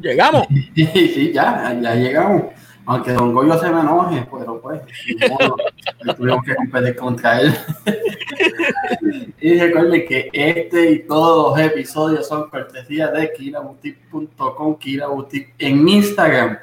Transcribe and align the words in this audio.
Llegamos. 0.00 0.46
sí, 0.74 1.32
ya, 1.32 1.78
ya 1.80 1.94
llegamos. 1.94 2.44
Aunque 2.88 3.12
Don 3.12 3.34
Goyo 3.34 3.58
se 3.58 3.68
me 3.68 3.80
enoje, 3.80 4.26
pero 4.32 4.62
pues, 4.62 4.80
tuvimos 6.16 6.42
que 6.42 6.54
competir 6.54 6.96
contra 6.96 7.38
él. 7.42 7.54
y 9.42 9.60
recuerden 9.60 10.06
que 10.08 10.30
este 10.32 10.92
y 10.92 10.98
todos 11.00 11.50
los 11.50 11.66
episodios 11.66 12.26
son 12.26 12.48
cortesía 12.48 13.08
de 13.08 13.30
kiraboutique.com, 13.34 14.78
Kiraboutique 14.78 15.52
en 15.58 15.86
Instagram. 15.86 16.58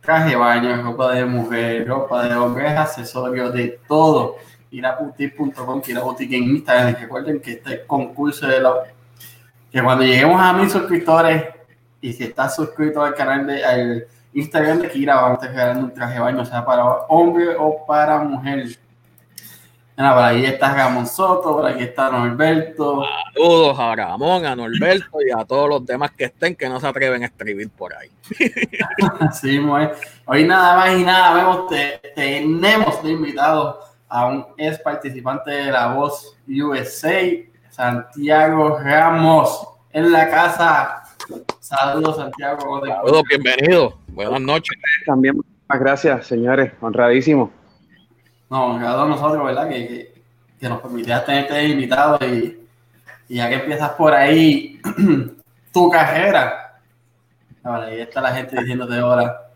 Traje 0.00 0.36
baño, 0.36 0.82
ropa 0.82 1.12
de 1.12 1.26
mujer, 1.26 1.86
ropa 1.86 2.26
de 2.26 2.36
hombres, 2.36 2.70
accesorios, 2.70 3.52
de 3.52 3.78
todo. 3.86 4.36
Kiraboutique.com, 4.70 5.82
Kiraboutique 5.82 6.34
en 6.34 6.44
Instagram. 6.44 6.96
Recuerden 6.98 7.40
que 7.40 7.52
este 7.52 7.84
concurso 7.84 8.46
de 8.46 8.58
la... 8.58 8.72
Que 9.74 9.82
cuando 9.82 10.04
lleguemos 10.04 10.40
a 10.40 10.52
mil 10.52 10.70
suscriptores 10.70 11.46
y 12.00 12.12
si 12.12 12.22
estás 12.22 12.54
suscrito 12.54 13.02
al 13.02 13.14
canal 13.14 13.46
de... 13.46 13.64
Al, 13.64 14.06
Instagram 14.34 14.80
de 14.80 14.90
Kira, 14.90 15.14
vamos 15.14 15.30
a 15.30 15.34
estar 15.34 15.50
regalando 15.50 15.86
un 15.86 15.94
traje 15.94 16.14
de 16.14 16.20
baño, 16.20 16.44
sea 16.44 16.64
para 16.64 16.84
hombre 17.08 17.54
o 17.56 17.86
para 17.86 18.18
mujer. 18.18 18.66
Bueno, 19.96 20.12
por 20.12 20.24
ahí 20.24 20.44
está 20.44 20.74
Ramón 20.74 21.06
Soto, 21.06 21.54
por 21.54 21.66
aquí 21.66 21.84
está 21.84 22.10
Norberto. 22.10 23.04
Saludos 23.32 23.78
a 23.78 23.94
Ramón, 23.94 24.44
a 24.44 24.56
Norberto 24.56 25.18
y 25.24 25.30
a 25.30 25.44
todos 25.44 25.68
los 25.68 25.86
demás 25.86 26.10
que 26.10 26.24
estén 26.24 26.56
que 26.56 26.68
no 26.68 26.80
se 26.80 26.86
atreven 26.88 27.22
a 27.22 27.26
escribir 27.26 27.70
por 27.70 27.94
ahí. 27.94 28.10
sí. 29.32 29.60
Hoy 30.24 30.44
nada 30.44 30.76
más 30.76 30.98
y 30.98 31.04
nada 31.04 31.66
te, 31.68 32.00
tenemos 32.16 33.00
de 33.04 33.12
invitado 33.12 33.78
a 34.08 34.26
un 34.26 34.46
ex 34.56 34.80
participante 34.80 35.52
de 35.52 35.70
La 35.70 35.94
Voz 35.94 36.36
USA, 36.48 37.20
Santiago 37.74 38.78
Ramos, 38.78 39.66
en 39.92 40.12
la 40.12 40.30
casa. 40.30 41.02
Saludos, 41.58 42.18
Santiago. 42.18 42.80
Saludos, 42.86 43.22
bienvenido. 43.28 43.98
Buenas 44.06 44.40
noches. 44.42 44.78
También, 45.04 45.34
muchas 45.34 45.80
gracias, 45.82 46.26
señores. 46.28 46.72
Honradísimo. 46.80 47.50
No, 48.48 48.66
honrado 48.66 49.02
a 49.02 49.08
nosotros, 49.08 49.44
¿verdad? 49.44 49.68
Que, 49.68 50.14
que, 50.60 50.68
nos 50.68 50.80
permitieras 50.82 51.26
tenerte 51.26 51.64
invitado 51.64 52.16
y, 52.24 52.64
y, 53.28 53.34
ya 53.34 53.48
que 53.48 53.56
empiezas 53.56 53.90
por 53.90 54.14
ahí 54.14 54.80
tu 55.72 55.90
carrera. 55.90 56.78
Ahora, 57.64 57.86
ahí 57.86 58.02
está 58.02 58.20
la 58.20 58.36
gente 58.36 58.56
diciéndote 58.56 58.96
ahora. 58.98 59.48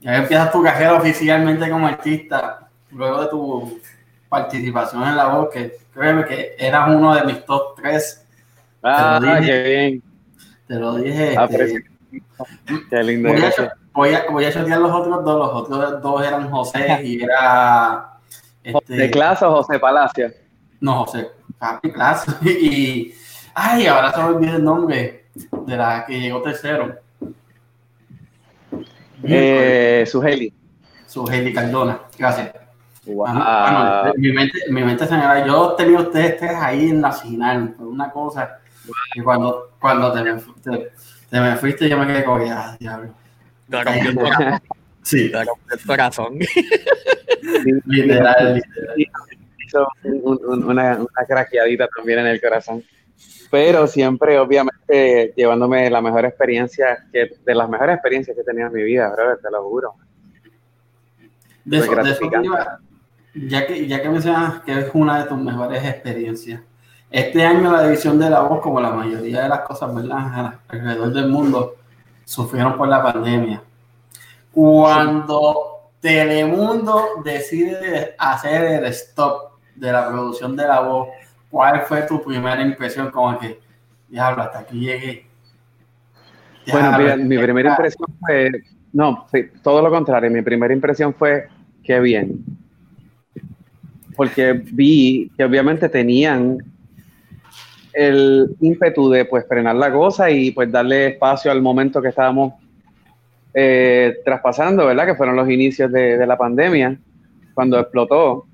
Ya 0.00 0.10
que 0.10 0.22
empiezas 0.22 0.50
tu 0.50 0.60
carrera 0.60 0.94
oficialmente 0.94 1.70
como 1.70 1.86
artista, 1.86 2.68
luego 2.90 3.22
de 3.22 3.28
tu 3.28 3.80
participación 4.28 5.06
en 5.06 5.16
la 5.16 5.28
voz, 5.28 5.50
que 5.50 5.79
créeme 6.00 6.24
que 6.24 6.56
eras 6.58 6.88
uno 6.88 7.14
de 7.14 7.24
mis 7.24 7.44
top 7.44 7.76
3. 7.76 8.26
Ah, 8.82 9.20
qué 9.44 9.62
bien. 9.62 10.02
Te 10.66 10.74
lo 10.76 10.96
dije. 10.96 11.34
Ah, 11.36 11.46
este, 11.50 11.84
qué 12.88 13.02
lindo 13.02 13.28
voy 13.92 14.14
a, 14.14 14.24
voy 14.30 14.44
a 14.44 14.52
chatear 14.52 14.80
los 14.80 14.92
otros 14.92 15.24
dos. 15.24 15.38
Los 15.38 15.62
otros 15.62 16.02
dos 16.02 16.26
eran 16.26 16.50
José 16.50 17.00
y 17.04 17.22
era. 17.22 18.14
Este, 18.62 18.94
¿De 18.94 19.10
clase 19.10 19.44
o 19.44 19.56
José 19.56 19.78
Palacio? 19.78 20.32
No, 20.80 21.04
José. 21.04 21.30
Papi 21.58 21.92
clase. 21.92 22.32
Y. 22.48 23.14
Ay, 23.54 23.86
ahora 23.86 24.12
se 24.12 24.22
me 24.22 24.24
olvidó 24.24 24.56
el 24.56 24.64
nombre 24.64 25.26
de 25.66 25.76
la 25.76 26.06
que 26.06 26.18
llegó 26.18 26.40
tercero. 26.40 26.96
Eh, 29.22 30.04
Sugeli. 30.06 30.54
Sugeli 31.06 31.52
Cardona. 31.52 32.00
Gracias. 32.16 32.69
Wow. 33.14 33.26
Bueno, 33.26 34.12
mi 34.16 34.32
mente, 34.32 34.58
mi 34.70 34.82
mente 34.82 35.06
señora, 35.06 35.46
yo 35.46 35.74
tenía 35.74 36.00
ustedes 36.00 36.36
tres 36.38 36.54
ahí 36.56 36.90
en 36.90 37.00
la 37.00 37.12
final, 37.12 37.70
por 37.70 37.86
una 37.86 38.10
cosa. 38.10 38.58
Cuando, 39.22 39.72
cuando 39.80 40.12
te, 40.12 40.22
te, 40.22 40.92
te, 41.28 41.40
me 41.40 41.56
fuiste, 41.56 41.88
yo 41.88 41.98
me 41.98 42.06
quedé 42.06 42.24
como, 42.24 42.44
ah, 42.50 42.76
diablo. 42.78 43.14
Sí. 45.02 45.32
el 45.32 45.86
corazón. 45.86 46.38
literal, 47.86 48.62
Hizo 48.96 49.86
una, 50.04 50.96
una 50.96 51.26
craqueadita 51.26 51.88
también 51.94 52.20
en 52.20 52.26
el 52.26 52.40
corazón. 52.40 52.82
Pero 53.50 53.86
siempre, 53.86 54.38
obviamente, 54.38 55.32
llevándome 55.36 55.90
la 55.90 56.00
mejor 56.00 56.24
experiencia, 56.24 57.06
que, 57.12 57.30
de 57.44 57.54
las 57.54 57.68
mejores 57.68 57.94
experiencias 57.94 58.34
que 58.34 58.42
he 58.42 58.44
tenido 58.44 58.68
en 58.68 58.72
mi 58.72 58.82
vida, 58.82 59.10
brother, 59.10 59.38
te 59.38 59.50
lo 59.50 59.62
juro. 59.64 59.94
De 61.64 61.78
eso, 61.78 61.90
ya, 63.34 63.66
que, 63.66 63.86
ya 63.86 64.02
que 64.02 64.08
mencionas 64.08 64.60
que 64.62 64.78
es 64.78 64.90
una 64.94 65.22
de 65.22 65.28
tus 65.28 65.38
mejores 65.38 65.84
experiencias, 65.84 66.60
este 67.10 67.44
año 67.44 67.72
la 67.72 67.82
división 67.82 68.18
de 68.18 68.30
la 68.30 68.40
voz, 68.40 68.60
como 68.60 68.80
la 68.80 68.90
mayoría 68.90 69.42
de 69.42 69.48
las 69.48 69.60
cosas, 69.60 69.92
¿verdad? 69.92 70.60
Alrededor 70.68 71.12
del 71.12 71.28
mundo, 71.28 71.76
sufrieron 72.24 72.76
por 72.76 72.86
la 72.86 73.02
pandemia. 73.02 73.62
Cuando 74.52 75.70
Telemundo 76.00 77.04
decide 77.24 78.14
hacer 78.16 78.62
el 78.64 78.84
stop 78.86 79.52
de 79.74 79.92
la 79.92 80.08
producción 80.08 80.56
de 80.56 80.66
la 80.66 80.80
voz, 80.80 81.08
¿cuál 81.50 81.82
fue 81.82 82.02
tu 82.02 82.22
primera 82.22 82.62
impresión? 82.62 83.10
Como 83.10 83.36
que, 83.38 83.60
diablo, 84.08 84.42
hasta 84.42 84.60
aquí 84.60 84.78
llegué. 84.78 85.26
bueno, 86.70 87.16
mi 87.18 87.38
primera 87.38 87.70
impresión 87.70 88.06
fue, 88.20 88.50
no, 88.92 89.26
todo 89.62 89.82
lo 89.82 89.90
contrario, 89.90 90.30
mi 90.30 90.42
primera 90.42 90.72
impresión 90.72 91.12
fue, 91.12 91.48
qué 91.82 91.98
bien. 91.98 92.44
Porque 94.20 94.52
vi 94.52 95.30
que 95.34 95.44
obviamente 95.44 95.88
tenían 95.88 96.58
el 97.94 98.54
ímpetu 98.60 99.08
de 99.08 99.24
pues 99.24 99.48
frenar 99.48 99.76
la 99.76 99.90
cosa 99.90 100.30
y 100.30 100.50
pues 100.50 100.70
darle 100.70 101.06
espacio 101.06 101.50
al 101.50 101.62
momento 101.62 102.02
que 102.02 102.08
estábamos 102.08 102.52
eh, 103.54 104.18
traspasando, 104.22 104.84
¿verdad? 104.84 105.06
Que 105.06 105.14
fueron 105.14 105.36
los 105.36 105.48
inicios 105.48 105.90
de, 105.90 106.26
la 106.26 106.36
pandemia, 106.36 106.98
cuando 107.54 107.80
explotó. 107.80 108.44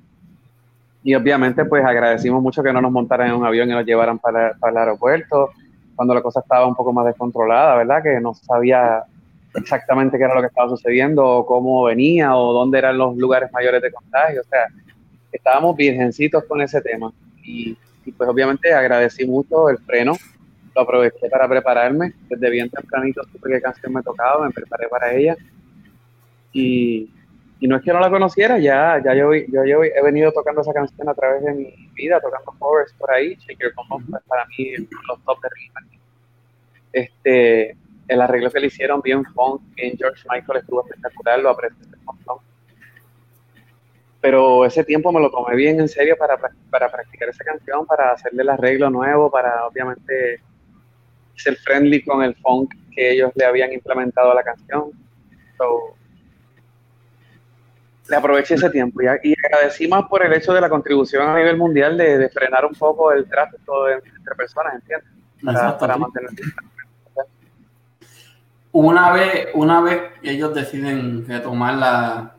Y 1.02 1.16
obviamente 1.16 1.64
pues 1.64 1.84
agradecimos 1.84 2.40
mucho 2.40 2.62
que 2.62 2.72
no 2.72 2.80
nos 2.80 2.92
montaran 2.92 3.30
en 3.30 3.34
un 3.34 3.44
avión 3.44 3.68
y 3.68 3.72
nos 3.72 3.84
llevaran 3.84 4.20
para, 4.20 4.54
para 4.60 4.70
el 4.70 4.78
aeropuerto, 4.78 5.50
cuando 5.96 6.14
la 6.14 6.22
cosa 6.22 6.38
estaba 6.38 6.64
un 6.64 6.76
poco 6.76 6.92
más 6.92 7.06
descontrolada, 7.06 7.74
¿verdad? 7.74 8.04
Que 8.04 8.20
no 8.20 8.34
sabía 8.34 9.02
exactamente 9.52 10.16
qué 10.16 10.22
era 10.22 10.36
lo 10.36 10.42
que 10.42 10.46
estaba 10.46 10.68
sucediendo, 10.68 11.26
o 11.26 11.44
cómo 11.44 11.82
venía, 11.82 12.36
o 12.36 12.52
dónde 12.52 12.78
eran 12.78 12.96
los 12.96 13.16
lugares 13.16 13.50
mayores 13.52 13.82
de 13.82 13.90
contagio. 13.90 14.42
O 14.42 14.44
sea, 14.44 14.66
estábamos 15.36 15.76
virgencitos 15.76 16.44
con 16.44 16.60
ese 16.60 16.80
tema. 16.80 17.12
Y 17.42 17.76
y 18.06 18.12
pues 18.12 18.30
obviamente 18.30 18.72
agradecí 18.72 19.26
mucho 19.26 19.68
el 19.68 19.78
freno, 19.78 20.16
lo 20.74 20.80
aproveché 20.80 21.28
para 21.28 21.48
prepararme, 21.48 22.14
desde 22.28 22.50
bien 22.50 22.70
tempranito 22.70 23.22
supe 23.24 23.50
qué 23.50 23.60
canción 23.60 23.92
me 23.92 24.02
tocaba, 24.02 24.46
me 24.46 24.52
preparé 24.52 24.88
para 24.88 25.12
ella. 25.12 25.36
Y, 26.52 27.10
y 27.58 27.66
no 27.66 27.76
es 27.76 27.82
que 27.82 27.92
no 27.92 27.98
la 27.98 28.08
conociera, 28.08 28.58
ya, 28.58 29.02
ya 29.04 29.12
yo, 29.14 29.34
yo, 29.34 29.64
yo, 29.64 29.82
he 29.82 30.02
venido 30.04 30.30
tocando 30.32 30.60
esa 30.60 30.72
canción 30.72 31.08
a 31.08 31.14
través 31.14 31.42
de 31.42 31.52
mi 31.52 31.90
vida, 31.94 32.20
tocando 32.20 32.54
covers 32.58 32.92
por 32.92 33.10
ahí, 33.10 33.34
Shake 33.34 33.60
Your 33.60 33.72
para 34.26 34.46
mí 34.46 34.72
los 35.08 35.24
top 35.24 35.40
de 35.42 35.48
ritmo. 35.48 36.00
Este, 36.92 37.76
el 38.06 38.20
arreglo 38.20 38.50
que 38.52 38.60
le 38.60 38.68
hicieron 38.68 39.02
bien 39.02 39.24
funk, 39.24 39.62
bien 39.74 39.96
George 39.98 40.22
Michael 40.30 40.60
estuvo 40.60 40.82
espectacular, 40.82 41.40
lo 41.40 41.50
aprecié 41.50 41.84
un 41.98 42.04
montón 42.04 42.38
pero 44.26 44.64
ese 44.64 44.82
tiempo 44.82 45.12
me 45.12 45.20
lo 45.20 45.30
tomé 45.30 45.54
bien 45.54 45.78
en 45.78 45.86
serio 45.86 46.16
para, 46.18 46.36
para 46.68 46.90
practicar 46.90 47.28
esa 47.28 47.44
canción, 47.44 47.86
para 47.86 48.10
hacerle 48.10 48.42
el 48.42 48.48
arreglo 48.48 48.90
nuevo, 48.90 49.30
para 49.30 49.64
obviamente 49.64 50.40
ser 51.36 51.56
friendly 51.58 52.02
con 52.02 52.24
el 52.24 52.34
funk 52.34 52.74
que 52.92 53.12
ellos 53.12 53.30
le 53.36 53.44
habían 53.44 53.72
implementado 53.72 54.32
a 54.32 54.34
la 54.34 54.42
canción. 54.42 54.90
le 58.08 58.16
aproveché 58.16 58.54
ese 58.54 58.68
tiempo 58.68 59.00
y, 59.00 59.30
y, 59.30 59.34
agradecí 59.46 59.86
más 59.86 60.06
por 60.08 60.26
el 60.26 60.32
hecho 60.32 60.52
de 60.52 60.60
la 60.60 60.68
contribución 60.68 61.28
a 61.28 61.36
nivel 61.36 61.56
mundial 61.56 61.96
de, 61.96 62.28
frenar 62.30 62.64
un 62.64 62.74
poco 62.74 63.12
el 63.12 63.28
tráfico 63.28 63.88
entre 63.88 64.34
personas, 64.36 64.74
¿entiendes? 64.74 65.08
Para, 65.44 65.78
para 65.78 65.96
mantener 65.96 66.30
una 68.72 69.12
vez, 69.12 69.50
una 69.54 69.80
vez 69.82 70.02
ellos 70.24 70.52
deciden 70.52 71.28
retomar 71.28 71.74
la, 71.74 72.34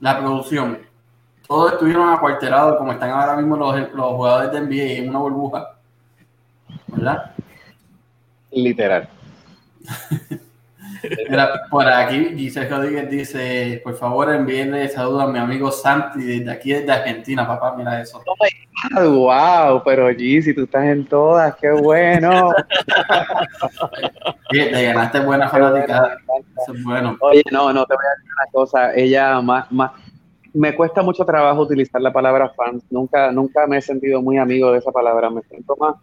la 0.00 0.18
producción, 0.18 0.87
todos 1.48 1.72
estuvieron 1.72 2.10
acuarterados 2.10 2.76
como 2.76 2.92
están 2.92 3.10
ahora 3.10 3.34
mismo 3.36 3.56
los, 3.56 3.74
los 3.94 4.06
jugadores 4.12 4.52
de 4.52 4.60
NBA 4.60 5.02
en 5.02 5.08
una 5.08 5.18
burbuja. 5.18 5.74
¿Verdad? 6.88 7.32
Literal. 8.50 9.08
por 11.70 11.86
aquí 11.86 12.34
Giselle 12.36 12.68
Rodríguez 12.68 13.10
dice, 13.10 13.80
por 13.84 13.96
favor 13.96 14.32
envíenle 14.32 14.88
saludos 14.88 15.24
a 15.24 15.26
mi 15.28 15.38
amigo 15.38 15.70
Santi 15.70 16.22
desde 16.22 16.50
aquí 16.50 16.72
desde 16.72 16.92
Argentina, 16.92 17.46
papá, 17.46 17.74
mira 17.76 18.00
eso. 18.00 18.22
Oh 18.96 19.10
wow, 19.10 19.82
pero 19.84 20.08
si 20.16 20.54
tú 20.54 20.64
estás 20.64 20.84
en 20.84 21.04
todas, 21.06 21.54
qué 21.56 21.70
bueno. 21.70 22.52
te 24.50 24.84
ganaste 24.84 25.20
buena 25.20 25.48
fanática. 25.48 26.18
bueno. 26.84 27.16
Oye, 27.20 27.42
no, 27.50 27.72
no, 27.72 27.84
te 27.86 27.94
voy 27.94 28.04
a 28.04 28.10
decir 28.16 28.30
una 28.32 28.52
cosa, 28.52 28.94
ella 28.94 29.40
más, 29.40 29.70
más, 29.72 29.92
me 30.54 30.74
cuesta 30.74 31.02
mucho 31.02 31.24
trabajo 31.24 31.62
utilizar 31.62 32.00
la 32.00 32.12
palabra 32.12 32.50
fans. 32.50 32.84
Nunca, 32.90 33.30
nunca 33.32 33.66
me 33.66 33.78
he 33.78 33.82
sentido 33.82 34.22
muy 34.22 34.38
amigo 34.38 34.72
de 34.72 34.78
esa 34.78 34.92
palabra. 34.92 35.30
Me 35.30 35.42
siento 35.42 35.76
más, 35.76 35.94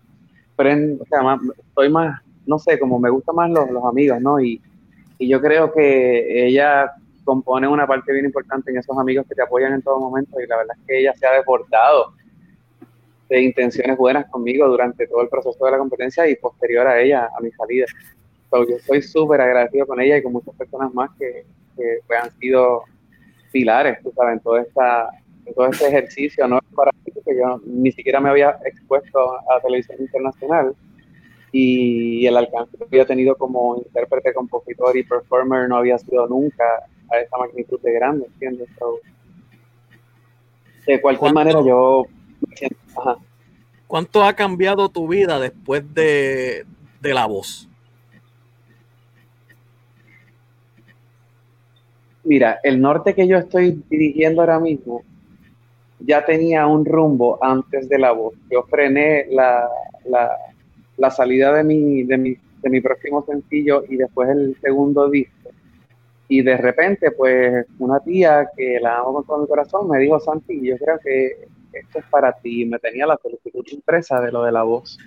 o 0.57 1.05
sea, 1.05 1.21
más 1.21 1.39
estoy 1.57 1.89
más 1.89 2.21
no 2.45 2.59
sé, 2.59 2.79
como 2.79 2.99
me 2.99 3.09
gustan 3.09 3.35
más 3.35 3.49
los, 3.49 3.83
amigos, 3.83 4.21
¿no? 4.21 4.39
Y, 4.39 4.61
yo 5.17 5.39
creo 5.39 5.71
que 5.71 6.45
ella 6.45 6.91
compone 7.23 7.69
una 7.69 7.87
parte 7.87 8.11
bien 8.11 8.25
importante 8.25 8.69
en 8.69 8.79
esos 8.79 8.97
amigos 8.97 9.25
que 9.27 9.33
te 9.33 9.43
apoyan 9.43 9.71
en 9.71 9.81
todo 9.81 9.97
momento 9.97 10.41
y 10.41 10.45
la 10.45 10.57
verdad 10.57 10.75
es 10.77 10.85
que 10.85 10.99
ella 10.99 11.13
se 11.13 11.25
ha 11.25 11.31
deportado 11.31 12.13
de 13.29 13.41
intenciones 13.41 13.97
buenas 13.97 14.29
conmigo 14.29 14.67
durante 14.67 15.07
todo 15.07 15.21
el 15.21 15.29
proceso 15.29 15.63
de 15.63 15.71
la 15.71 15.77
competencia 15.77 16.27
y 16.27 16.35
posterior 16.35 16.85
a 16.85 16.99
ella, 16.99 17.29
a 17.33 17.41
mi 17.41 17.49
salida. 17.51 17.85
yo 18.51 18.75
estoy 18.75 19.01
súper 19.01 19.39
agradecido 19.39 19.87
con 19.87 20.01
ella 20.01 20.17
y 20.17 20.23
con 20.23 20.33
muchas 20.33 20.53
personas 20.55 20.93
más 20.93 21.09
que, 21.17 21.45
que 21.77 21.99
pues, 22.05 22.19
han 22.21 22.31
sido 22.37 22.83
pilares, 23.55 24.03
tú 24.03 24.11
sabes, 24.13 24.33
en, 24.33 24.39
toda 24.41 24.63
esta, 24.63 25.09
en 25.45 25.53
todo 25.53 25.67
este 25.67 25.87
ejercicio, 25.87 26.45
no 26.45 26.59
para 26.75 26.91
mí, 26.91 27.11
porque 27.13 27.37
yo 27.39 27.61
ni 27.65 27.89
siquiera 27.89 28.19
me 28.19 28.29
había 28.29 28.59
expuesto 28.65 29.17
a 29.49 29.61
televisión 29.61 29.97
internacional 30.01 30.75
y 31.53 32.27
el 32.27 32.35
alcance 32.35 32.77
que 32.77 32.83
había 32.83 33.05
tenido 33.05 33.33
como 33.37 33.77
intérprete, 33.77 34.33
compositor 34.33 34.97
y 34.97 35.03
performer 35.03 35.69
no 35.69 35.77
había 35.77 35.97
sido 35.97 36.27
nunca 36.27 36.65
a 37.09 37.17
esa 37.17 37.37
magnitud 37.37 37.79
de 37.79 37.93
grande, 37.93 38.25
¿entiendes? 38.25 38.67
de 40.85 40.99
cualquier 40.99 41.33
manera, 41.33 41.61
yo 41.65 42.03
¿Cuánto 43.87 44.21
ha 44.25 44.33
cambiado 44.33 44.89
tu 44.89 45.07
vida 45.07 45.39
después 45.39 45.81
de, 45.93 46.65
de 46.99 47.13
la 47.13 47.25
voz? 47.25 47.69
Mira, 52.25 52.59
el 52.63 52.81
norte 52.81 53.13
que 53.13 53.27
yo 53.27 53.37
estoy 53.37 53.83
dirigiendo 53.87 54.41
ahora 54.41 54.59
mismo 54.59 55.03
ya 55.99 56.25
tenía 56.25 56.65
un 56.65 56.83
rumbo 56.83 57.37
antes 57.41 57.87
de 57.87 57.99
la 57.99 58.11
voz. 58.11 58.33
Yo 58.49 58.63
frené 58.63 59.27
la, 59.29 59.69
la, 60.97 61.11
salida 61.11 61.53
de 61.53 61.63
mi, 61.63 62.03
de, 62.03 62.17
mi, 62.17 62.35
de 62.61 62.69
mi 62.69 62.81
próximo 62.81 63.23
sencillo 63.25 63.83
y 63.87 63.97
después 63.97 64.29
el 64.29 64.57
segundo 64.59 65.07
disco. 65.09 65.51
Y 66.27 66.41
de 66.41 66.57
repente, 66.57 67.11
pues, 67.11 67.65
una 67.77 67.99
tía 67.99 68.49
que 68.57 68.79
la 68.81 68.97
amo 68.97 69.13
con 69.13 69.25
todo 69.25 69.41
mi 69.41 69.47
corazón 69.47 69.87
me 69.87 69.99
dijo, 69.99 70.19
Santi, 70.19 70.59
yo 70.61 70.77
creo 70.77 70.97
que 70.99 71.47
esto 71.73 71.99
es 71.99 72.05
para 72.05 72.33
ti. 72.33 72.65
Me 72.65 72.79
tenía 72.79 73.05
la 73.05 73.19
solicitud 73.21 73.63
impresa 73.71 74.19
de 74.19 74.31
lo 74.31 74.43
de 74.43 74.51
la 74.51 74.63
voz. 74.63 74.97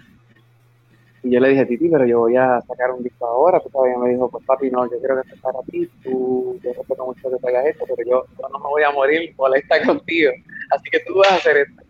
Yo 1.31 1.41
le 1.41 1.51
dije, 1.51 1.67
Titi, 1.67 1.89
pero 1.89 2.07
yo 2.07 2.21
voy 2.21 2.37
a 2.37 2.61
sacar 2.63 2.91
un 2.91 3.03
disco 3.03 3.27
ahora. 3.27 3.61
Tú 3.61 3.69
todavía 3.71 3.99
me 3.99 4.11
dijo, 4.11 4.31
pues 4.31 4.45
papi, 4.45 4.71
no, 4.71 4.85
yo 4.91 5.01
creo 5.01 5.17
que 5.17 5.23
esto 5.23 5.35
es 5.35 5.41
para 5.41 5.59
ti. 5.71 5.89
Tú, 6.03 6.59
yo 6.63 6.73
respeto 6.73 7.07
mucho 7.07 7.31
que 7.31 7.37
te 7.37 7.49
hagas 7.49 7.67
esto, 7.67 7.85
pero 7.89 8.09
yo, 8.09 8.25
no 8.51 8.59
me 8.59 8.69
voy 8.69 8.83
a 8.83 8.91
morir 8.91 9.35
por 9.37 9.57
estar 9.57 9.83
contigo. 9.87 10.33
Así 10.71 10.91
que 10.91 11.01
tú 11.01 11.19
vas 11.19 11.33
a 11.33 11.37
hacer 11.37 11.57
esto. 11.59 11.83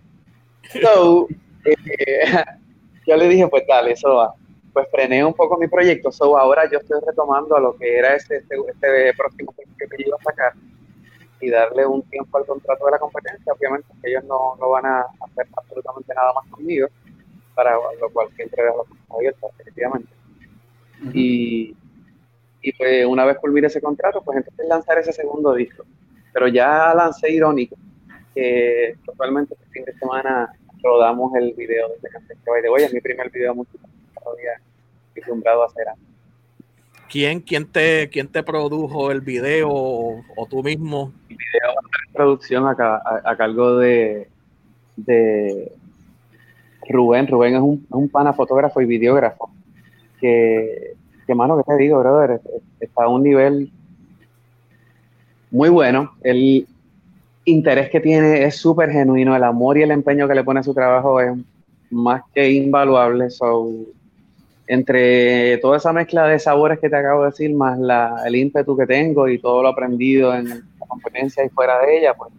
So, 0.82 1.28
eh, 1.64 2.44
yo 3.06 3.16
le 3.16 3.28
dije, 3.28 3.48
pues 3.48 3.64
dale, 3.66 3.92
eso 3.92 4.14
va. 4.14 4.34
Pues 4.72 4.86
frené 4.90 5.24
un 5.24 5.34
poco 5.34 5.58
mi 5.58 5.68
proyecto. 5.68 6.10
So, 6.12 6.38
ahora 6.38 6.68
yo 6.70 6.78
estoy 6.78 7.00
retomando 7.06 7.56
a 7.56 7.60
lo 7.60 7.76
que 7.76 7.98
era 7.98 8.14
este, 8.14 8.36
este, 8.36 8.56
este 8.56 9.14
próximo 9.16 9.54
que 9.56 9.86
yo 9.98 10.08
iba 10.08 10.16
a 10.20 10.22
sacar 10.22 10.52
y 11.40 11.50
darle 11.50 11.86
un 11.86 12.02
tiempo 12.02 12.38
al 12.38 12.46
contrato 12.46 12.84
de 12.86 12.90
la 12.92 12.98
competencia, 12.98 13.52
obviamente 13.52 13.86
ellos 14.02 14.24
no, 14.24 14.56
no 14.56 14.70
van 14.70 14.86
a 14.86 15.00
hacer 15.20 15.46
absolutamente 15.56 16.12
nada 16.14 16.32
más 16.32 16.46
conmigo, 16.50 16.88
para 17.58 17.72
lo 17.72 18.08
cual 18.10 18.28
siempre 18.36 18.62
dejo 18.62 18.86
la 19.08 19.16
abierta, 19.16 19.48
definitivamente. 19.58 20.08
y, 21.12 21.74
y 22.62 22.72
pues 22.74 23.04
una 23.04 23.24
vez 23.24 23.36
culmine 23.38 23.66
ese 23.66 23.80
contrato, 23.80 24.22
pues 24.22 24.38
entonces 24.38 24.64
lanzar 24.68 24.96
ese 24.98 25.12
segundo 25.12 25.52
disco. 25.54 25.84
Pero 26.32 26.46
ya 26.46 26.94
lancé 26.94 27.32
Irónico, 27.32 27.74
que 28.32 28.94
totalmente 29.04 29.54
este 29.54 29.66
fin 29.70 29.84
de 29.84 29.92
semana 29.94 30.52
rodamos 30.80 31.34
el 31.34 31.52
video 31.54 31.88
de 31.88 31.96
esta 31.96 32.10
canción 32.10 32.38
que 32.44 32.62
de 32.62 32.68
hoy, 32.68 32.82
es 32.82 32.94
mi 32.94 33.00
primer 33.00 33.28
video 33.28 33.56
musical 33.56 33.90
todavía 34.22 34.52
acostumbrado 35.10 35.64
a 35.64 35.66
hacer 35.66 35.88
antes. 35.88 36.06
¿Quién, 37.10 37.40
quién, 37.40 37.66
te, 37.66 38.08
¿Quién 38.08 38.28
te 38.28 38.44
produjo 38.44 39.10
el 39.10 39.20
video 39.20 39.68
o, 39.68 40.46
tú 40.48 40.62
mismo? 40.62 41.12
El 41.28 41.36
video 41.36 41.74
producción 42.12 42.66
a, 42.66 43.02
a, 43.24 43.36
cargo 43.36 43.78
de, 43.78 44.28
de 44.94 45.72
Rubén. 46.88 47.26
Rubén 47.26 47.54
es 47.54 47.60
un, 47.60 47.86
un 47.90 48.08
pana 48.08 48.32
fotógrafo 48.32 48.80
y 48.80 48.86
videógrafo. 48.86 49.50
Que, 50.20 50.94
que 51.26 51.34
que 51.34 51.62
te 51.66 51.76
digo, 51.76 52.00
brother? 52.00 52.40
Está 52.80 53.04
a 53.04 53.08
un 53.08 53.22
nivel 53.22 53.70
muy 55.50 55.68
bueno. 55.68 56.12
El 56.22 56.66
interés 57.44 57.90
que 57.90 58.00
tiene 58.00 58.44
es 58.44 58.56
súper 58.56 58.90
genuino. 58.90 59.36
El 59.36 59.44
amor 59.44 59.78
y 59.78 59.82
el 59.82 59.90
empeño 59.90 60.26
que 60.28 60.34
le 60.34 60.44
pone 60.44 60.60
a 60.60 60.62
su 60.62 60.74
trabajo 60.74 61.20
es 61.20 61.32
más 61.90 62.22
que 62.34 62.50
invaluable. 62.50 63.30
So, 63.30 63.70
entre 64.66 65.56
toda 65.58 65.78
esa 65.78 65.92
mezcla 65.92 66.26
de 66.26 66.38
sabores 66.38 66.78
que 66.78 66.90
te 66.90 66.96
acabo 66.96 67.22
de 67.22 67.30
decir, 67.30 67.54
más 67.54 67.78
la, 67.78 68.22
el 68.26 68.36
ímpetu 68.36 68.76
que 68.76 68.86
tengo 68.86 69.28
y 69.28 69.38
todo 69.38 69.62
lo 69.62 69.68
aprendido 69.68 70.34
en 70.34 70.48
la 70.48 70.86
competencia 70.86 71.44
y 71.44 71.48
fuera 71.48 71.80
de 71.80 71.98
ella, 71.98 72.14
pues 72.14 72.30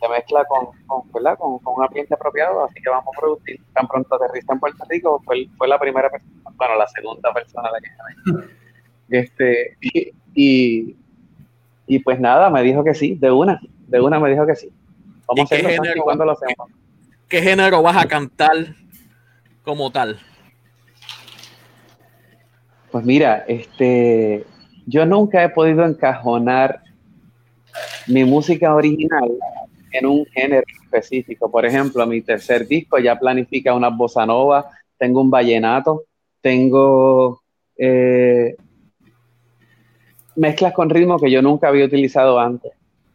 se 0.00 0.08
mezcla 0.08 0.44
con, 0.44 0.66
con, 0.86 1.10
¿verdad? 1.12 1.38
con, 1.38 1.58
con 1.60 1.74
un 1.76 1.84
ambiente 1.84 2.14
apropiado, 2.14 2.64
así 2.64 2.80
que 2.82 2.90
vamos 2.90 3.14
a 3.14 3.20
producir. 3.20 3.60
Tan 3.74 3.86
pronto 3.88 4.14
aterriza 4.14 4.52
en 4.52 4.60
Puerto 4.60 4.84
Rico, 4.88 5.22
fue, 5.24 5.48
fue 5.56 5.68
la 5.68 5.78
primera 5.78 6.10
persona, 6.10 6.32
bueno, 6.56 6.76
la 6.76 6.86
segunda 6.88 7.32
persona 7.32 7.70
la 7.70 7.80
que 7.80 8.46
este 9.18 9.76
y, 9.80 10.12
y, 10.34 10.96
y, 11.86 11.98
pues 12.00 12.20
nada, 12.20 12.50
me 12.50 12.62
dijo 12.62 12.84
que 12.84 12.94
sí, 12.94 13.14
de 13.14 13.30
una, 13.30 13.60
de 13.86 14.00
una 14.00 14.18
me 14.18 14.30
dijo 14.30 14.46
que 14.46 14.56
sí. 14.56 14.72
Vamos 15.26 15.50
a 15.50 15.54
hacerlo 15.54 16.04
cuando 16.04 16.24
lo 16.24 16.32
hacemos. 16.32 16.70
¿Qué 17.28 17.42
género 17.42 17.82
vas 17.82 17.96
a 17.96 18.06
cantar 18.06 18.74
como 19.64 19.90
tal? 19.90 20.18
Pues 22.92 23.04
mira, 23.04 23.44
este, 23.48 24.46
yo 24.86 25.04
nunca 25.04 25.42
he 25.42 25.48
podido 25.48 25.84
encajonar 25.84 26.82
mi 28.06 28.24
música 28.24 28.74
original 28.74 29.28
en 29.98 30.06
un 30.06 30.26
género 30.26 30.64
específico. 30.82 31.50
Por 31.50 31.64
ejemplo, 31.66 32.06
mi 32.06 32.20
tercer 32.22 32.66
disco 32.66 32.98
ya 32.98 33.18
planifica 33.18 33.74
una 33.74 33.88
bossa 33.88 34.26
nova, 34.26 34.70
tengo 34.98 35.20
un 35.20 35.30
vallenato, 35.30 36.04
tengo 36.40 37.42
eh, 37.76 38.56
mezclas 40.36 40.72
con 40.72 40.90
ritmo 40.90 41.18
que 41.18 41.30
yo 41.30 41.42
nunca 41.42 41.68
había 41.68 41.84
utilizado 41.84 42.38
antes. 42.38 42.72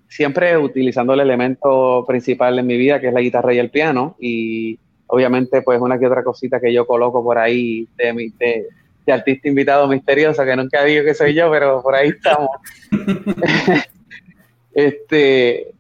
Siempre 0.08 0.58
utilizando 0.58 1.14
el 1.14 1.22
elemento 1.22 2.04
principal 2.08 2.60
en 2.60 2.68
mi 2.68 2.78
vida, 2.78 3.00
que 3.00 3.08
es 3.08 3.14
la 3.14 3.22
guitarra 3.22 3.54
y 3.54 3.60
el 3.60 3.70
piano, 3.70 4.16
y 4.20 4.78
obviamente 5.08 5.62
pues 5.62 5.80
una 5.80 5.98
que 5.98 6.08
otra 6.08 6.24
cosita 6.24 6.60
que 6.60 6.74
yo 6.74 6.86
coloco 6.86 7.24
por 7.24 7.38
ahí 7.38 7.88
de, 7.98 8.14
mi, 8.14 8.30
de, 8.30 8.68
de 9.06 9.14
artista 9.14 9.48
invitado 9.48 9.88
misterioso, 9.88 10.44
que 10.44 10.56
nunca 10.56 10.84
digo 10.84 11.06
que 11.06 11.14
soy 11.14 11.34
yo, 11.34 11.50
pero 11.50 11.82
por 11.82 11.96
ahí 11.96 12.10
estamos. 12.10 12.50
este, 14.74 15.74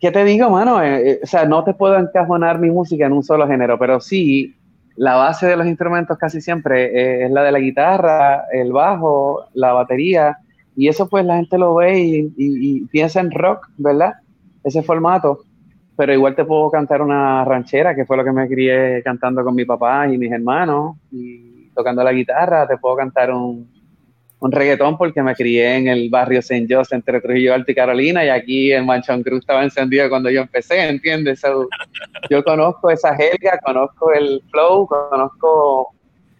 ¿qué 0.00 0.10
te 0.10 0.24
digo, 0.24 0.50
mano? 0.50 0.82
Eh, 0.82 1.10
eh, 1.10 1.20
o 1.22 1.26
sea, 1.26 1.44
no 1.44 1.64
te 1.64 1.74
puedo 1.74 1.98
encajonar 1.98 2.58
mi 2.58 2.70
música 2.70 3.06
en 3.06 3.12
un 3.12 3.22
solo 3.22 3.46
género, 3.46 3.78
pero 3.78 4.00
sí, 4.00 4.54
la 4.96 5.16
base 5.16 5.46
de 5.46 5.56
los 5.56 5.66
instrumentos 5.66 6.18
casi 6.18 6.40
siempre 6.40 6.86
eh, 6.86 7.26
es 7.26 7.30
la 7.30 7.42
de 7.42 7.52
la 7.52 7.58
guitarra, 7.58 8.44
el 8.52 8.72
bajo, 8.72 9.44
la 9.54 9.72
batería, 9.72 10.38
y 10.76 10.88
eso 10.88 11.08
pues 11.08 11.24
la 11.24 11.36
gente 11.36 11.58
lo 11.58 11.74
ve 11.74 11.98
y, 12.00 12.32
y 12.36 12.80
piensa 12.86 13.20
en 13.20 13.30
rock, 13.30 13.68
¿verdad? 13.76 14.14
Ese 14.64 14.82
formato 14.82 15.40
pero 15.98 16.14
igual 16.14 16.36
te 16.36 16.44
puedo 16.44 16.70
cantar 16.70 17.02
una 17.02 17.44
ranchera, 17.44 17.92
que 17.92 18.06
fue 18.06 18.16
lo 18.16 18.22
que 18.22 18.30
me 18.30 18.46
crié 18.46 19.02
cantando 19.02 19.42
con 19.42 19.52
mi 19.52 19.64
papá 19.64 20.06
y 20.06 20.16
mis 20.16 20.30
hermanos, 20.30 20.96
y 21.10 21.70
tocando 21.70 22.04
la 22.04 22.12
guitarra, 22.12 22.68
te 22.68 22.76
puedo 22.78 22.94
cantar 22.94 23.32
un, 23.32 23.68
un 24.40 24.52
reggaetón 24.52 24.96
porque 24.96 25.22
me 25.22 25.34
crié 25.34 25.76
en 25.76 25.88
el 25.88 26.10
barrio 26.10 26.38
St. 26.38 26.66
Joseph 26.68 26.92
entre 26.92 27.20
Trujillo 27.20 27.54
Alto 27.54 27.72
y 27.72 27.74
Carolina 27.74 28.24
y 28.24 28.28
aquí 28.28 28.72
el 28.72 28.84
Manchón 28.84 29.22
Cruz 29.22 29.40
estaba 29.40 29.64
encendido 29.64 30.08
cuando 30.08 30.30
yo 30.30 30.42
empecé, 30.42 30.88
¿entiendes? 30.88 31.42
yo 32.30 32.44
conozco 32.44 32.90
esa 32.90 33.16
jerga, 33.16 33.58
conozco 33.64 34.12
el 34.12 34.40
flow, 34.50 34.86
conozco, 34.86 35.92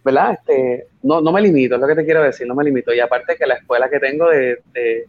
¿verdad? 0.04 0.34
Este, 0.34 0.86
no, 1.02 1.20
no 1.20 1.32
me 1.32 1.40
limito, 1.40 1.74
es 1.74 1.80
lo 1.80 1.88
que 1.88 1.96
te 1.96 2.04
quiero 2.04 2.22
decir, 2.22 2.46
no 2.46 2.54
me 2.54 2.64
limito. 2.64 2.94
Y 2.94 3.00
aparte 3.00 3.36
que 3.36 3.46
la 3.46 3.54
escuela 3.54 3.90
que 3.90 3.98
tengo 3.98 4.28
de, 4.28 4.58
de 4.72 5.06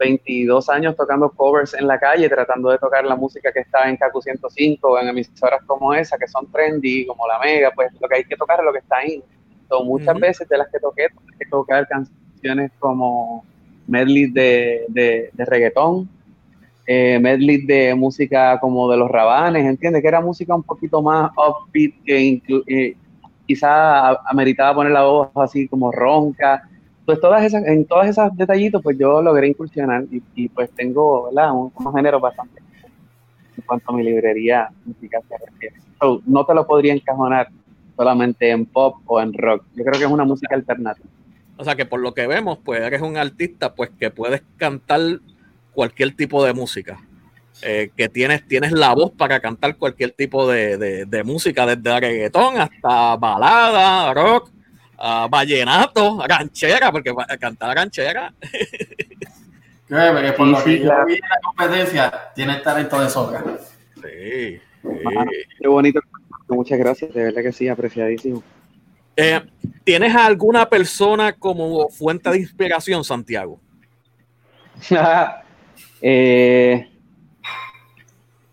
22 0.00 0.68
años 0.70 0.96
tocando 0.96 1.30
covers 1.30 1.74
en 1.74 1.86
la 1.86 2.00
calle, 2.00 2.28
tratando 2.28 2.70
de 2.70 2.78
tocar 2.78 3.04
la 3.04 3.14
música 3.14 3.52
que 3.52 3.60
está 3.60 3.88
en 3.88 3.96
KQ 3.96 4.20
105 4.22 4.88
o 4.88 4.98
en 4.98 5.08
emisoras 5.08 5.62
como 5.66 5.94
esa, 5.94 6.18
que 6.18 6.26
son 6.26 6.50
trendy, 6.50 7.06
como 7.06 7.28
la 7.28 7.38
Mega, 7.38 7.70
pues 7.74 7.92
lo 8.00 8.08
que 8.08 8.16
hay 8.16 8.24
que 8.24 8.36
tocar 8.36 8.58
es 8.58 8.64
lo 8.64 8.72
que 8.72 8.80
está 8.80 8.96
ahí 8.96 9.22
muchas 9.84 10.18
veces 10.18 10.48
de 10.48 10.58
las 10.58 10.68
que 10.68 10.78
toqué, 10.78 11.08
tuve 11.10 11.38
que 11.38 11.46
tocar 11.46 11.86
canciones 11.86 12.70
como 12.78 13.44
medley 13.86 14.26
de, 14.30 14.84
de, 14.88 15.44
reggaetón, 15.44 16.08
eh, 16.86 17.18
medley 17.18 17.64
de 17.66 17.94
música 17.94 18.58
como 18.60 18.90
de 18.90 18.96
los 18.96 19.10
rabanes, 19.10 19.66
¿entiendes? 19.66 20.02
Que 20.02 20.08
era 20.08 20.20
música 20.20 20.54
un 20.54 20.62
poquito 20.62 21.02
más 21.02 21.30
upbeat, 21.36 21.92
que 22.04 22.42
eh, 22.66 22.96
quizá 23.46 24.10
ameritaba 24.30 24.74
poner 24.74 24.92
la 24.92 25.04
voz 25.04 25.30
así 25.34 25.68
como 25.68 25.90
ronca. 25.90 26.68
Pues 27.04 27.20
todas 27.20 27.42
esas, 27.42 27.64
en 27.66 27.86
todas 27.86 28.08
esas 28.08 28.36
detallitos, 28.36 28.82
pues 28.82 28.98
yo 28.98 29.22
logré 29.22 29.48
incursionar 29.48 30.04
y, 30.34 30.48
pues 30.50 30.70
tengo, 30.72 31.24
¿verdad? 31.24 31.52
Un, 31.52 31.72
unos 31.74 31.94
géneros 31.94 32.20
bastante 32.20 32.60
en 33.56 33.64
cuanto 33.66 33.92
a 33.92 33.96
mi 33.96 34.04
librería 34.04 34.68
musical 34.84 35.22
se 35.28 35.36
refiere. 35.38 35.76
no 36.26 36.44
te 36.44 36.54
lo 36.54 36.66
podría 36.66 36.92
encajonar 36.92 37.48
solamente 37.98 38.48
en 38.50 38.64
pop 38.64 38.98
o 39.06 39.20
en 39.20 39.32
rock. 39.32 39.64
Yo 39.74 39.84
creo 39.84 39.98
que 39.98 40.04
es 40.04 40.10
una 40.10 40.24
música 40.24 40.54
alternativa. 40.54 41.08
O 41.56 41.64
sea 41.64 41.74
que 41.74 41.84
por 41.84 41.98
lo 41.98 42.14
que 42.14 42.28
vemos, 42.28 42.58
pues 42.64 42.80
eres 42.80 43.02
un 43.02 43.16
artista 43.16 43.74
pues 43.74 43.90
que 43.98 44.10
puedes 44.10 44.42
cantar 44.56 45.00
cualquier 45.72 46.14
tipo 46.14 46.44
de 46.44 46.52
música. 46.54 47.00
Eh, 47.62 47.90
que 47.96 48.08
tienes, 48.08 48.46
tienes 48.46 48.70
la 48.70 48.94
voz 48.94 49.10
para 49.10 49.40
cantar 49.40 49.76
cualquier 49.76 50.12
tipo 50.12 50.48
de, 50.48 51.22
música, 51.24 51.66
desde 51.66 51.98
reggaetón 51.98 52.60
hasta 52.60 53.16
balada, 53.16 54.14
rock, 54.14 54.52
uh, 54.96 55.28
vallenato, 55.28 56.24
ranchera, 56.24 56.92
porque 56.92 57.12
cantar 57.40 57.74
ranchera. 57.74 58.32
Porque 59.88 60.32
por 60.32 60.48
lo 60.48 60.62
que 60.62 60.80
yo 60.80 61.06
vi 61.06 61.14
en 61.14 61.20
la 61.20 61.40
competencia, 61.42 62.12
tiene 62.34 62.56
talento 62.56 63.00
de 63.00 63.08
sobra. 63.08 63.42
Sí. 63.94 64.60
qué 65.58 65.66
bonito. 65.66 65.98
Muchas 66.48 66.78
gracias, 66.78 67.12
de 67.12 67.24
verdad 67.24 67.42
que 67.42 67.52
sí, 67.52 67.68
apreciadísimo. 67.68 68.42
Eh, 69.16 69.40
¿Tienes 69.84 70.14
alguna 70.14 70.68
persona 70.68 71.32
como 71.32 71.88
fuente 71.88 72.30
de 72.30 72.38
inspiración, 72.38 73.04
Santiago? 73.04 73.60
eh, 76.00 76.88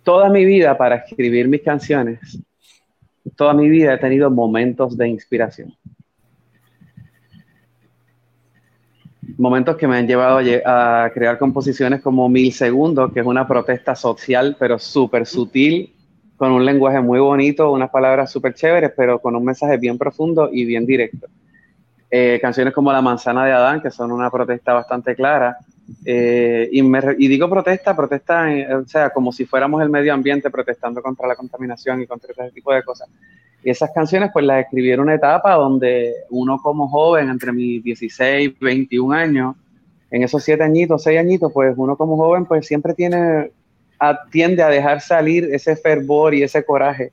toda 0.04 0.30
mi 0.30 0.44
vida 0.44 0.78
para 0.78 0.96
escribir 0.98 1.48
mis 1.48 1.62
canciones, 1.62 2.40
toda 3.36 3.54
mi 3.54 3.70
vida 3.70 3.94
he 3.94 3.98
tenido 3.98 4.30
momentos 4.30 4.98
de 4.98 5.08
inspiración. 5.08 5.76
Momentos 9.38 9.76
que 9.76 9.88
me 9.88 9.98
han 9.98 10.08
llevado 10.08 10.40
a, 10.66 11.10
crear 11.14 11.38
composiciones 11.38 12.02
como 12.02 12.30
Mil 12.30 12.54
Segundos, 12.54 13.12
que 13.12 13.20
es 13.20 13.26
una 13.26 13.48
protesta 13.48 13.96
social, 13.96 14.56
pero 14.60 14.80
súper 14.80 15.26
sutil, 15.26 15.95
con 16.38 16.52
un 16.52 16.66
lenguaje 16.66 17.02
muy 17.02 17.20
bonito, 17.20 17.72
unas 17.72 17.90
palabras 17.90 18.32
súper 18.32 18.54
chéveres, 18.54 18.92
pero 18.96 19.20
con 19.20 19.36
un 19.36 19.46
mensaje 19.46 19.78
bien 19.78 19.98
profundo 19.98 20.50
y 20.52 20.66
bien 20.66 20.86
directo. 20.86 21.28
Eh, 22.12 22.40
canciones 22.42 22.74
como 22.74 22.92
La 22.92 23.02
Manzana 23.02 23.46
de 23.46 23.52
Adán, 23.52 23.82
que 23.82 23.92
son 23.92 24.12
una 24.12 24.30
protesta 24.30 24.74
bastante 24.74 25.16
clara, 25.16 25.58
eh, 26.04 26.70
y, 26.72 27.28
digo 27.28 27.50
protesta, 27.50 27.96
protesta, 27.96 28.48
o 28.82 28.88
sea, 28.88 29.10
como 29.12 29.32
si 29.32 29.46
fuéramos 29.46 29.82
el 29.82 29.90
medio 29.90 30.14
ambiente 30.14 30.50
protestando 30.50 31.02
contra 31.02 31.28
la 31.28 31.36
contaminación 31.36 32.02
y 32.02 32.08
contra 32.08 32.32
ese 32.32 32.52
tipo 32.52 32.74
de 32.74 32.84
cosas. 32.84 33.08
Y 33.64 33.70
esas 33.70 33.92
canciones, 33.92 34.30
pues 34.32 34.46
las 34.46 34.64
escribí 34.64 34.92
en 34.92 35.00
una 35.00 35.16
etapa 35.16 35.56
donde 35.56 36.14
uno 36.30 36.60
como 36.62 36.88
joven, 36.88 37.30
entre 37.30 37.52
mis 37.52 37.84
16, 37.84 38.60
21 38.60 39.16
años, 39.16 39.56
en 40.12 40.24
esos 40.24 40.44
7 40.44 40.64
añitos, 40.64 41.04
6 41.04 41.20
añitos, 41.20 41.52
pues 41.52 41.74
uno 41.76 41.96
como 41.96 42.16
joven, 42.16 42.46
pues 42.46 42.68
siempre 42.68 42.94
tiene, 42.94 43.52
tiende 44.32 44.64
a 44.64 44.70
dejar 44.70 45.02
salir 45.02 45.46
ese 45.52 45.76
fervor 45.76 46.34
y 46.34 46.44
ese 46.44 46.64
coraje, 46.64 47.12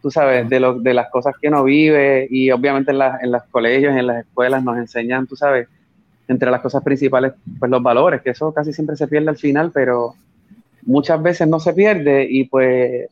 tú 0.00 0.10
sabes, 0.10 0.48
de, 0.48 0.60
lo, 0.60 0.78
de 0.78 0.94
las 0.94 1.10
cosas 1.10 1.34
que 1.40 1.48
uno 1.48 1.64
vive 1.64 2.26
y 2.30 2.50
obviamente 2.50 2.92
en, 2.92 3.00
en 3.22 3.32
los 3.32 3.42
colegios, 3.50 3.96
en 3.96 4.06
las 4.06 4.26
escuelas 4.26 4.62
nos 4.62 4.76
enseñan, 4.76 5.26
tú 5.26 5.36
sabes, 5.36 5.68
entre 6.28 6.50
las 6.50 6.60
cosas 6.60 6.82
principales, 6.82 7.32
pues 7.58 7.70
los 7.70 7.82
valores, 7.82 8.22
que 8.22 8.30
eso 8.30 8.52
casi 8.52 8.72
siempre 8.72 8.96
se 8.96 9.08
pierde 9.08 9.28
al 9.28 9.36
final, 9.36 9.70
pero 9.72 10.14
muchas 10.82 11.22
veces 11.22 11.48
no 11.48 11.60
se 11.60 11.72
pierde 11.72 12.26
y 12.28 12.44
pues 12.44 13.08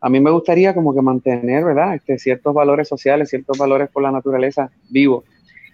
a 0.00 0.08
mí 0.08 0.18
me 0.18 0.30
gustaría 0.30 0.74
como 0.74 0.92
que 0.92 1.00
mantener, 1.00 1.64
¿verdad? 1.64 1.94
Este, 1.94 2.18
ciertos 2.18 2.52
valores 2.52 2.88
sociales, 2.88 3.30
ciertos 3.30 3.56
valores 3.56 3.88
por 3.88 4.02
la 4.02 4.10
naturaleza 4.10 4.70
vivos. 4.90 5.24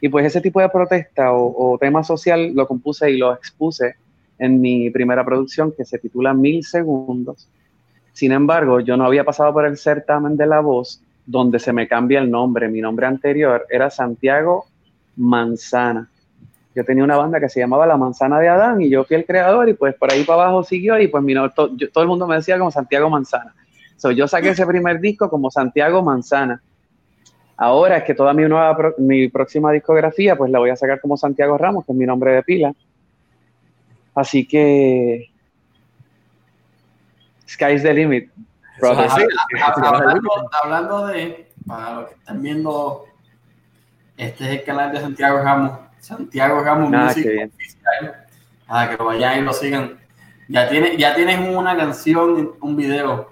Y 0.00 0.10
pues 0.10 0.26
ese 0.26 0.40
tipo 0.42 0.60
de 0.60 0.68
protesta 0.68 1.32
o, 1.32 1.76
tema 1.78 2.04
social 2.04 2.52
lo 2.54 2.66
compuse 2.66 3.10
y 3.10 3.16
lo 3.16 3.32
expuse 3.32 3.94
en 4.38 4.60
mi 4.60 4.90
primera 4.90 5.24
producción 5.24 5.72
que 5.76 5.84
se 5.84 5.98
titula 5.98 6.34
Mil 6.34 6.64
Segundos. 6.64 7.48
Sin 8.12 8.32
embargo, 8.32 8.80
yo 8.80 8.96
no 8.96 9.04
había 9.04 9.24
pasado 9.24 9.52
por 9.52 9.66
el 9.66 9.76
certamen 9.76 10.36
de 10.36 10.46
la 10.46 10.60
voz 10.60 11.02
donde 11.26 11.58
se 11.58 11.72
me 11.72 11.86
cambia 11.86 12.20
el 12.20 12.30
nombre. 12.30 12.68
Mi 12.68 12.80
nombre 12.80 13.06
anterior 13.06 13.66
era 13.70 13.90
Santiago 13.90 14.66
Manzana 15.16 16.08
yo 16.78 16.84
tenía 16.84 17.02
una 17.02 17.16
banda 17.16 17.40
que 17.40 17.48
se 17.48 17.58
llamaba 17.58 17.88
La 17.88 17.96
Manzana 17.96 18.38
de 18.38 18.48
Adán 18.48 18.80
y 18.80 18.88
yo 18.88 19.02
fui 19.02 19.16
el 19.16 19.26
creador 19.26 19.68
y 19.68 19.74
pues 19.74 19.96
por 19.96 20.12
ahí 20.12 20.22
para 20.22 20.42
abajo 20.42 20.62
siguió 20.62 20.96
y 21.00 21.08
pues 21.08 21.24
mi 21.24 21.34
todo 21.34 22.02
el 22.02 22.06
mundo 22.06 22.28
me 22.28 22.36
decía 22.36 22.56
como 22.56 22.70
Santiago 22.70 23.10
Manzana. 23.10 23.52
So, 23.96 24.12
yo 24.12 24.28
saqué 24.28 24.50
ese 24.50 24.64
primer 24.64 25.00
disco 25.00 25.28
como 25.28 25.50
Santiago 25.50 26.04
Manzana. 26.04 26.62
Ahora 27.56 27.96
es 27.96 28.04
que 28.04 28.14
toda 28.14 28.32
mi 28.32 28.44
nueva, 28.44 28.94
mi 28.98 29.26
próxima 29.26 29.72
discografía 29.72 30.36
pues 30.36 30.52
la 30.52 30.60
voy 30.60 30.70
a 30.70 30.76
sacar 30.76 31.00
como 31.00 31.16
Santiago 31.16 31.58
Ramos, 31.58 31.84
que 31.84 31.90
es 31.90 31.98
mi 31.98 32.06
nombre 32.06 32.32
de 32.32 32.44
pila. 32.44 32.72
Así 34.18 34.44
que 34.44 35.30
sky's 37.48 37.82
the 37.82 37.94
limit. 37.94 38.30
hablando, 40.52 41.06
de, 41.06 41.48
para 41.66 41.94
los 41.94 42.08
que 42.08 42.14
están 42.14 42.42
viendo, 42.42 43.04
este 44.16 44.44
es 44.44 44.50
el 44.58 44.64
canal 44.64 44.92
de 44.92 45.00
Santiago 45.00 45.38
Ramos 45.38 45.78
Santiago 46.00 46.62
Ramos 46.64 46.92
ah, 46.94 47.04
Music 47.04 47.24
que 48.90 48.96
lo 48.96 49.04
vayan 49.04 49.38
y 49.38 49.42
lo 49.42 49.52
sigan. 49.52 50.00
Ya, 50.48 50.68
tiene, 50.68 50.96
ya 50.96 51.14
tienes 51.14 51.38
una 51.48 51.76
canción, 51.76 52.56
un 52.60 52.76
video 52.76 53.30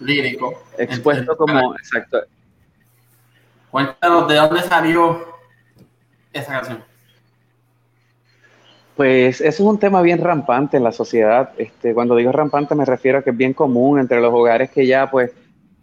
lírico. 0.00 0.62
Expuesto 0.78 1.36
como, 1.36 1.74
exacto. 1.74 2.24
Cuéntanos 3.70 4.26
de 4.28 4.36
dónde 4.36 4.62
salió 4.62 5.36
esa 6.32 6.52
canción. 6.52 6.91
Pues 8.96 9.40
eso 9.40 9.62
es 9.62 9.68
un 9.68 9.78
tema 9.78 10.02
bien 10.02 10.18
rampante 10.18 10.76
en 10.76 10.84
la 10.84 10.92
sociedad. 10.92 11.50
Este, 11.56 11.94
cuando 11.94 12.16
digo 12.16 12.30
rampante 12.30 12.74
me 12.74 12.84
refiero 12.84 13.18
a 13.18 13.22
que 13.22 13.30
es 13.30 13.36
bien 13.36 13.54
común 13.54 13.98
entre 13.98 14.20
los 14.20 14.32
hogares 14.32 14.70
que 14.70 14.86
ya 14.86 15.10
pues 15.10 15.32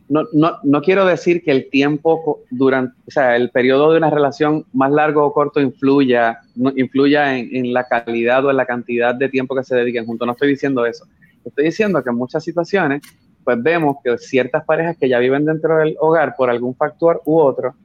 no, 0.10 0.24
no, 0.34 0.58
no, 0.63 0.82
quiero 0.82 1.06
decir 1.06 1.44
que 1.44 1.51
el 1.51 1.70
tiempo 1.70 2.42
durante, 2.50 2.96
o 3.08 3.12
sea, 3.12 3.36
el 3.36 3.51
periodo 3.51 3.92
de 3.92 3.98
una 4.00 4.10
relación 4.10 4.66
más 4.74 4.92
largo 4.92 5.24
o 5.24 5.32
corto 5.32 5.62
influya, 5.62 6.39
influya 6.75 7.38
en, 7.38 7.74
la 7.74 7.84
calidad 7.84 8.44
o 8.44 8.50
en 8.50 8.58
la 8.58 8.66
cantidad 8.66 9.13
de 9.13 9.30
tiempo 9.30 9.56
que 9.56 9.63
se 9.63 9.75
dediquen 9.75 10.08
juntos. 10.08 10.25
No 10.25 10.32
estoy 10.32 10.50
diciendo 10.50 10.84
eso. 10.84 11.06
Estoy 11.46 11.66
diciendo 11.66 12.04
que 12.04 12.10
en 12.10 12.16
muchas 12.16 12.44
situaciones, 12.44 13.04
pues 13.44 13.62
vemos 13.62 13.98
que 14.04 14.18
ciertas 14.18 14.66
parejas 14.66 14.98
que 14.98 15.08
ya 15.08 15.20
viven 15.20 15.46
dentro 15.46 15.78
del 15.78 15.96
hogar 16.00 16.36
por 16.36 16.50
algún 16.50 16.75
factor 16.75 17.22
u 17.25 17.38
otro, 17.39 17.75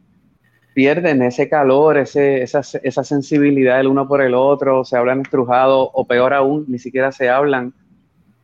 pierden 0.74 1.22
ese 1.22 1.48
calor, 1.48 1.96
ese, 1.96 2.42
esa, 2.42 2.60
esa 2.82 3.04
sensibilidad 3.04 3.80
el 3.80 3.86
uno 3.86 4.06
por 4.06 4.20
el 4.20 4.34
otro, 4.34 4.84
se 4.84 4.96
hablan 4.96 5.20
estrujados 5.20 5.88
o 5.92 6.04
peor 6.04 6.34
aún, 6.34 6.64
ni 6.68 6.78
siquiera 6.78 7.12
se 7.12 7.30
hablan 7.30 7.72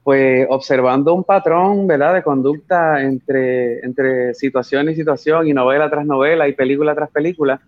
pues 0.02 0.46
observando 0.48 1.12
un 1.12 1.24
patrón, 1.24 1.86
¿verdad?, 1.86 2.14
de 2.14 2.22
conducta 2.22 3.02
entre, 3.02 3.80
entre 3.80 4.32
situación 4.34 4.88
y 4.88 4.94
situación 4.94 5.46
y 5.46 5.52
novela 5.52 5.90
tras 5.90 6.06
novela 6.06 6.48
y 6.48 6.54
película 6.54 6.94
tras 6.94 7.10
película, 7.10 7.60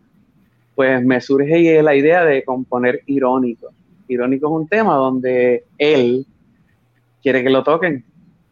pues 0.75 1.05
me 1.05 1.21
surge 1.21 1.83
la 1.83 1.95
idea 1.95 2.25
de 2.25 2.43
componer 2.45 3.03
irónico. 3.07 3.69
Irónico 4.09 4.47
es 4.47 4.63
un 4.63 4.69
tema 4.69 4.95
donde 4.95 5.65
él 5.77 6.27
quiere 7.23 7.43
que 7.43 7.51
lo 7.51 7.63
toquen, 7.63 8.05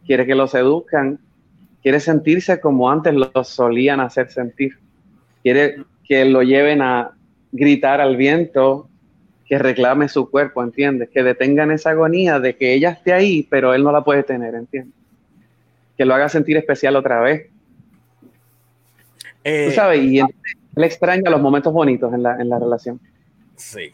quiere 0.05 0.25
que 0.25 0.35
lo 0.35 0.47
seduzcan, 0.47 1.19
quiere 1.81 1.99
sentirse 1.99 2.59
como 2.59 2.89
antes 2.89 3.13
lo 3.15 3.43
solían 3.43 3.99
hacer 3.99 4.29
sentir, 4.29 4.77
quiere 5.41 5.83
que 6.11 6.25
lo 6.25 6.43
lleven 6.43 6.81
a 6.81 7.11
gritar 7.53 8.01
al 8.01 8.17
viento 8.17 8.89
que 9.45 9.57
reclame 9.57 10.09
su 10.09 10.29
cuerpo, 10.29 10.61
¿entiendes? 10.61 11.07
Que 11.07 11.23
detengan 11.23 11.71
esa 11.71 11.91
agonía 11.91 12.37
de 12.41 12.57
que 12.57 12.73
ella 12.73 12.89
esté 12.89 13.13
ahí, 13.13 13.47
pero 13.49 13.73
él 13.73 13.81
no 13.81 13.93
la 13.93 14.03
puede 14.03 14.21
tener, 14.23 14.53
¿entiendes? 14.55 14.93
Que 15.97 16.03
lo 16.03 16.13
haga 16.13 16.27
sentir 16.27 16.57
especial 16.57 16.97
otra 16.97 17.21
vez. 17.21 17.49
Eh, 19.45 19.67
Tú 19.69 19.75
sabes, 19.75 20.03
y 20.03 20.19
él 20.19 20.27
extraña 20.83 21.31
los 21.31 21.39
momentos 21.39 21.71
bonitos 21.71 22.13
en 22.13 22.23
la, 22.23 22.35
en 22.41 22.49
la 22.49 22.59
relación. 22.59 22.99
Sí. 23.55 23.93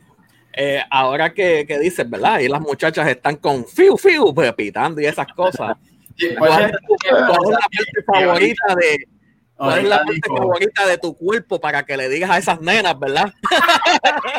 Eh, 0.54 0.82
ahora 0.90 1.36
que, 1.36 1.68
que, 1.68 1.78
dices, 1.78 2.10
¿verdad? 2.10 2.40
Y 2.40 2.48
las 2.48 2.62
muchachas 2.62 3.08
están 3.10 3.36
con 3.36 3.64
fiu, 3.64 3.96
fiu, 3.96 4.34
pues, 4.34 4.52
pitando 4.54 5.00
y 5.00 5.06
esas 5.06 5.28
cosas. 5.34 5.78
¿Cuál 6.40 6.66
es 6.66 6.72
la 7.12 7.60
parte 7.60 8.04
favorita 8.08 8.76
de, 8.76 9.08
¿Cuál 9.58 9.80
es 9.80 9.90
la 9.90 9.98
parte 9.98 10.22
favorita 10.28 10.86
de 10.86 10.98
tu 10.98 11.16
cuerpo 11.16 11.60
para 11.60 11.84
que 11.84 11.98
le 11.98 12.10
digas 12.10 12.30
a 12.30 12.38
esas 12.38 12.62
nenas, 12.62 12.98
verdad? 13.00 13.34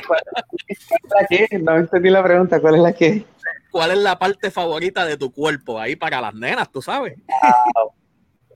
¿Cuál 0.07 0.21
es 0.69 0.87
la 1.11 1.27
que? 1.29 1.59
No 1.59 1.77
entendí 1.77 2.11
la 2.11 2.23
pregunta, 2.23 2.61
¿cuál 2.61 2.77
es 2.77 2.81
la 2.81 2.93
que? 2.93 3.25
¿Cuál 3.71 3.91
es 3.91 3.99
la 3.99 4.19
parte 4.19 4.51
favorita 4.51 5.05
de 5.05 5.17
tu 5.17 5.33
cuerpo 5.33 5.79
ahí 5.79 5.97
para 5.97 6.21
las 6.21 6.35
nenas, 6.35 6.71
tú 6.71 6.81
sabes? 6.81 7.17
Wow. 7.43 7.93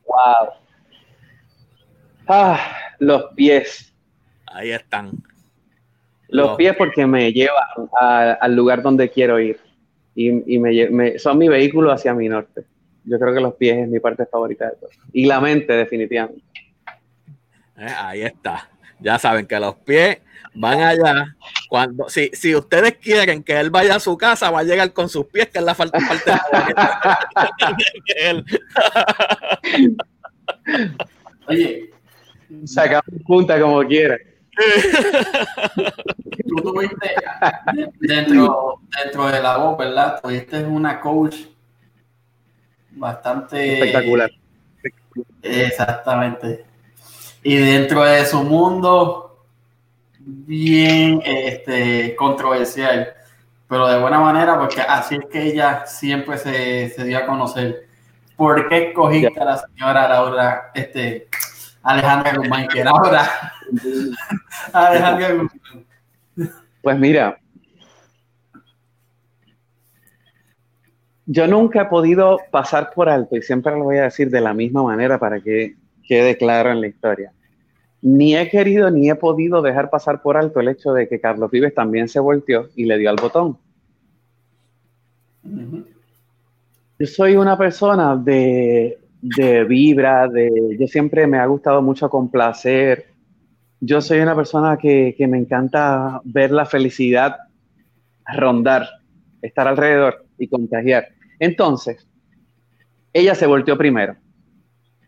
wow. 0.07 0.49
Ah, 2.29 2.61
los 2.99 3.25
pies. 3.35 3.93
Ahí 4.47 4.71
están. 4.71 5.13
Los, 6.29 6.57
pies 6.57 6.75
porque 6.77 7.07
me 7.07 7.33
llevan 7.33 7.89
al 8.01 8.57
lugar 8.57 8.81
donde 8.81 9.11
quiero 9.11 9.39
ir 9.39 9.61
y, 10.15 10.55
y 10.55 10.59
me, 10.59 11.19
son 11.19 11.37
mi 11.39 11.49
vehículo 11.49 11.93
hacia 11.93 12.15
mi 12.15 12.29
norte. 12.29 12.65
Yo 13.05 13.19
creo 13.19 13.35
que 13.35 13.41
los 13.41 13.55
pies 13.55 13.79
es 13.79 13.89
mi 13.89 14.01
parte 14.01 14.27
favorita 14.27 14.67
de 14.67 14.77
todo. 14.77 14.91
Y 15.13 15.27
la 15.27 15.41
mente, 15.41 15.73
definitivamente. 15.73 16.43
Eh, 17.77 17.95
ahí 17.99 18.23
está. 18.23 18.69
Ya 19.01 19.19
saben 19.19 19.47
que 19.47 19.59
los 19.59 19.75
pies 19.77 20.19
van 20.55 20.81
allá. 20.81 21.37
Cuando, 21.69 22.09
si, 22.09 22.31
si 22.33 22.55
ustedes 22.55 22.99
quieren 22.99 23.43
que 23.43 23.59
él 23.59 23.71
vaya 23.71 23.97
a 23.97 24.01
su 24.01 24.17
casa, 24.17 24.51
va 24.51 24.61
a 24.61 24.65
llegar 24.65 24.93
con 24.93 25.09
sus 25.09 25.27
pies, 25.27 25.49
que 25.49 25.59
es 25.59 25.65
la 25.65 25.75
falta 25.75 25.99
parte 25.99 26.31
de 28.07 28.31
él. 28.31 28.45
Oye, 31.49 31.93
Sacamos 32.65 33.05
punta 33.27 33.61
como 33.61 33.83
quiera. 33.87 34.17
Tú 36.49 36.57
tuviste 36.57 37.15
dentro, 38.01 38.81
dentro 39.03 39.27
de 39.29 39.43
la 39.43 39.57
voz, 39.57 39.79
¿verdad? 39.79 40.21
Tuviste 40.23 40.63
una 40.65 41.01
coach 41.01 41.37
bastante 42.91 43.75
espectacular. 43.75 44.31
Exactamente. 45.43 46.67
Y 47.43 47.57
dentro 47.57 48.05
de 48.05 48.25
su 48.25 48.43
mundo, 48.43 49.45
bien 50.19 51.21
este, 51.25 52.15
controversial, 52.15 53.15
pero 53.69 53.89
de 53.89 54.01
buena 54.01 54.21
manera, 54.21 54.59
porque 54.59 54.81
así 54.81 55.17
es 55.17 55.25
que 55.31 55.43
ella 55.43 55.85
siempre 55.87 56.39
se, 56.39 56.91
se 56.91 57.05
dio 57.05 57.19
a 57.19 57.27
conocer. 57.27 57.87
¿Por 58.37 58.69
qué 58.69 58.89
escogiste 58.89 59.41
a 59.41 59.45
la 59.45 59.57
señora 59.59 60.09
Laura, 60.09 60.71
este, 60.75 61.29
Alejandra 61.83 62.37
Guzmán, 62.37 62.69
que 62.69 62.85
Laura? 62.85 63.53
Alejandra 64.73 65.33
Guzmán. 65.33 65.87
Pues 66.83 66.99
mira, 66.99 67.39
yo 71.27 71.47
nunca 71.47 71.83
he 71.83 71.87
podido 71.87 72.41
pasar 72.51 72.91
por 72.95 73.09
alto, 73.09 73.37
y 73.37 73.43
siempre 73.43 73.73
lo 73.73 73.85
voy 73.85 73.99
a 73.99 74.05
decir 74.05 74.31
de 74.31 74.41
la 74.41 74.53
misma 74.55 74.83
manera 74.83 75.19
para 75.19 75.41
que 75.41 75.77
quede 76.13 76.37
claro 76.37 76.71
en 76.71 76.83
la 76.83 76.89
historia. 76.89 77.33
Ni 78.03 78.37
he 78.37 78.51
querido 78.51 78.91
ni 78.91 79.09
he 79.09 79.15
podido 79.15 79.63
dejar 79.63 79.89
pasar 79.89 80.21
por 80.21 80.37
alto 80.37 80.61
el 80.61 80.69
hecho 80.69 80.93
de 80.93 81.09
que 81.09 81.19
Carlos 81.19 81.51
Vives 81.51 81.75
también 81.75 82.07
se 82.07 82.21
volteó 82.21 82.69
y 82.77 82.85
le 82.85 82.99
dio 82.99 83.09
al 83.09 83.17
botón. 83.17 83.57
Yo 86.99 87.07
soy 87.07 87.37
una 87.37 87.57
persona 87.57 88.15
de, 88.15 88.99
de 89.23 89.65
vibra, 89.65 90.29
de, 90.29 90.77
yo 90.79 90.87
siempre 90.87 91.27
me 91.27 91.39
ha 91.39 91.47
gustado 91.47 91.81
mucho 91.81 92.11
complacer. 92.11 93.07
Yo 93.81 94.03
soy 94.03 94.21
una 94.21 94.37
persona 94.37 94.77
que, 94.77 95.15
que 95.17 95.27
me 95.27 95.39
encanta 95.39 96.21
ver 96.25 96.51
la 96.51 96.67
felicidad 96.67 97.37
rondar, 98.37 98.87
estar 99.41 99.67
alrededor 99.67 100.27
y 100.37 100.47
contagiar. 100.47 101.09
Entonces, 101.39 102.07
ella 103.15 103.35
se 103.35 103.47
volteó 103.47 103.79
primero. 103.79 104.15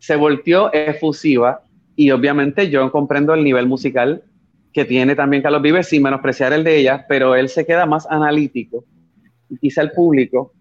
Se 0.04 0.16
volteó 0.16 0.70
efusiva 0.70 1.62
y 1.96 2.11
obviamente 2.11 2.68
yo 2.68 2.92
comprendo 2.92 3.32
el 3.32 3.42
nivel 3.42 3.66
musical 3.66 4.23
que 4.70 4.84
tiene 4.84 5.14
también 5.14 5.42
Carlos 5.42 5.62
Vives 5.62 5.88
sin 5.88 6.02
menospreciar 6.02 6.52
el 6.52 6.62
de 6.62 6.76
ella, 6.76 7.06
pero 7.08 7.34
él 7.34 7.49
se 7.49 7.64
queda 7.64 7.87
más 7.87 8.06
analítico 8.11 8.84
y 9.49 9.56
quizá 9.56 9.80
el 9.80 9.92
público 9.92 10.52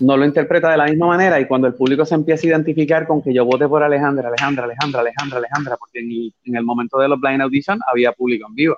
no 0.00 0.14
lo 0.14 0.26
interpreta 0.26 0.70
de 0.70 0.76
la 0.76 0.84
misma 0.84 1.06
manera 1.06 1.40
y 1.40 1.46
cuando 1.46 1.68
el 1.68 1.74
público 1.74 2.04
se 2.04 2.14
empieza 2.14 2.46
a 2.46 2.50
identificar 2.50 3.06
con 3.06 3.22
que 3.22 3.32
yo 3.32 3.46
vote 3.46 3.66
por 3.66 3.82
Alejandra, 3.82 4.28
Alejandra, 4.28 4.64
Alejandra, 4.64 5.00
Alejandra, 5.00 5.38
Alejandra, 5.38 5.76
porque 5.78 6.00
en 6.00 6.10
el, 6.10 6.34
en 6.44 6.56
el 6.56 6.62
momento 6.62 6.98
de 6.98 7.08
los 7.08 7.18
blind 7.18 7.40
audition 7.40 7.80
había 7.90 8.12
público 8.12 8.46
en 8.46 8.54
vivo. 8.54 8.76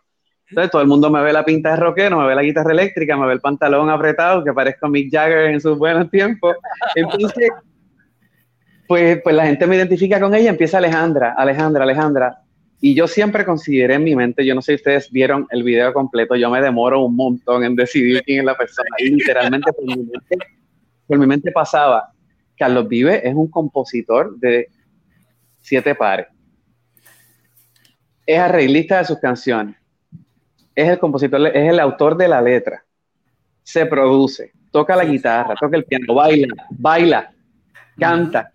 Entonces 0.48 0.70
todo 0.70 0.82
el 0.82 0.86
mundo 0.86 1.10
me 1.10 1.20
ve 1.22 1.32
la 1.32 1.44
pinta 1.44 1.70
de 1.70 1.76
rockero, 1.78 2.20
me 2.20 2.28
ve 2.28 2.36
la 2.36 2.44
guitarra 2.44 2.70
eléctrica, 2.70 3.16
me 3.16 3.26
ve 3.26 3.32
el 3.32 3.40
pantalón 3.40 3.90
apretado, 3.90 4.44
que 4.44 4.52
parezco 4.52 4.88
Mick 4.88 5.10
Jagger 5.10 5.46
en 5.46 5.60
sus 5.60 5.76
buenos 5.76 6.08
tiempos. 6.08 6.54
Entonces, 6.94 7.50
pues, 8.92 9.22
pues 9.22 9.34
la 9.34 9.46
gente 9.46 9.66
me 9.66 9.76
identifica 9.76 10.20
con 10.20 10.34
ella, 10.34 10.50
empieza 10.50 10.76
Alejandra, 10.76 11.34
Alejandra, 11.38 11.84
Alejandra. 11.84 12.42
Y 12.78 12.94
yo 12.94 13.08
siempre 13.08 13.46
consideré 13.46 13.94
en 13.94 14.04
mi 14.04 14.14
mente, 14.14 14.44
yo 14.44 14.54
no 14.54 14.60
sé 14.60 14.72
si 14.72 14.76
ustedes 14.76 15.10
vieron 15.10 15.46
el 15.48 15.62
video 15.62 15.94
completo, 15.94 16.36
yo 16.36 16.50
me 16.50 16.60
demoro 16.60 17.02
un 17.02 17.16
montón 17.16 17.64
en 17.64 17.74
decidir 17.74 18.22
quién 18.22 18.40
es 18.40 18.44
la 18.44 18.54
persona. 18.54 18.90
Y 18.98 19.08
literalmente 19.10 19.72
por 19.72 19.86
mi 19.86 19.96
mente, 19.96 20.36
por 21.06 21.18
mi 21.18 21.26
mente 21.26 21.50
pasaba, 21.52 22.12
Carlos 22.58 22.86
Vive 22.86 23.26
es 23.26 23.34
un 23.34 23.48
compositor 23.48 24.38
de 24.38 24.68
siete 25.62 25.94
pares. 25.94 26.26
Es 28.26 28.38
arreglista 28.38 28.98
de 28.98 29.04
sus 29.06 29.18
canciones 29.20 29.76
es 30.74 30.88
el 30.88 30.98
compositor, 30.98 31.46
es 31.46 31.70
el 31.70 31.80
autor 31.80 32.14
de 32.16 32.28
la 32.28 32.42
letra. 32.42 32.84
Se 33.62 33.86
produce, 33.86 34.52
toca 34.70 34.96
la 34.96 35.04
guitarra, 35.06 35.54
toca 35.58 35.78
el 35.78 35.84
piano, 35.84 36.14
baila, 36.14 36.66
baila, 36.70 37.32
canta, 37.98 38.52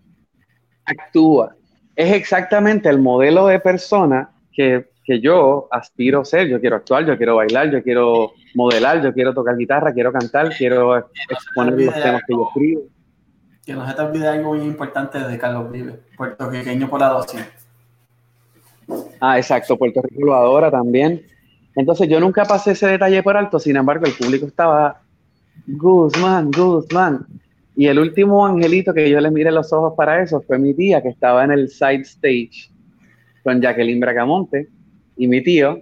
actúa. 0.88 1.54
Es 1.94 2.12
exactamente 2.12 2.88
el 2.88 2.98
modelo 2.98 3.46
de 3.46 3.60
persona 3.60 4.30
que, 4.52 4.88
que 5.04 5.20
yo 5.20 5.68
aspiro 5.70 6.20
a 6.20 6.24
ser. 6.24 6.48
Yo 6.48 6.60
quiero 6.60 6.76
actuar, 6.76 7.04
yo 7.04 7.16
quiero 7.16 7.36
bailar, 7.36 7.70
yo 7.70 7.82
quiero 7.82 8.32
modelar, 8.54 9.02
yo 9.02 9.12
quiero 9.12 9.34
tocar 9.34 9.56
guitarra, 9.56 9.92
quiero 9.92 10.12
cantar, 10.12 10.54
quiero 10.56 10.96
exponer 10.96 11.74
los 11.74 11.94
temas 11.94 12.22
que 12.26 12.34
yo 12.34 12.48
escribo. 12.48 12.82
Que 13.64 13.72
no 13.74 13.86
se 13.86 13.94
te 13.94 14.02
olvide 14.02 14.28
algo 14.28 14.54
muy 14.54 14.66
importante 14.66 15.18
de 15.18 15.38
Carlos 15.38 15.70
Vive, 15.70 16.00
puertorriqueño 16.16 16.88
por 16.88 17.02
adopción. 17.02 17.44
Ah, 19.20 19.36
exacto, 19.36 19.76
Puerto 19.76 20.00
Rico 20.02 20.26
lo 20.26 20.34
adora 20.34 20.70
también. 20.70 21.22
Entonces 21.74 22.08
yo 22.08 22.18
nunca 22.18 22.44
pasé 22.44 22.72
ese 22.72 22.86
detalle 22.86 23.22
por 23.22 23.36
alto, 23.36 23.58
sin 23.58 23.76
embargo 23.76 24.06
el 24.06 24.12
público 24.12 24.46
estaba, 24.46 25.00
Guzmán, 25.66 26.50
Guzmán. 26.50 27.26
Y 27.78 27.86
el 27.86 28.00
último 28.00 28.44
angelito 28.44 28.92
que 28.92 29.08
yo 29.08 29.20
le 29.20 29.30
miré 29.30 29.52
los 29.52 29.72
ojos 29.72 29.94
para 29.96 30.20
eso 30.20 30.40
fue 30.40 30.58
mi 30.58 30.74
tía, 30.74 31.00
que 31.00 31.10
estaba 31.10 31.44
en 31.44 31.52
el 31.52 31.68
side 31.68 32.00
stage 32.00 32.72
con 33.44 33.62
Jacqueline 33.62 34.00
Bracamonte 34.00 34.66
y 35.16 35.28
mi 35.28 35.44
tío, 35.44 35.80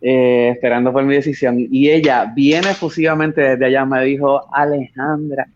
eh, 0.00 0.50
esperando 0.54 0.92
por 0.92 1.02
mi 1.02 1.16
decisión. 1.16 1.56
Y 1.58 1.90
ella, 1.90 2.32
bien 2.32 2.62
efusivamente 2.62 3.40
desde 3.40 3.66
allá, 3.66 3.84
me 3.84 4.04
dijo, 4.04 4.54
Alejandra. 4.54 5.48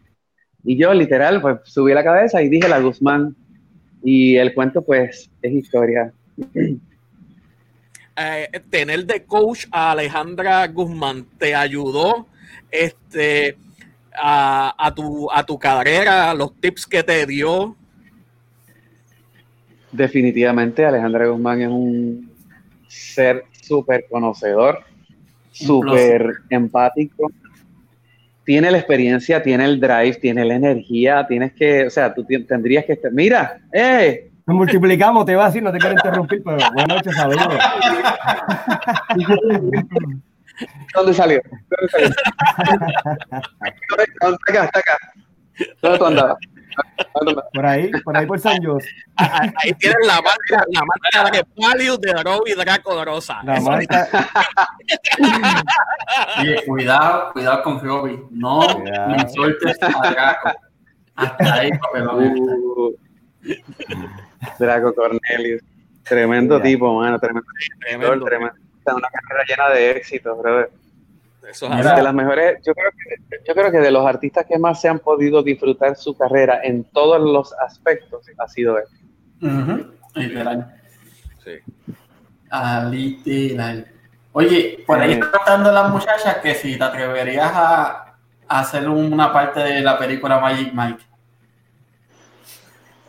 Y 0.64 0.76
yo 0.76 0.92
literal, 0.92 1.40
pues 1.40 1.58
subí 1.62 1.94
la 1.94 2.02
cabeza 2.02 2.42
y 2.42 2.48
dije 2.48 2.68
la 2.68 2.80
Guzmán. 2.80 3.36
Y 4.02 4.34
el 4.38 4.52
cuento, 4.54 4.82
pues, 4.82 5.30
es 5.40 5.52
historia. 5.52 6.12
Eh, 8.22 8.60
tener 8.68 9.06
de 9.06 9.22
coach 9.22 9.64
a 9.70 9.92
Alejandra 9.92 10.66
Guzmán 10.66 11.24
te 11.38 11.54
ayudó 11.54 12.26
este, 12.70 13.56
a, 14.22 14.92
tu, 14.94 15.30
a 15.30 15.44
tu 15.44 15.58
carrera, 15.58 16.34
los 16.34 16.54
tips 16.60 16.86
que 16.86 17.02
te 17.02 17.26
dio? 17.26 17.76
Definitivamente, 19.92 20.84
Alejandra 20.84 21.26
Guzmán 21.26 21.62
es 21.62 21.68
un 21.68 22.30
ser 22.86 23.44
súper 23.62 24.06
conocedor, 24.10 24.80
súper 25.50 26.34
empático. 26.48 27.30
Tiene 28.44 28.70
la 28.70 28.78
experiencia, 28.78 29.42
tiene 29.42 29.64
el 29.64 29.80
drive, 29.80 30.14
tiene 30.14 30.44
la 30.44 30.54
energía, 30.54 31.26
tienes 31.26 31.52
que, 31.52 31.86
o 31.86 31.90
sea, 31.90 32.14
tú 32.14 32.24
tendrías 32.46 32.84
que 32.84 32.92
estar, 32.94 33.12
mira, 33.12 33.60
¡eh! 33.72 34.30
Nos 34.46 34.56
multiplicamos, 34.56 35.24
te 35.24 35.36
va 35.36 35.44
a 35.44 35.46
decir, 35.46 35.62
no 35.62 35.70
te 35.70 35.78
quiero 35.78 35.94
interrumpir, 35.94 36.42
pero 36.44 36.58
buenas 36.72 36.96
noches, 36.96 37.14
saludos. 37.14 37.58
¿Dónde 40.94 41.14
salió? 41.14 41.40
¿Dónde 41.44 41.88
salió? 41.90 42.10
Acá, 44.48 44.64
está 44.64 44.78
acá. 44.78 44.96
¿Dónde 45.82 45.98
tú 45.98 46.06
andabas? 46.06 46.36
Por 47.52 47.66
ahí, 47.66 47.90
por 48.04 48.16
ahí 48.16 48.26
por 48.26 48.38
San 48.38 48.62
José. 48.62 48.88
Ahí 49.16 49.72
tienes 49.78 50.06
la 50.06 50.20
marca, 50.22 50.64
la 50.68 50.82
marca 50.84 51.30
de 51.36 51.44
Palio 51.60 51.96
de 51.98 52.12
Robbie 52.22 52.54
Draco 52.54 53.04
Rosa. 53.04 53.40
La 53.42 53.60
marca. 53.60 54.08
Oye, 56.38 56.62
cuidado, 56.66 57.32
cuidado 57.32 57.62
con 57.62 57.80
Robbie. 57.80 58.22
No 58.30 58.60
me 58.84 59.16
insultes 59.16 59.76
a 59.82 60.10
Draco. 60.10 60.52
Hasta 61.16 61.54
ahí, 61.54 61.70
papelón. 61.78 62.34
Draco 64.58 64.94
Cornelius. 64.94 65.62
Tremendo 66.04 66.60
tipo, 66.60 66.94
mano. 66.94 67.18
Tremendo. 67.18 67.46
Tremendo. 67.80 68.24
tremendo. 68.24 68.54
Una 68.86 69.08
carrera 69.08 69.44
llena 69.48 69.68
de 69.70 69.90
éxitos, 69.92 70.38
brother. 70.38 70.70
Eso 71.48 71.72
es 71.72 71.84
de 71.84 72.02
las 72.02 72.14
mejores, 72.14 72.58
yo 72.64 72.74
creo, 72.74 72.90
que, 72.90 73.38
yo 73.46 73.54
creo 73.54 73.72
que 73.72 73.78
de 73.78 73.90
los 73.90 74.06
artistas 74.06 74.44
que 74.46 74.58
más 74.58 74.80
se 74.80 74.88
han 74.88 74.98
podido 74.98 75.42
disfrutar 75.42 75.96
su 75.96 76.16
carrera 76.16 76.60
en 76.62 76.84
todos 76.84 77.20
los 77.20 77.52
aspectos 77.54 78.26
ha 78.38 78.48
sido 78.48 78.78
él. 78.78 78.84
Sí. 81.42 81.52
literal. 82.90 83.86
Oye, 84.32 84.84
por 84.86 85.00
ahí 85.00 85.12
está 85.12 85.30
contando 85.30 85.72
las 85.72 85.90
muchachas 85.90 86.36
que 86.36 86.54
si 86.54 86.76
te 86.76 86.84
atreverías 86.84 87.50
a, 87.52 88.16
a 88.46 88.60
hacer 88.60 88.88
una 88.88 89.32
parte 89.32 89.60
de 89.60 89.80
la 89.80 89.98
película 89.98 90.38
Magic 90.38 90.72
Mike. 90.72 91.04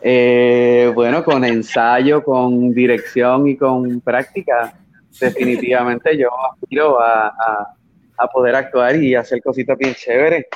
Eh, 0.04 0.90
bueno, 0.94 1.22
con 1.22 1.44
ensayo, 1.44 2.24
con 2.24 2.74
dirección 2.74 3.46
y 3.46 3.56
con 3.56 4.00
práctica, 4.00 4.74
definitivamente 5.20 6.16
yo 6.16 6.28
aspiro 6.52 6.98
a, 7.00 7.76
poder 8.32 8.54
actuar 8.54 8.94
y 9.02 9.16
hacer 9.16 9.42
cositas 9.42 9.76
bien 9.76 9.94
chéveres. 9.94 10.46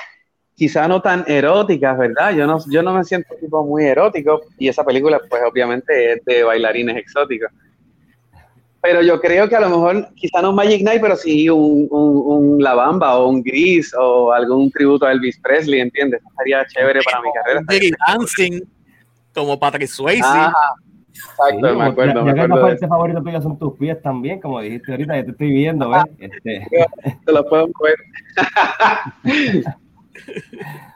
Quizá 0.55 0.87
no 0.87 1.01
tan 1.01 1.25
eróticas, 1.27 1.97
¿verdad? 1.97 2.33
Yo 2.33 2.47
no, 2.47 2.59
yo 2.69 2.81
no 2.81 2.93
me 2.93 3.03
siento 3.03 3.35
tipo 3.35 3.65
muy 3.65 3.83
erótico 3.83 4.39
y 4.57 4.69
esa 4.69 4.85
película 4.85 5.19
pues 5.29 5.41
obviamente 5.45 6.13
es 6.13 6.23
de 6.23 6.43
bailarines 6.43 6.95
exóticos. 6.95 7.51
Pero 8.81 9.01
yo 9.01 9.19
creo 9.19 9.49
que 9.49 9.55
a 9.57 9.59
lo 9.59 9.69
mejor, 9.69 10.07
quizá 10.15 10.41
no 10.41 10.53
Magic 10.53 10.81
Night, 10.81 11.01
pero 11.01 11.17
sí 11.17 11.49
un, 11.49 11.87
un, 11.91 12.63
La 12.63 12.73
Bamba 12.73 13.17
o 13.17 13.27
un 13.27 13.43
Gris 13.43 13.93
o 13.99 14.31
algún 14.31 14.71
tributo 14.71 15.05
a 15.05 15.11
Elvis 15.11 15.37
Presley, 15.39 15.81
¿entiendes? 15.81 16.21
Estaría 16.25 16.65
chévere 16.67 17.01
para 17.03 17.21
mi 17.21 17.29
carrera. 17.33 17.61
Dancing 18.07 18.61
como 19.33 19.59
Patrick 19.59 19.87
Swayze. 19.89 20.23
Exacto, 21.17 21.75
me 21.77 21.83
acuerdo, 21.85 22.13
ya, 22.13 22.21
me 22.21 22.27
ya 22.29 22.33
que 22.33 22.41
acuerdo 22.41 22.55
la 22.55 22.61
de 22.61 22.73
parte 22.73 22.87
favorita 22.87 23.21
tuya 23.21 23.41
son 23.41 23.57
tus 23.59 23.73
pies 23.77 24.01
también, 24.01 24.39
como 24.39 24.59
dijiste 24.61 24.91
ahorita, 24.91 25.15
ya 25.15 25.25
te 25.25 25.31
estoy 25.31 25.49
viendo, 25.51 25.89
¿ves? 25.89 26.03
Este. 26.19 26.67
Te 27.25 27.31
lo 27.31 27.47
puedo 27.47 27.67
mover. 27.67 27.95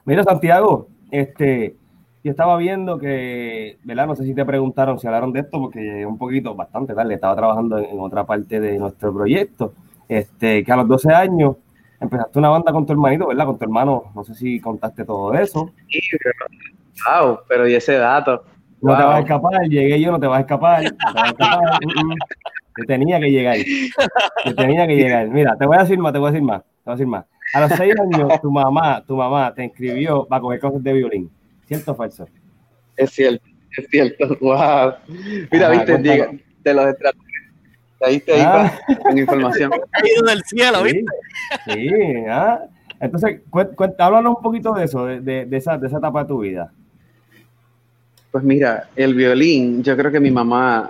Mira, 0.05 0.23
Santiago, 0.23 0.87
este, 1.11 1.75
yo 2.23 2.31
estaba 2.31 2.57
viendo 2.57 2.97
que, 2.97 3.77
¿verdad? 3.83 4.07
No 4.07 4.15
sé 4.15 4.23
si 4.25 4.33
te 4.33 4.45
preguntaron, 4.45 4.99
si 4.99 5.07
hablaron 5.07 5.31
de 5.33 5.41
esto, 5.41 5.59
porque 5.59 6.05
un 6.05 6.17
poquito, 6.17 6.55
bastante 6.55 6.93
tarde, 6.93 7.13
estaba 7.15 7.35
trabajando 7.35 7.77
en, 7.77 7.85
en 7.85 7.99
otra 7.99 8.25
parte 8.25 8.59
de 8.59 8.77
nuestro 8.77 9.13
proyecto. 9.13 9.73
Este, 10.07 10.63
que 10.63 10.71
a 10.71 10.75
los 10.77 10.87
12 10.87 11.13
años 11.13 11.55
empezaste 11.99 12.37
una 12.39 12.49
banda 12.49 12.71
con 12.73 12.85
tu 12.85 12.93
hermanito, 12.93 13.27
¿verdad? 13.27 13.45
Con 13.45 13.57
tu 13.57 13.63
hermano, 13.63 14.03
no 14.15 14.23
sé 14.23 14.33
si 14.35 14.59
contaste 14.59 15.05
todo 15.05 15.33
eso. 15.33 15.71
Sí, 15.87 15.99
pero- 16.11 16.33
Wow, 17.25 17.39
pero 17.47 17.67
y 17.67 17.73
ese 17.73 17.93
dato. 17.93 18.43
No 18.81 18.97
te 18.97 19.03
vas 19.03 19.15
a 19.15 19.19
escapar, 19.19 19.61
llegué 19.69 20.01
yo, 20.01 20.11
no 20.11 20.19
te 20.19 20.27
vas 20.27 20.37
a 20.37 20.41
escapar. 20.41 20.83
No 20.83 20.89
te 20.89 20.95
vas 21.13 21.23
a 21.23 21.27
escapar. 21.29 21.79
Mm, 21.85 22.07
mm. 22.07 22.15
Yo 22.77 22.85
tenía 22.87 23.19
que 23.19 23.29
llegar. 23.31 23.57
Yo 24.45 24.55
tenía 24.55 24.87
que 24.87 24.95
llegar. 24.95 25.27
Mira, 25.27 25.55
te 25.57 25.65
voy 25.65 25.77
a 25.77 25.81
decir 25.81 25.99
más, 25.99 26.13
te 26.13 26.19
voy 26.19 26.29
a 26.29 26.31
decir 26.31 26.43
más, 26.45 26.61
te 26.63 26.67
voy 26.85 26.91
a 26.93 26.95
decir 26.95 27.07
más. 27.07 27.25
A 27.53 27.59
los 27.61 27.71
seis 27.73 27.93
años, 27.99 28.41
tu 28.41 28.49
mamá, 28.51 29.03
tu 29.05 29.15
mamá 29.17 29.53
te 29.53 29.63
inscribió 29.65 30.25
para 30.25 30.41
coger 30.41 30.59
cosas 30.61 30.83
de 30.83 30.93
violín. 30.93 31.29
¿Cierto 31.65 31.91
o 31.91 31.95
falso? 31.95 32.27
Es 32.95 33.11
cierto, 33.11 33.45
es 33.77 33.87
cierto. 33.89 34.27
Wow. 34.39 34.93
Mira, 35.51 35.67
Ajá, 35.67 35.71
viste, 35.71 35.97
llega, 35.99 36.31
de 36.63 36.73
los 36.73 36.85
extraterrestres. 36.87 37.27
Ahí 38.03 38.19
te 38.19 38.41
Ah. 38.41 38.71
iba 38.89 38.97
con 39.03 39.17
información. 39.17 39.71
Caído 39.91 40.25
del 40.27 40.41
cielo, 40.43 40.83
¿viste? 40.83 41.05
Sí, 41.65 41.89
sí, 41.89 42.13
ah. 42.29 42.61
Entonces, 42.99 43.41
cuen- 43.49 43.95
háblanos 43.99 44.35
un 44.37 44.41
poquito 44.41 44.73
de 44.73 44.85
eso, 44.85 45.05
de, 45.05 45.19
de- 45.21 45.45
de 45.45 45.57
esa, 45.57 45.77
de 45.77 45.87
esa 45.87 45.97
etapa 45.97 46.21
de 46.23 46.27
tu 46.29 46.39
vida. 46.39 46.71
Pues 48.31 48.43
mira, 48.45 48.87
el 48.95 49.13
violín, 49.13 49.83
yo 49.83 49.97
creo 49.97 50.11
que 50.11 50.19
mi 50.19 50.31
mamá 50.31 50.89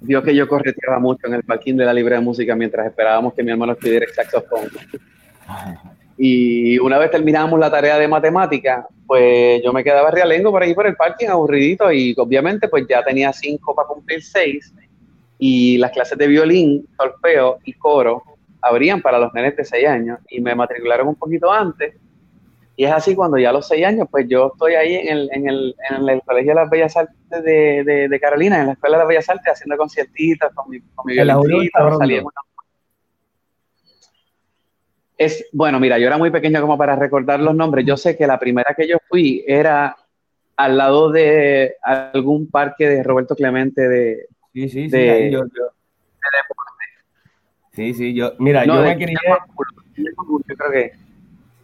vio 0.00 0.22
que 0.22 0.34
yo 0.34 0.48
correteaba 0.48 0.98
mucho 0.98 1.26
en 1.28 1.34
el 1.34 1.44
parking 1.44 1.76
de 1.76 1.84
la 1.84 1.92
libre 1.92 2.16
de 2.16 2.20
música 2.20 2.56
mientras 2.56 2.86
esperábamos 2.86 3.34
que 3.34 3.44
mi 3.44 3.52
hermano 3.52 3.74
estudiara 3.74 4.06
el 4.06 4.12
saxofón. 4.12 4.68
Y 6.18 6.78
una 6.80 6.98
vez 6.98 7.10
terminábamos 7.10 7.60
la 7.60 7.70
tarea 7.70 7.96
de 7.96 8.08
matemática, 8.08 8.86
pues 9.06 9.62
yo 9.62 9.72
me 9.72 9.84
quedaba 9.84 10.10
realengo 10.10 10.50
por 10.50 10.62
ahí 10.62 10.74
por 10.74 10.86
el 10.86 10.96
parking, 10.96 11.28
aburridito, 11.28 11.92
y 11.92 12.14
obviamente 12.18 12.68
pues 12.68 12.86
ya 12.88 13.02
tenía 13.04 13.32
cinco 13.32 13.74
para 13.74 13.88
cumplir 13.88 14.22
seis, 14.22 14.74
y 15.38 15.78
las 15.78 15.92
clases 15.92 16.18
de 16.18 16.26
violín, 16.26 16.86
solfeo 16.96 17.58
y 17.64 17.72
coro 17.74 18.22
abrían 18.60 19.00
para 19.00 19.18
los 19.18 19.32
nenes 19.32 19.56
de 19.56 19.64
seis 19.64 19.86
años, 19.86 20.18
y 20.28 20.40
me 20.40 20.54
matricularon 20.54 21.08
un 21.08 21.14
poquito 21.14 21.50
antes, 21.50 21.94
y 22.80 22.84
es 22.86 22.92
así 22.92 23.14
cuando 23.14 23.36
ya 23.36 23.50
a 23.50 23.52
los 23.52 23.68
seis 23.68 23.84
años, 23.84 24.08
pues 24.10 24.26
yo 24.26 24.52
estoy 24.54 24.72
ahí 24.72 24.94
en 24.94 25.08
el, 25.08 25.30
en 25.34 25.46
el, 25.46 25.76
en 25.90 26.08
el 26.08 26.22
Colegio 26.22 26.52
de 26.52 26.54
las 26.62 26.70
Bellas 26.70 26.96
Artes 26.96 27.44
de, 27.44 27.84
de, 27.84 28.08
de 28.08 28.20
Carolina, 28.20 28.58
en 28.58 28.68
la 28.68 28.72
Escuela 28.72 28.96
de 28.96 29.02
las 29.02 29.08
Bellas 29.08 29.28
Artes, 29.28 29.52
haciendo 29.52 29.76
conciertitos 29.76 30.50
con 30.54 30.70
mi, 30.70 30.80
con 30.94 31.04
mi 31.04 31.14
Es, 35.18 35.46
bueno, 35.52 35.78
mira, 35.78 35.98
yo 35.98 36.06
era 36.06 36.16
muy 36.16 36.30
pequeño 36.30 36.58
como 36.62 36.78
para 36.78 36.96
recordar 36.96 37.38
los 37.40 37.54
nombres. 37.54 37.84
Yo 37.84 37.98
sé 37.98 38.16
que 38.16 38.26
la 38.26 38.38
primera 38.38 38.74
que 38.74 38.88
yo 38.88 38.96
fui 39.10 39.44
era 39.46 39.94
al 40.56 40.78
lado 40.78 41.10
de 41.10 41.74
algún 41.82 42.50
parque 42.50 42.88
de 42.88 43.02
Roberto 43.02 43.36
Clemente 43.36 43.86
de... 43.86 44.26
Sí, 44.54 44.70
sí, 44.70 44.84
sí. 44.88 44.96
De- 44.96 45.30
yo, 45.30 45.44
yo- 45.44 45.70
Sí, 47.72 47.92
sí, 47.92 48.14
yo, 48.14 48.32
mira, 48.38 48.64
no, 48.64 48.76
yo 48.76 48.82
me 48.84 48.96
crié, 48.96 49.16
yo 49.96 50.56
creo 50.56 50.72
que... 50.72 51.09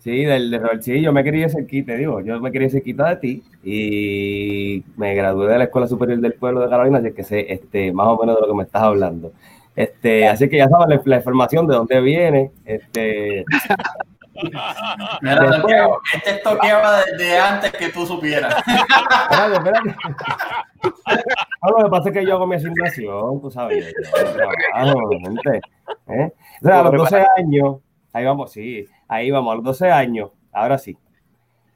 sí, 0.06 0.24
del 0.24 0.52
de 0.52 0.58
Robert, 0.60 0.82
sí, 0.82 1.00
yo 1.02 1.12
me 1.12 1.24
crié 1.24 1.48
cerquita, 1.48 1.86
te 1.92 1.98
digo, 1.98 2.20
yo 2.20 2.38
me 2.40 2.52
crié 2.52 2.70
cerquita 2.70 3.08
de 3.08 3.16
ti 3.16 3.42
y 3.64 4.84
me 4.96 5.16
gradué 5.16 5.48
de 5.50 5.58
la 5.58 5.64
Escuela 5.64 5.88
Superior 5.88 6.20
del 6.20 6.34
Pueblo 6.34 6.60
de 6.60 6.68
Carolina, 6.68 6.98
así 6.98 7.10
que 7.12 7.24
sé 7.24 7.52
este, 7.52 7.92
más 7.92 8.06
o 8.06 8.16
menos 8.16 8.36
de 8.36 8.42
lo 8.42 8.46
que 8.46 8.54
me 8.56 8.62
estás 8.62 8.82
hablando. 8.82 9.32
Este, 9.74 10.28
así 10.28 10.48
que 10.48 10.58
ya 10.58 10.68
sabes 10.68 10.86
la, 10.88 11.02
la 11.04 11.16
información 11.16 11.66
de 11.66 11.74
dónde 11.74 12.00
viene, 12.00 12.52
este, 12.64 13.44
Mira, 15.22 15.40
Después- 15.50 15.74
este 16.14 16.34
toqueaba 16.44 17.00
desde 17.04 17.38
antes 17.40 17.72
que 17.72 17.88
tú 17.88 18.06
supieras. 18.06 18.54
Espérate, 19.30 19.56
espérate. 19.56 19.96
No, 21.62 21.78
lo 21.78 21.84
que 21.84 21.90
pasa 21.90 22.08
es 22.10 22.14
que 22.14 22.24
yo 22.26 22.34
hago 22.34 22.46
mi 22.46 22.54
asignación, 22.56 23.40
tú 23.40 23.50
sabes. 23.50 23.92
Yo, 24.14 24.94
yo 24.94 25.08
gente, 25.18 25.60
¿eh? 26.08 26.32
O 26.62 26.64
sea, 26.64 26.80
a 26.80 26.82
los 26.84 26.92
12 26.92 27.24
años, 27.38 27.78
ahí 28.12 28.24
vamos, 28.24 28.52
sí, 28.52 28.86
ahí 29.08 29.30
vamos, 29.30 29.52
a 29.52 29.56
los 29.56 29.64
12 29.64 29.90
años, 29.90 30.30
ahora 30.52 30.78
sí. 30.78 30.96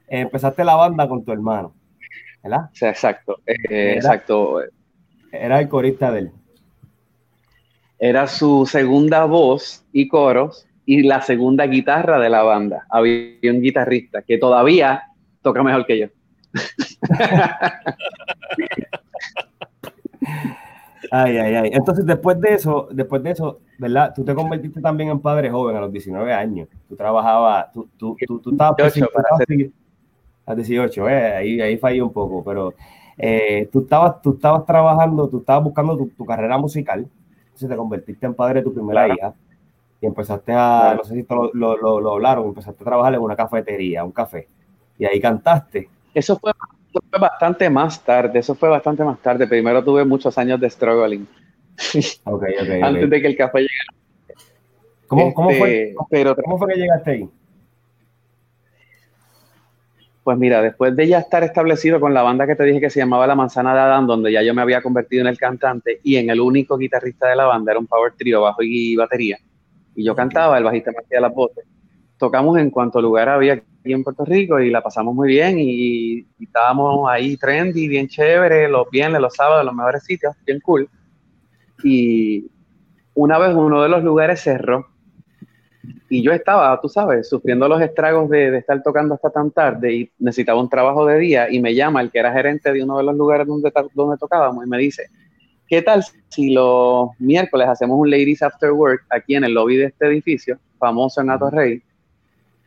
Empezaste 0.07 0.63
la 0.63 0.75
banda 0.75 1.07
con 1.07 1.23
tu 1.23 1.31
hermano, 1.31 1.73
¿verdad? 2.43 2.69
Sea, 2.73 2.89
exacto, 2.89 3.39
eh, 3.45 3.55
Era- 3.69 3.93
exacto. 3.93 4.61
Era 5.31 5.59
el 5.59 5.69
corista 5.69 6.11
de 6.11 6.19
él. 6.19 6.31
Era 7.97 8.27
su 8.27 8.65
segunda 8.65 9.25
voz 9.25 9.85
y 9.93 10.07
coros 10.07 10.67
y 10.85 11.03
la 11.03 11.21
segunda 11.21 11.65
guitarra 11.67 12.19
de 12.19 12.29
la 12.29 12.43
banda. 12.43 12.85
Había 12.89 13.51
un 13.51 13.61
guitarrista 13.61 14.23
que 14.23 14.37
todavía 14.37 15.03
toca 15.41 15.63
mejor 15.63 15.85
que 15.85 15.99
yo. 15.99 16.07
Ay, 21.13 21.37
ay, 21.37 21.55
ay. 21.55 21.69
Entonces, 21.73 22.05
después 22.05 22.39
de 22.39 22.53
eso, 22.53 22.87
después 22.91 23.21
de 23.21 23.31
eso, 23.31 23.59
¿verdad? 23.77 24.13
Tú 24.15 24.23
te 24.23 24.33
convertiste 24.33 24.79
también 24.79 25.09
en 25.09 25.19
padre 25.19 25.49
joven 25.51 25.75
a 25.75 25.81
los 25.81 25.91
19 25.91 26.31
años. 26.33 26.69
Tú 26.87 26.95
trabajabas, 26.95 27.71
tú, 27.73 27.89
tú, 27.97 28.15
tú, 28.25 28.39
tú 28.39 28.51
estabas 28.51 28.77
18 28.77 29.07
tú 29.07 29.13
para 29.13 29.27
segui- 29.45 29.71
a 30.45 30.55
18, 30.55 31.09
eh, 31.09 31.35
ahí, 31.35 31.61
ahí 31.61 31.77
fallé 31.77 32.01
un 32.01 32.13
poco, 32.13 32.43
pero 32.43 32.73
eh, 33.17 33.67
tú, 33.71 33.81
estabas, 33.81 34.21
tú 34.21 34.33
estabas 34.35 34.65
trabajando, 34.65 35.27
tú 35.27 35.39
estabas 35.39 35.63
buscando 35.65 35.97
tu, 35.97 36.07
tu 36.09 36.25
carrera 36.25 36.57
musical, 36.57 37.07
entonces 37.45 37.69
te 37.69 37.75
convertiste 37.75 38.25
en 38.25 38.33
padre 38.33 38.59
de 38.59 38.63
tu 38.63 38.73
primera 38.73 39.05
Claro. 39.05 39.13
hija 39.13 39.33
y 40.01 40.05
empezaste 40.07 40.53
a, 40.53 40.95
no 40.97 41.03
sé 41.03 41.15
si 41.15 41.25
lo, 41.29 41.51
lo, 41.53 41.77
lo, 41.77 41.99
lo 41.99 42.11
hablaron, 42.13 42.47
empezaste 42.47 42.83
a 42.83 42.85
trabajar 42.85 43.13
en 43.15 43.21
una 43.21 43.35
cafetería, 43.35 44.03
un 44.03 44.11
café, 44.11 44.47
y 44.97 45.05
ahí 45.05 45.19
cantaste. 45.19 45.89
Eso 46.13 46.37
fue, 46.37 46.51
eso 46.91 47.03
fue 47.09 47.19
bastante 47.19 47.69
más 47.69 48.03
tarde, 48.03 48.39
eso 48.39 48.53
fue 48.53 48.69
bastante 48.69 49.03
más 49.03 49.19
tarde. 49.21 49.47
Primero 49.47 49.83
tuve 49.83 50.03
muchos 50.03 50.37
años 50.37 50.59
de 50.59 50.69
struggling 50.69 51.27
antes 52.83 53.09
de 53.09 53.21
que 53.21 53.27
el 53.27 53.37
café 53.37 53.59
llegara. 53.59 54.43
¿Cómo, 55.07 55.33
cómo, 55.33 55.51
Este, 55.51 55.59
fue, 55.59 55.95
Pero 56.09 56.35
¿Cómo 56.35 56.57
fue 56.57 56.73
que 56.73 56.79
llegaste 56.79 57.11
ahí? 57.11 57.29
Pues 60.23 60.37
mira, 60.37 60.61
después 60.61 60.95
de 60.95 61.07
ya 61.07 61.19
estar 61.19 61.43
establecido 61.43 61.99
con 61.99 62.13
la 62.13 62.21
banda 62.21 62.45
que 62.45 62.55
te 62.55 62.63
dije 62.63 62.79
que 62.79 62.89
se 62.89 62.99
llamaba 62.99 63.25
La 63.25 63.35
Manzana 63.35 63.73
de 63.73 63.79
Adán, 63.79 64.05
donde 64.05 64.31
ya 64.31 64.43
yo 64.43 64.53
me 64.53 64.61
había 64.61 64.81
convertido 64.81 65.21
en 65.21 65.27
el 65.27 65.37
cantante 65.37 65.99
y 66.03 66.17
en 66.17 66.29
el 66.29 66.39
único 66.39 66.77
guitarrista 66.77 67.27
de 67.27 67.35
la 67.35 67.45
banda, 67.45 67.71
era 67.71 67.79
un 67.79 67.87
power 67.87 68.13
trio, 68.15 68.41
bajo 68.41 68.61
y 68.61 68.95
batería, 68.95 69.39
y 69.95 70.03
yo 70.03 70.15
cantaba, 70.15 70.59
el 70.59 70.63
bajista 70.63 70.91
me 70.91 70.99
hacía 70.99 71.21
las 71.21 71.33
voces. 71.33 71.65
Tocamos 72.21 72.55
en 72.59 72.69
cuanto 72.69 73.01
lugar 73.01 73.29
había 73.29 73.53
aquí 73.53 73.63
en 73.93 74.03
Puerto 74.03 74.23
Rico 74.23 74.59
y 74.59 74.69
la 74.69 74.83
pasamos 74.83 75.15
muy 75.15 75.27
bien 75.27 75.57
y, 75.57 76.23
estábamos 76.39 77.09
ahí 77.09 77.35
trendy, 77.35 77.87
bien 77.87 78.07
chévere, 78.07 78.69
los 78.69 78.87
viernes, 78.91 79.19
los 79.19 79.33
sábados, 79.33 79.65
los 79.65 79.73
mejores 79.73 80.03
sitios, 80.03 80.35
bien 80.45 80.59
cool. 80.59 80.87
Y 81.83 82.45
una 83.15 83.39
vez 83.39 83.55
uno 83.55 83.81
de 83.81 83.89
los 83.89 84.03
lugares 84.03 84.39
cerró 84.39 84.85
y 86.11 86.21
yo 86.21 86.31
estaba, 86.31 86.79
tú 86.79 86.89
sabes, 86.89 87.27
sufriendo 87.27 87.67
los 87.67 87.81
estragos 87.81 88.29
de, 88.29 88.55
estar 88.55 88.83
tocando 88.83 89.15
hasta 89.15 89.31
tan 89.31 89.49
tarde 89.49 89.91
y 89.91 90.11
necesitaba 90.19 90.61
un 90.61 90.69
trabajo 90.69 91.07
de 91.07 91.17
día 91.17 91.51
y 91.51 91.59
me 91.59 91.73
llama 91.73 92.01
el 92.01 92.11
que 92.11 92.19
era 92.19 92.31
gerente 92.31 92.71
de 92.71 92.83
uno 92.83 92.99
de 92.99 93.03
los 93.03 93.15
lugares 93.15 93.47
donde, 93.47 93.73
donde 93.95 94.17
tocábamos 94.17 94.63
y 94.63 94.69
me 94.69 94.77
dice, 94.77 95.07
¿qué 95.67 95.81
tal 95.81 96.03
si 96.29 96.53
los 96.53 97.09
miércoles 97.17 97.67
hacemos 97.67 97.97
un 97.97 98.11
Ladies 98.11 98.43
After 98.43 98.73
Work 98.73 99.07
aquí 99.09 99.33
en 99.33 99.43
el 99.43 99.55
lobby 99.55 99.77
de 99.77 99.85
este 99.85 100.05
edificio, 100.05 100.59
famoso 100.77 101.21
en 101.21 101.31
Atorrey, 101.31 101.81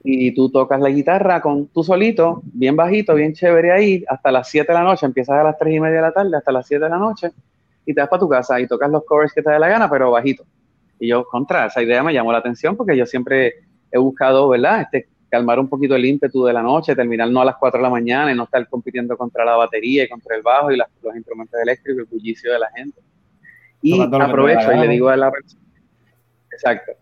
y 0.07 0.35
tú 0.35 0.51
tocas 0.51 0.79
la 0.81 0.91
guitarra 0.91 1.41
con 1.41 1.69
tú 1.69 1.83
solito, 1.83 2.43
bien 2.45 2.77
bajito, 2.77 3.15
bien 3.15 3.33
chévere 3.33 3.73
ahí, 3.73 4.05
hasta 4.07 4.31
las 4.31 4.51
7 4.51 4.71
de 4.71 4.79
la 4.79 4.85
noche, 4.85 5.07
empiezas 5.07 5.37
a 5.41 5.43
las 5.45 5.59
3 5.59 5.75
y 5.75 5.81
media 5.81 5.97
de 5.97 6.03
la 6.03 6.13
tarde 6.13 6.37
hasta 6.37 6.53
las 6.53 6.67
7 6.67 6.85
de 6.85 6.91
la 6.91 6.99
noche 6.99 7.31
y 7.87 7.95
te 7.95 8.01
vas 8.03 8.11
para 8.11 8.21
tu 8.21 8.29
casa 8.29 8.61
y 8.61 8.67
tocas 8.67 8.91
los 8.91 9.03
covers 9.05 9.33
que 9.33 9.43
te 9.43 9.51
dé 9.51 9.59
la 9.59 9.67
gana, 9.69 9.89
pero 9.89 10.11
bajito. 10.11 10.45
Y 11.01 11.09
yo, 11.09 11.25
contra, 11.25 11.67
esa 11.67 11.83
idea 11.83 12.03
me 12.03 12.13
llamó 12.13 12.33
la 12.33 12.39
atención 12.39 12.77
porque 12.77 12.95
yo 12.97 13.07
siempre 13.07 13.55
he 13.91 13.99
buscado, 13.99 14.47
¿verdad? 14.51 14.83
Este, 14.83 15.09
calmar 15.31 15.59
un 15.59 15.69
poquito 15.69 15.97
el 15.97 16.05
ímpetu 16.05 16.45
de 16.45 16.53
la 16.53 16.63
noche, 16.63 16.95
terminar 16.95 17.31
no 17.31 17.41
a 17.41 17.45
las 17.47 17.57
4 17.57 17.79
de 17.79 17.83
la 17.85 17.91
mañana 17.91 18.31
y 18.31 18.35
no 18.37 18.45
estar 18.45 18.69
compitiendo 18.69 19.17
contra 19.17 19.43
la 19.45 19.57
batería 19.57 20.05
y 20.05 20.09
contra 20.09 20.37
el 20.37 20.43
bajo 20.43 20.71
y 20.71 20.77
las- 20.77 20.89
los 21.03 21.17
instrumentos 21.17 21.59
eléctricos, 21.61 22.01
el 22.01 22.05
bullicio 22.05 22.53
de 22.53 22.59
la 22.59 22.71
gente. 22.77 23.01
Y 23.81 23.99
aprovecho 24.29 24.61
y 24.73 24.81
le 24.81 24.89
digo 24.93 25.09
a 25.09 25.17
la 25.17 25.31
persona, 25.31 25.63
exacto, 26.53 26.93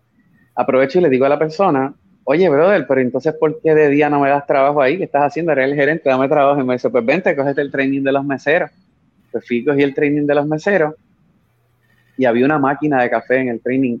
aprovecho 0.55 0.99
y 0.99 1.01
le 1.01 1.09
digo 1.09 1.25
a 1.25 1.29
la 1.29 1.37
persona, 1.39 1.93
oye, 2.25 2.49
brother, 2.49 2.85
pero 2.87 3.01
entonces, 3.01 3.33
¿por 3.33 3.59
qué 3.61 3.73
de 3.73 3.89
día 3.89 4.09
no 4.09 4.19
me 4.19 4.29
das 4.29 4.45
trabajo 4.45 4.81
ahí? 4.81 4.97
¿Qué 4.97 5.05
estás 5.05 5.23
haciendo? 5.23 5.51
Eres 5.51 5.69
el 5.69 5.75
gerente, 5.75 6.09
dame 6.09 6.27
trabajo. 6.27 6.59
Y 6.61 6.63
me 6.63 6.73
dice, 6.73 6.89
pues 6.89 7.05
vente, 7.05 7.35
cógete 7.35 7.61
el 7.61 7.71
training 7.71 8.01
de 8.01 8.11
los 8.11 8.25
meseros. 8.25 8.71
Pues 9.31 9.45
fui, 9.47 9.63
cogí 9.65 9.81
el 9.81 9.93
training 9.93 10.25
de 10.25 10.35
los 10.35 10.47
meseros 10.47 10.95
y 12.17 12.25
había 12.25 12.45
una 12.45 12.59
máquina 12.59 13.01
de 13.01 13.09
café 13.09 13.37
en 13.37 13.49
el 13.49 13.61
training. 13.61 13.97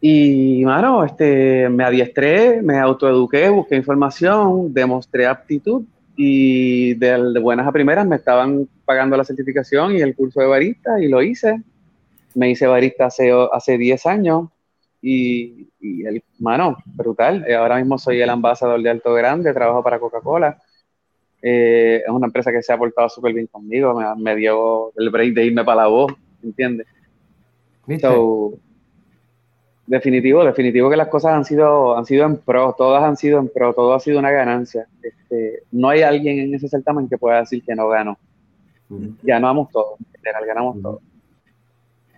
Y, 0.00 0.62
mano, 0.64 1.04
este, 1.04 1.68
me 1.68 1.84
adiestré, 1.84 2.62
me 2.62 2.78
autoeduqué, 2.78 3.48
busqué 3.50 3.76
información, 3.76 4.72
demostré 4.72 5.26
aptitud 5.26 5.84
y 6.16 6.94
de, 6.94 7.38
buenas 7.40 7.66
a 7.66 7.72
primeras 7.72 8.06
me 8.06 8.16
estaban 8.16 8.68
pagando 8.84 9.16
la 9.16 9.24
certificación 9.24 9.92
y 9.92 10.00
el 10.00 10.14
curso 10.14 10.40
de 10.40 10.46
barista 10.46 11.00
y 11.00 11.08
lo 11.08 11.22
hice. 11.22 11.62
Me 12.34 12.50
hice 12.50 12.66
barista 12.66 13.06
hace, 13.06 13.32
hace 13.52 13.76
10 13.76 14.06
años 14.06 14.48
y, 15.02 15.68
y 15.80 16.04
el, 16.04 16.22
mano, 16.38 16.76
brutal. 16.84 17.44
Eh, 17.46 17.54
ahora 17.54 17.76
mismo 17.76 17.98
soy 17.98 18.20
el 18.20 18.30
ambasador 18.30 18.82
de 18.82 18.90
Alto 18.90 19.14
Grande, 19.14 19.54
trabajo 19.54 19.82
para 19.82 19.98
Coca-Cola. 19.98 20.58
Eh, 21.42 22.02
es 22.04 22.10
una 22.10 22.26
empresa 22.26 22.52
que 22.52 22.62
se 22.62 22.72
ha 22.72 22.78
portado 22.78 23.08
súper 23.08 23.32
bien 23.32 23.46
conmigo, 23.46 23.94
me, 23.94 24.22
me, 24.22 24.36
dio 24.36 24.92
el 24.96 25.08
break 25.08 25.32
de 25.34 25.46
irme 25.46 25.64
para 25.64 25.82
la 25.82 25.88
voz, 25.88 26.12
¿entiendes? 26.42 26.86
So, 27.98 28.52
definitivo, 29.86 30.44
definitivo 30.44 30.90
que 30.90 30.96
las 30.96 31.08
cosas 31.08 31.32
han 31.32 31.44
sido, 31.44 31.96
han 31.96 32.04
sido 32.04 32.24
en 32.26 32.36
pro, 32.36 32.74
todas 32.76 33.02
han 33.02 33.16
sido 33.16 33.40
en 33.40 33.48
pro, 33.48 33.72
todo 33.72 33.94
ha 33.94 34.00
sido 34.00 34.18
una 34.18 34.30
ganancia. 34.30 34.86
Este, 35.02 35.62
no 35.72 35.88
hay 35.88 36.02
alguien 36.02 36.38
en 36.38 36.54
ese 36.54 36.68
certamen 36.68 37.08
que 37.08 37.18
pueda 37.18 37.40
decir 37.40 37.64
que 37.64 37.74
no 37.74 37.88
ganó. 37.88 38.18
Ganamos 39.22 39.70
todo, 39.70 39.96
literal, 40.14 40.46
ganamos 40.46 40.82
todo. 40.82 41.00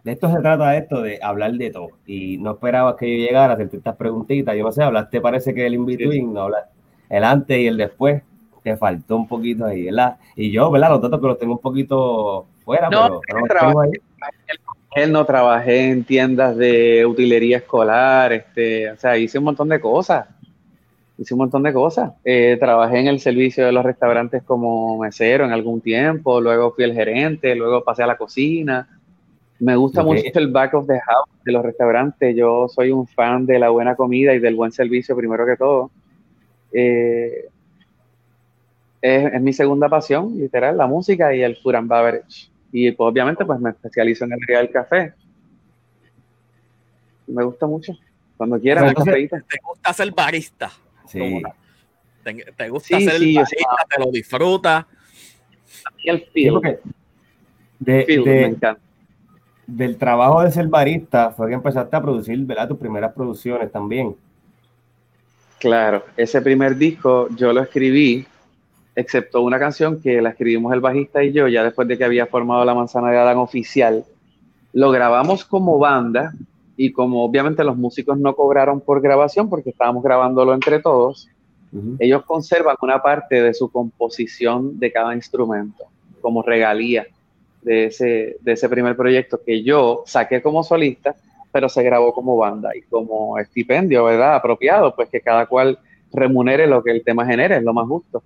De 0.05 0.13
esto 0.13 0.33
se 0.33 0.41
trata 0.41 0.77
esto, 0.77 1.03
de 1.03 1.21
hablar 1.23 1.53
de 1.53 1.71
todo. 1.71 1.91
Y 2.07 2.37
no 2.39 2.53
esperabas 2.53 2.97
que 2.97 3.09
yo 3.09 3.25
llegara 3.25 3.53
a 3.53 3.55
hacerte 3.55 3.77
estas 3.77 3.97
preguntitas. 3.97 4.57
Yo 4.57 4.65
no 4.65 4.73
sé, 4.73 4.83
hablaste, 4.83 5.21
parece 5.21 5.55
que 5.55 5.67
el 5.67 5.75
in-between, 5.75 6.33
no 6.33 6.49
el 7.09 7.25
antes 7.25 7.59
y 7.59 7.67
el 7.67 7.77
después, 7.77 8.23
te 8.63 8.77
faltó 8.77 9.17
un 9.17 9.29
poquito 9.29 9.67
ahí, 9.67 9.85
¿verdad? 9.85 10.17
Y 10.35 10.51
yo, 10.51 10.71
¿verdad? 10.71 10.91
Los 10.91 11.03
datos 11.03 11.21
que 11.21 11.27
los 11.27 11.39
tengo 11.39 11.53
un 11.55 11.61
poquito 11.61 12.47
fuera, 12.65 12.89
no, 12.89 13.21
pero, 13.49 13.83
él 14.95 15.13
no 15.13 15.25
trabajé 15.25 15.91
en 15.91 16.05
tiendas 16.05 16.57
de 16.57 17.07
utilería 17.07 17.59
escolar, 17.59 18.33
este, 18.33 18.91
o 18.91 18.97
sea, 18.97 19.17
hice 19.17 19.39
un 19.39 19.45
montón 19.45 19.69
de 19.69 19.81
cosas. 19.81 20.27
Hice 21.17 21.35
un 21.35 21.39
montón 21.39 21.63
de 21.63 21.73
cosas. 21.73 22.13
Eh, 22.25 22.57
trabajé 22.59 22.99
en 22.99 23.07
el 23.07 23.21
servicio 23.21 23.65
de 23.65 23.73
los 23.73 23.85
restaurantes 23.85 24.43
como 24.43 24.99
mesero 24.99 25.45
en 25.45 25.53
algún 25.53 25.81
tiempo, 25.81 26.41
luego 26.41 26.73
fui 26.73 26.85
el 26.85 26.95
gerente, 26.95 27.55
luego 27.55 27.85
pasé 27.85 28.03
a 28.03 28.07
la 28.07 28.17
cocina. 28.17 28.89
Me 29.59 29.77
gusta 29.77 30.03
mucho 30.03 30.23
el 30.35 30.49
back 30.49 30.75
of 30.75 30.87
the 30.87 30.99
house 31.01 31.31
de 31.45 31.53
los 31.53 31.63
restaurantes. 31.65 32.35
Yo 32.35 32.69
soy 32.69 32.91
un 32.91 33.07
fan 33.07 33.47
de 33.47 33.59
la 33.59 33.69
buena 33.69 33.95
comida 33.95 34.35
y 34.35 34.41
del 34.41 34.57
buen 34.57 34.73
servicio, 34.73 35.17
primero 35.17 35.47
que 35.47 35.57
todo. 35.57 35.91
Eh, 36.73 37.49
es, 39.01 39.33
es, 39.35 39.41
mi 39.41 39.53
segunda 39.53 39.89
pasión, 39.89 40.37
literal, 40.39 40.77
la 40.77 40.87
música 40.87 41.35
y 41.35 41.43
el 41.43 41.57
food 41.57 41.77
and 41.77 41.89
beverage. 41.89 42.51
Y 42.73 42.91
pues, 42.93 43.13
obviamente 43.13 43.45
pues 43.45 43.61
me 43.61 43.71
especializo 43.71 44.25
en 44.25 44.33
el 44.33 44.39
área 44.43 44.59
del 44.59 44.71
café. 44.71 45.15
Me 47.27 47.45
gusta 47.45 47.67
mucho. 47.67 47.93
Cuando 48.37 48.59
quieran, 48.59 48.93
¿Te 48.95 49.59
gusta 49.63 49.93
ser 49.93 50.11
barista? 50.11 50.73
Sí. 51.07 51.43
¿Te, 52.25 52.69
gusta 52.69 52.99
ser 52.99 53.13
barista? 53.13 53.45
¿Te 53.89 54.01
lo 54.01 54.11
disfrutas? 54.11 54.87
el 56.05 56.27
feel. 56.33 56.61
de, 57.79 58.23
me 58.25 58.45
encanta. 58.47 58.79
Del 59.75 59.97
trabajo 59.97 60.43
de 60.43 60.51
ser 60.51 60.69
barista 60.69 61.31
fue 61.31 61.49
que 61.49 61.55
empezaste 61.55 61.97
a 61.97 62.03
producir, 62.03 62.39
¿verdad? 62.45 62.69
Tus 62.69 62.77
primeras 62.77 63.15
producciones 63.15 63.73
también. 63.73 64.15
Claro, 65.59 66.05
ese 66.15 66.43
primer 66.43 66.77
disco 66.77 67.27
yo 67.35 67.55
lo 67.55 67.63
escribí 67.63 68.27
excepto 68.95 69.41
una 69.41 69.59
canción 69.59 69.99
que 69.99 70.21
la 70.21 70.29
escribimos 70.29 70.75
el 70.75 70.81
bajista 70.81 71.25
y 71.25 71.33
yo, 71.33 71.49
ya 71.49 71.65
después 71.65 71.89
de 71.89 71.97
que 71.97 72.05
había 72.05 72.27
formado 72.27 72.67
la 72.67 72.75
Manzana 72.75 73.11
de 73.11 73.17
Adán 73.17 73.39
oficial, 73.39 74.05
lo 74.75 74.91
grabamos 74.91 75.43
como 75.47 75.79
banda 75.79 76.35
y 76.77 76.93
como 76.93 77.25
obviamente 77.25 77.65
los 77.65 77.79
músicos 77.79 78.19
no 78.19 78.37
cobraron 78.37 78.79
por 78.79 79.01
grabación 79.01 79.49
porque 79.49 79.71
estábamos 79.71 80.05
grabándolo 80.05 80.53
entre 80.53 80.81
todos, 80.81 81.31
ellos 81.99 82.25
conservan 82.27 82.77
una 82.83 83.03
parte 83.03 83.41
de 83.41 83.55
su 83.55 83.71
composición 83.71 84.79
de 84.79 84.93
cada 84.93 85.15
instrumento 85.15 85.87
como 86.21 86.43
regalía 86.43 87.07
de 87.63 87.87
ese, 87.87 88.37
de 88.41 88.53
ese 88.53 88.69
primer 88.69 88.97
proyecto 88.97 89.41
que 89.45 89.63
yo 89.63 90.03
saqué 90.07 90.43
como 90.43 90.63
solista, 90.63 91.15
pero 91.51 91.69
se 91.69 91.83
grabó 91.83 92.13
como 92.13 92.37
banda 92.37 92.71
y 92.77 92.83
como 92.83 93.39
estipendio, 93.39 94.05
¿verdad? 94.05 94.37
Apropiado, 94.37 94.95
pues 94.95 95.09
que 95.09 95.21
cada 95.21 95.47
cual 95.47 95.79
remunere 96.13 96.67
lo 96.67 96.83
que 96.83 96.91
el 96.91 97.05
tema 97.05 97.27
genere, 97.27 97.57
es 97.57 97.63
lo 97.63 97.73
más 97.73 97.87
justo 97.87 98.23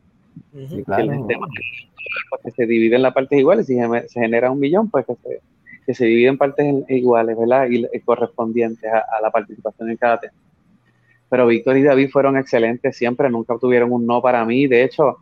que 2.44 2.50
se 2.50 2.66
divide 2.66 2.96
en 2.96 3.02
las 3.02 3.14
partes 3.14 3.38
iguales, 3.38 3.66
si 3.66 3.76
se 3.76 4.20
genera 4.20 4.50
un 4.50 4.60
millón, 4.60 4.90
pues 4.90 5.06
que 5.06 5.14
se, 5.16 5.40
que 5.84 5.94
se 5.94 6.06
divide 6.06 6.28
en 6.28 6.38
partes 6.38 6.84
iguales, 6.88 7.36
¿verdad? 7.38 7.68
Y, 7.70 7.86
correspondientes 8.00 8.90
a, 8.90 9.20
la 9.20 9.30
participación 9.30 9.90
en 9.90 9.96
cada 9.96 10.20
tema. 10.20 10.34
Pero 11.28 11.46
Víctor 11.46 11.76
y 11.76 11.82
David 11.82 12.10
fueron 12.10 12.36
excelentes 12.36 12.96
siempre, 12.96 13.28
nunca 13.28 13.56
tuvieron 13.58 13.92
un 13.92 14.06
no 14.06 14.22
para 14.22 14.44
mí. 14.44 14.66
De 14.66 14.84
hecho, 14.84 15.18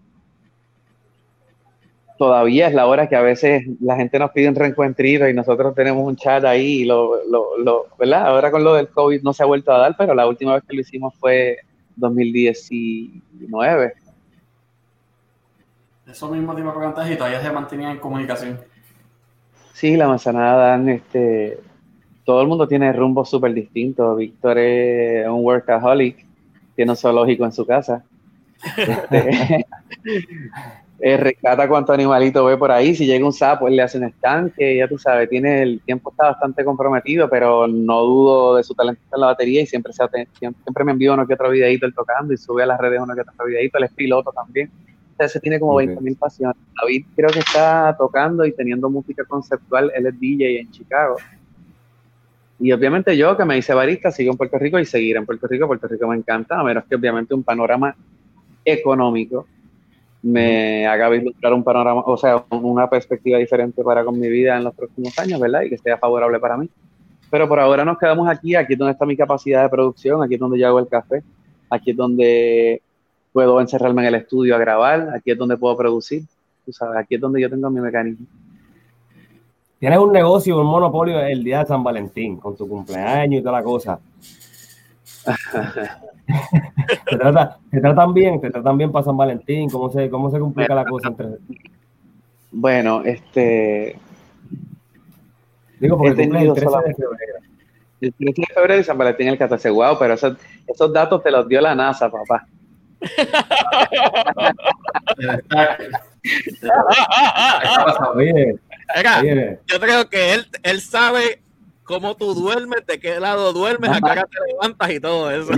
todavía 2.19 2.69
es 2.69 2.75
la 2.75 2.87
hora 2.87 3.09
que 3.09 3.17
a 3.17 3.23
veces 3.23 3.65
la 3.81 3.97
gente 3.97 4.19
nos 4.19 4.31
pide 4.31 4.49
un 4.49 4.55
reencuentrito 4.55 5.29
y 5.29 5.35
nosotros 5.35 5.75
tenemos 5.75 6.07
un 6.07 6.17
chat 6.17 6.45
ahí, 6.45 6.83
y 6.83 6.85
lo, 6.85 7.25
lo, 7.29 7.59
lo, 7.59 7.87
¿verdad? 7.99 8.27
Ahora 8.27 8.51
con 8.51 8.65
lo 8.65 8.75
del 8.75 8.89
COVID 8.89 9.23
no 9.23 9.33
se 9.33 9.43
ha 9.43 9.47
vuelto 9.47 9.73
a 9.73 9.79
dar, 9.79 9.95
pero 9.97 10.15
la 10.15 10.27
última 10.27 10.55
vez 10.55 10.63
que 10.69 10.75
lo 10.77 10.81
hicimos 10.83 11.15
fue 11.17 11.59
2019 11.97 13.95
eso 16.15 16.29
mismo 16.29 16.55
te 16.55 16.61
iba 16.61 16.71
a 16.71 16.75
preguntar 16.75 17.11
y 17.11 17.17
todavía 17.17 17.41
se 17.41 17.51
mantenía 17.51 17.91
en 17.91 17.99
comunicación. 17.99 18.61
Sí, 19.73 19.97
la 19.97 20.07
manzanada 20.07 20.69
dan 20.69 20.89
este. 20.89 21.59
Todo 22.25 22.41
el 22.41 22.49
mundo 22.49 22.69
tiene 22.69 22.93
rumbos 22.93 23.29
súper 23.29 23.53
distintos. 23.53 24.17
Víctor 24.17 24.59
es 24.59 25.27
un 25.27 25.45
workaholic, 25.45 26.25
tiene 26.77 26.93
un 26.93 26.97
zoológico 26.97 27.45
en 27.45 27.53
su 27.53 27.67
casa. 27.67 28.05
Este, 29.15 29.67
eh, 31.01 31.17
rescata 31.17 31.69
cuánto 31.69 31.93
animalito 31.93 32.45
ve 32.45 32.57
por 32.57 32.71
ahí. 32.71 32.95
Si 32.95 33.07
llega 33.07 33.27
un 33.27 33.33
sapo, 33.33 33.69
él 33.69 33.77
le 33.77 33.83
hace 33.83 33.99
un 33.99 34.05
estanque. 34.05 34.77
Ya 34.77 34.89
tú 34.89 34.99
sabes, 34.99 35.29
tiene 35.29 35.63
el 35.63 35.81
tiempo 35.81 36.11
está 36.11 36.27
bastante 36.27 36.65
comprometido, 36.65 37.29
pero 37.29 37.67
no 37.67 38.03
dudo 38.03 38.57
de 38.57 38.63
su 38.63 38.75
talento 38.75 39.03
en 39.13 39.21
la 39.21 39.27
batería 39.29 39.63
y 39.63 39.67
siempre, 39.67 39.93
se, 39.93 40.05
siempre 40.39 40.85
me 40.85 40.93
envía 40.93 41.13
uno 41.13 41.27
que 41.27 41.35
otro 41.35 41.51
videito 41.51 41.87
él 41.87 41.95
tocando 41.95 42.33
y 42.33 42.37
sube 42.37 42.63
a 42.63 42.67
las 42.67 42.81
redes 42.81 43.01
uno 43.01 43.15
que 43.15 43.23
otro 43.23 43.47
videito. 43.47 43.79
Él 43.79 43.85
es 43.85 43.93
piloto 43.93 44.33
también 44.33 44.71
ese 45.19 45.41
tiene 45.41 45.61
como 45.61 45.81
20.000 45.81 46.19
pasiones. 46.19 46.57
David 46.81 47.07
creo 47.15 47.31
que 47.31 47.39
está 47.39 47.95
tocando 47.97 48.45
y 48.45 48.53
teniendo 48.53 48.91
música 48.91 49.25
conceptual, 49.25 49.93
él 49.95 50.07
es 50.07 50.19
DJ 50.19 50.61
en 50.61 50.71
Chicago. 50.71 51.17
Y 52.59 52.73
obviamente 52.73 53.17
yo 53.17 53.37
que 53.37 53.45
me 53.45 53.59
hice 53.59 53.75
barista, 53.75 54.11
sigo 54.11 54.33
en 54.33 54.39
Puerto 54.39 54.59
Rico 54.59 54.79
y 54.79 54.85
seguir 54.85 55.17
en 55.17 55.27
Puerto 55.27 55.47
Rico. 55.47 55.67
Puerto 55.67 55.89
Rico 55.89 56.09
me 56.09 56.17
encanta, 56.17 56.59
a 56.59 56.65
menos 56.65 56.85
que 56.85 56.95
obviamente 56.95 57.35
un 57.35 57.43
panorama 57.43 57.95
económico 58.65 59.47
me 60.25 60.87
haga 60.87 61.11
vislumbrar 61.11 61.53
un 61.53 61.63
panorama, 61.63 62.03
o 62.07 62.17
sea, 62.17 62.43
una 62.51 62.89
perspectiva 62.89 63.37
diferente 63.37 63.85
para 63.85 64.03
con 64.03 64.19
mi 64.19 64.29
vida 64.29 64.57
en 64.57 64.65
los 64.65 64.75
próximos 64.75 65.17
años, 65.19 65.39
¿verdad? 65.39 65.63
Y 65.63 65.69
que 65.69 65.77
sea 65.77 65.99
favorable 65.99 66.41
para 66.41 66.57
mí. 66.57 66.67
Pero 67.31 67.47
por 67.47 67.61
ahora 67.61 67.85
nos 67.85 67.99
quedamos 67.99 68.27
aquí, 68.27 68.55
aquí 68.55 68.73
es 68.73 68.79
donde 68.79 68.93
está 68.93 69.05
mi 69.05 69.19
capacidad 69.19 69.63
de 69.63 69.69
producción, 69.69 70.23
aquí 70.23 70.35
es 70.35 70.41
donde 70.41 70.59
yo 70.59 70.67
hago 70.67 70.79
el 70.79 70.89
café, 70.89 71.23
aquí 71.69 71.91
es 71.91 71.97
donde 71.97 72.81
puedo 73.35 73.61
encerrarme 73.61 74.01
en 74.01 74.09
el 74.09 74.15
estudio 74.15 74.57
a 74.57 74.59
grabar, 74.59 75.11
aquí 75.15 75.31
es 75.31 75.37
donde 75.37 75.59
puedo 75.59 75.77
producir, 75.77 76.23
tú 76.65 76.73
sabes, 76.73 76.97
aquí 76.97 77.17
es 77.17 77.21
donde 77.21 77.43
yo 77.43 77.51
tengo 77.51 77.69
mi 77.69 77.83
mecanismo. 77.83 78.27
Tienes 79.79 79.99
un 79.99 80.11
negocio, 80.11 80.59
un 80.59 80.67
monopolio 80.67 81.21
el 81.21 81.45
día 81.45 81.59
de 81.59 81.67
San 81.67 81.85
Valentín, 81.85 82.39
con 82.39 82.57
tu 82.57 82.67
cumpleaños 82.67 83.41
y 83.41 83.43
toda 83.43 83.59
la 83.59 83.63
cosa. 83.63 84.01
¿Te, 87.71 87.81
tratan 87.81 88.15
bien? 88.15 88.41
¿Te 88.41 88.51
tratan 88.51 88.79
bien 88.79 88.93
para 88.93 89.05
San 89.05 89.17
Valentín? 89.17 89.69
¿Cómo 89.71 89.91
se, 89.91 90.09
cómo 90.11 90.31
se 90.31 90.39
complica 90.39 90.75
la 90.75 90.85
cosa 90.85 91.09
entre 91.09 91.27
Bueno, 92.51 93.03
este... 93.05 93.99
Digo, 95.81 95.99
porque 95.99 96.23
el 96.23 96.31
13 96.31 96.39
de 96.39 96.55
febrero. 96.95 97.39
El 98.01 98.13
13 98.15 98.41
de 98.41 98.55
febrero 98.55 98.81
y 98.81 98.85
San 98.85 98.99
Valentín 98.99 99.29
el 99.29 99.39
14. 99.39 99.71
Wow, 99.71 99.99
pero 99.99 100.15
esos, 100.15 100.37
esos 100.67 100.93
datos 100.93 101.23
te 101.23 101.31
los 101.31 101.49
dio 101.49 101.61
la 101.61 101.75
NASA, 101.75 102.11
papá. 102.11 102.47
yo 109.67 109.81
creo 109.81 110.09
que 110.09 110.33
él, 110.35 110.47
él 110.63 110.81
sabe 110.81 111.44
cómo 111.85 112.17
tú 112.17 112.35
duermes, 112.35 112.87
de 112.87 112.99
qué 112.99 113.21
lado 113.21 113.53
duermes, 113.53 113.91
a 113.91 114.01
qué 114.01 114.11
hora 114.11 114.27
te 114.27 114.53
levantas 114.53 114.91
y 114.91 115.01
todo 115.01 115.31
eso. 115.31 115.53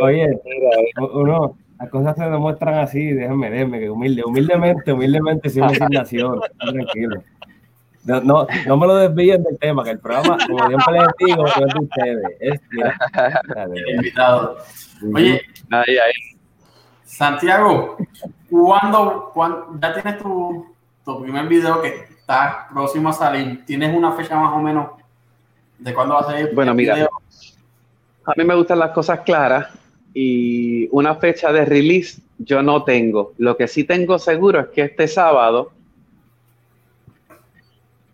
oye, 0.00 0.28
uno, 1.14 1.56
las 1.78 1.90
cosas 1.90 2.16
se 2.16 2.24
demuestran 2.24 2.74
así, 2.74 3.12
déjenme, 3.12 3.50
déjenme, 3.50 3.80
que 3.80 3.90
humilde, 3.90 4.22
humildemente, 4.24 4.92
humildemente, 4.92 5.50
sin 5.50 5.68
resignación, 5.68 6.40
tranquilo. 6.58 7.22
No, 8.04 8.20
no, 8.20 8.46
no 8.66 8.76
me 8.76 8.86
lo 8.86 8.96
desvíen 8.96 9.42
del 9.42 9.58
tema, 9.58 9.84
que 9.84 9.90
el 9.90 9.98
programa, 10.00 10.36
como 10.46 10.66
siempre 10.66 10.94
les 10.94 11.08
digo, 11.18 11.46
es 11.46 11.54
de 11.54 11.80
ustedes. 11.80 12.24
Es, 12.40 12.60
invitado. 13.96 14.58
Oye, 15.14 15.40
ahí, 15.70 15.96
ahí. 15.98 16.12
Santiago, 17.04 17.96
¿cuándo, 18.50 19.32
ya 19.80 19.94
tienes 19.94 20.18
tu, 20.22 20.66
primer 21.22 21.46
video 21.46 21.82
que 21.82 21.88
está 21.88 22.68
próximo 22.72 23.10
a 23.10 23.12
salir? 23.12 23.64
¿Tienes 23.66 23.94
una 23.94 24.12
fecha 24.12 24.36
más 24.36 24.52
o 24.54 24.58
menos 24.58 25.01
de 25.82 25.94
cuándo 25.94 26.14
va 26.14 26.20
a 26.20 26.24
salir? 26.24 26.50
Bueno, 26.54 26.74
mira, 26.74 27.08
a 28.24 28.32
mí 28.36 28.44
me 28.44 28.54
gustan 28.54 28.78
las 28.78 28.90
cosas 28.92 29.20
claras 29.20 29.68
y 30.14 30.88
una 30.90 31.14
fecha 31.16 31.52
de 31.52 31.64
release 31.64 32.20
yo 32.38 32.62
no 32.62 32.84
tengo. 32.84 33.32
Lo 33.38 33.56
que 33.56 33.68
sí 33.68 33.84
tengo 33.84 34.18
seguro 34.18 34.60
es 34.60 34.66
que 34.68 34.82
este 34.82 35.08
sábado 35.08 35.72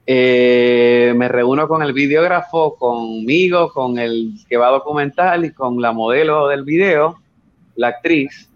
eh, 0.06 1.12
me 1.16 1.28
reúno 1.28 1.68
con 1.68 1.82
el 1.82 1.92
videógrafo, 1.92 2.76
conmigo, 2.76 3.72
con 3.72 3.98
el 3.98 4.32
que 4.48 4.56
va 4.56 4.68
a 4.68 4.72
documentar 4.72 5.44
y 5.44 5.52
con 5.52 5.80
la 5.80 5.92
modelo 5.92 6.48
del 6.48 6.64
video, 6.64 7.18
la 7.76 7.88
actriz, 7.88 8.48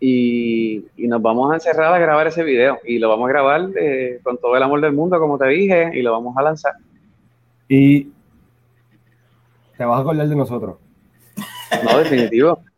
y, 0.00 0.84
nos 0.96 1.20
vamos 1.20 1.50
a 1.50 1.54
encerrar 1.54 1.92
a 1.92 1.98
grabar 1.98 2.28
ese 2.28 2.44
video 2.44 2.78
y 2.86 2.98
lo 2.98 3.08
vamos 3.08 3.28
a 3.28 3.32
grabar 3.32 3.68
eh, 3.80 4.20
con 4.22 4.38
todo 4.38 4.56
el 4.56 4.62
amor 4.62 4.80
del 4.80 4.92
mundo, 4.92 5.18
como 5.18 5.36
te 5.36 5.48
dije, 5.48 5.90
y 5.94 6.02
lo 6.02 6.12
vamos 6.12 6.36
a 6.36 6.42
lanzar. 6.42 6.74
Y 7.68 8.08
te 9.78 9.84
vas 9.84 9.98
a 9.98 10.00
acordar 10.00 10.28
de 10.28 10.36
nosotros. 10.36 10.76
No, 11.84 11.98
definitivo. 11.98 12.60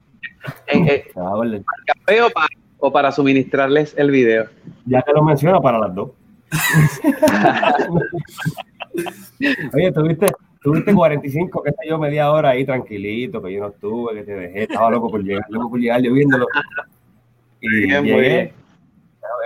Eh, 0.69 1.05
¿Te 1.13 1.21
vas 1.21 1.27
a 1.27 1.35
acordar? 1.35 1.61
¿Café 1.87 2.23
o 2.23 2.31
para, 2.31 2.49
o 2.79 2.91
para 2.91 3.13
suministrarles 3.13 3.95
el 3.99 4.11
video? 4.11 4.47
Ya 4.87 5.03
te 5.03 5.13
lo 5.13 5.23
menciono 5.23 5.61
para 5.61 5.79
las 5.79 5.95
dos. 5.95 6.13
Oye, 9.75 9.93
tuviste, 9.93 10.29
tuviste 10.63 10.95
45, 10.95 11.63
que 11.63 11.73
sé 11.73 11.77
yo, 11.87 11.99
media 11.99 12.33
hora 12.33 12.49
ahí 12.51 12.65
tranquilito, 12.65 13.43
que 13.43 13.53
yo 13.53 13.61
no 13.61 13.69
estuve, 13.69 14.15
que 14.15 14.23
te 14.23 14.33
dejé, 14.33 14.63
estaba 14.63 14.91
loco 14.91 15.11
por 15.11 15.23
llegar, 15.23 15.45
loco 15.51 15.69
por 15.69 15.79
llegar, 15.79 16.01
yo 16.01 16.15
viéndolo. 16.15 16.47
Y 17.63 17.87
llegué, 17.87 18.55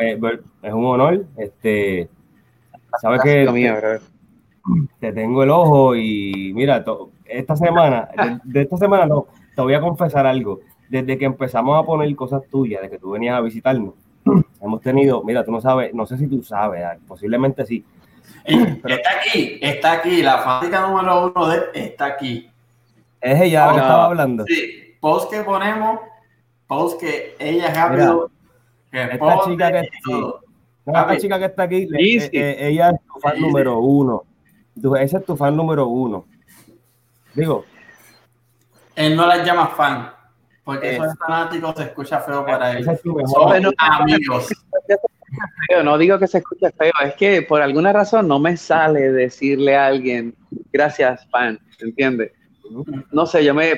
eh, 0.00 0.18
es 0.62 0.72
un 0.72 0.84
honor, 0.84 1.26
este, 1.36 2.08
sabes 3.00 3.22
que 3.22 3.44
te, 3.44 4.00
te, 5.00 5.12
tengo 5.12 5.42
el 5.42 5.50
ojo 5.50 5.96
y 5.96 6.52
mira, 6.54 6.84
esta 7.38 7.56
semana, 7.56 8.08
de, 8.44 8.62
esta 8.62 8.76
semana 8.76 9.06
no, 9.06 9.26
te 9.54 9.62
voy 9.62 9.74
a 9.74 9.80
confesar 9.80 10.26
algo, 10.26 10.60
desde 10.88 11.18
que 11.18 11.24
empezamos 11.24 11.78
a 11.78 11.86
poner 11.86 12.14
cosas 12.16 12.42
tuyas, 12.50 12.82
de 12.82 12.90
que 12.90 12.98
tú 12.98 13.10
venías 13.10 13.36
a 13.36 13.40
visitarnos, 13.40 13.94
hemos 14.60 14.80
tenido, 14.80 15.22
mira, 15.22 15.44
tú 15.44 15.52
no 15.52 15.60
sabes, 15.60 15.94
no 15.94 16.06
sé 16.06 16.18
si 16.18 16.26
tú 16.26 16.42
sabes, 16.42 16.82
posiblemente 17.06 17.64
sí. 17.66 17.84
Pero, 18.44 18.94
está 18.94 19.10
aquí, 19.18 19.58
está 19.60 19.92
aquí, 19.92 20.22
la 20.22 20.38
fábrica 20.38 20.86
número 20.86 21.32
uno 21.34 21.48
de 21.48 21.62
está 21.74 22.06
aquí. 22.06 22.50
Es 23.20 23.40
ella 23.40 23.66
la 23.66 23.72
que 23.72 23.78
estaba 23.78 24.04
hablando. 24.04 24.44
Sí, 24.46 24.96
post 25.00 25.30
que 25.30 25.42
ponemos, 25.42 26.00
post 26.66 27.00
que 27.00 27.36
ella 27.38 27.68
es 27.68 27.76
rápido. 27.76 28.30
esta 28.92 29.40
chica 29.44 29.72
que, 29.72 29.88
esta 30.86 31.16
chica 31.16 31.38
que 31.38 31.44
está 31.46 31.62
aquí, 31.62 31.88
eh, 31.98 32.30
eh, 32.32 32.56
ella 32.68 32.90
es 32.90 33.00
tu 33.00 33.20
fan 33.20 33.40
número 33.40 33.78
uno. 33.78 34.24
Ese 35.00 35.18
es 35.18 35.24
tu 35.24 35.36
fan 35.36 35.56
número 35.56 35.86
uno. 35.86 36.26
Digo. 37.34 37.64
Él 38.96 39.16
no 39.16 39.26
la 39.26 39.44
llama 39.44 39.68
fan. 39.68 40.12
Porque 40.64 40.94
eso 40.94 41.04
es 41.04 41.18
fanático, 41.18 41.74
se 41.76 41.82
escucha 41.82 42.20
feo 42.20 42.46
para 42.46 42.72
él. 42.72 42.84
Son 42.84 43.74
amigos. 43.78 44.48
No 45.82 45.98
digo 45.98 46.16
que 46.18 46.28
se 46.28 46.38
escuche 46.38 46.70
feo, 46.78 46.92
es 47.04 47.14
que 47.14 47.42
por 47.42 47.60
alguna 47.60 47.92
razón 47.92 48.28
no 48.28 48.38
me 48.38 48.56
sale 48.56 49.10
decirle 49.10 49.74
a 49.74 49.86
alguien 49.86 50.36
gracias, 50.72 51.26
fan, 51.28 51.58
¿entiendes? 51.80 52.30
No 53.10 53.26
sé, 53.26 53.44
yo 53.44 53.52
me 53.52 53.72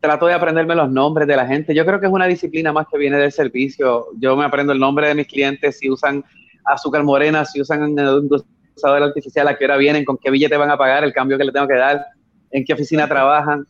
trato 0.00 0.26
de 0.26 0.34
aprenderme 0.34 0.74
los 0.74 0.90
nombres 0.90 1.26
de 1.26 1.36
la 1.36 1.46
gente. 1.46 1.74
Yo 1.74 1.84
creo 1.84 1.98
que 1.98 2.06
es 2.06 2.12
una 2.12 2.26
disciplina 2.26 2.72
más 2.72 2.86
que 2.90 2.98
viene 2.98 3.16
del 3.16 3.32
servicio. 3.32 4.06
Yo 4.18 4.36
me 4.36 4.44
aprendo 4.44 4.72
el 4.72 4.78
nombre 4.78 5.08
de 5.08 5.14
mis 5.14 5.26
clientes, 5.26 5.78
si 5.78 5.90
usan 5.90 6.24
azúcar 6.64 7.02
morena, 7.02 7.44
si 7.44 7.60
usan 7.60 7.82
un 7.82 7.98
endulzador 7.98 9.02
artificial, 9.02 9.48
a 9.48 9.56
qué 9.56 9.64
hora 9.64 9.76
vienen, 9.76 10.04
con 10.04 10.18
qué 10.18 10.30
billete 10.30 10.56
van 10.56 10.70
a 10.70 10.78
pagar, 10.78 11.04
el 11.04 11.12
cambio 11.12 11.38
que 11.38 11.44
le 11.44 11.52
tengo 11.52 11.66
que 11.66 11.74
dar, 11.74 12.06
en 12.54 12.64
qué 12.64 12.72
oficina 12.72 13.06
trabajan 13.06 13.66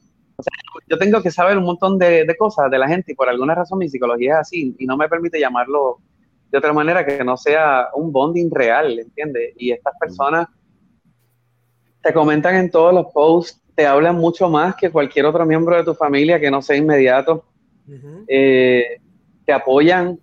yo 0.89 0.99
tengo 0.99 1.23
que 1.23 1.31
saber 1.31 1.57
un 1.57 1.65
montón 1.65 1.99
de, 1.99 2.27
cosas 2.39 2.71
de 2.71 2.79
la 2.79 2.89
gente 2.89 3.13
y 3.13 3.15
por 3.15 3.29
alguna 3.29 3.55
razón 3.55 3.79
mi 3.79 3.89
psicología 3.89 4.35
es 4.35 4.41
así 4.41 4.77
y 4.79 4.87
no 4.87 4.97
me 4.97 5.09
permite 5.09 5.39
llamarlo 5.39 5.99
de 6.51 6.59
otra 6.59 6.73
manera 6.73 7.05
que 7.05 7.25
no 7.25 7.37
sea 7.37 7.89
un 7.95 8.13
bonding 8.13 8.51
real, 8.51 8.99
¿entiendes? 8.99 9.55
Y 9.57 9.73
estas 9.73 9.95
personas 9.99 10.49
te 12.03 12.13
comentan 12.13 12.57
en 12.57 12.71
todos 12.71 12.95
los 12.95 13.07
posts, 13.13 13.61
te 13.75 13.87
hablan 13.87 14.17
mucho 14.17 14.49
más 14.49 14.77
que 14.77 14.91
cualquier 14.91 15.27
otro 15.27 15.45
miembro 15.47 15.77
de 15.77 15.85
tu 15.85 15.95
familia 15.95 16.39
que 16.39 16.51
no 16.51 16.63
sea 16.63 16.77
inmediato. 16.77 17.45
Eh, 18.29 19.01
te 19.45 19.53
apoyan 19.53 20.19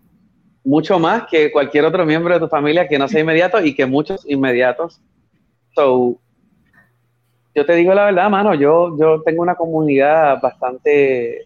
mucho 0.64 1.00
más 1.00 1.24
que 1.30 1.52
cualquier 1.52 1.86
otro 1.86 2.06
miembro 2.06 2.34
de 2.34 2.40
tu 2.40 2.48
familia 2.48 2.88
que 2.88 3.00
no 3.00 3.08
sea 3.08 3.22
inmediato 3.22 3.64
y 3.64 3.76
que 3.76 3.86
muchos 3.86 4.24
inmediatos. 4.30 5.02
So, 5.76 6.18
yo 7.54 7.66
te 7.66 7.74
digo 7.74 7.94
la 7.94 8.06
verdad, 8.06 8.30
mano, 8.30 8.54
yo, 8.54 8.98
yo 9.00 9.22
tengo 9.24 9.42
una 9.42 9.56
comunidad 9.56 10.42
bastante, 10.42 11.46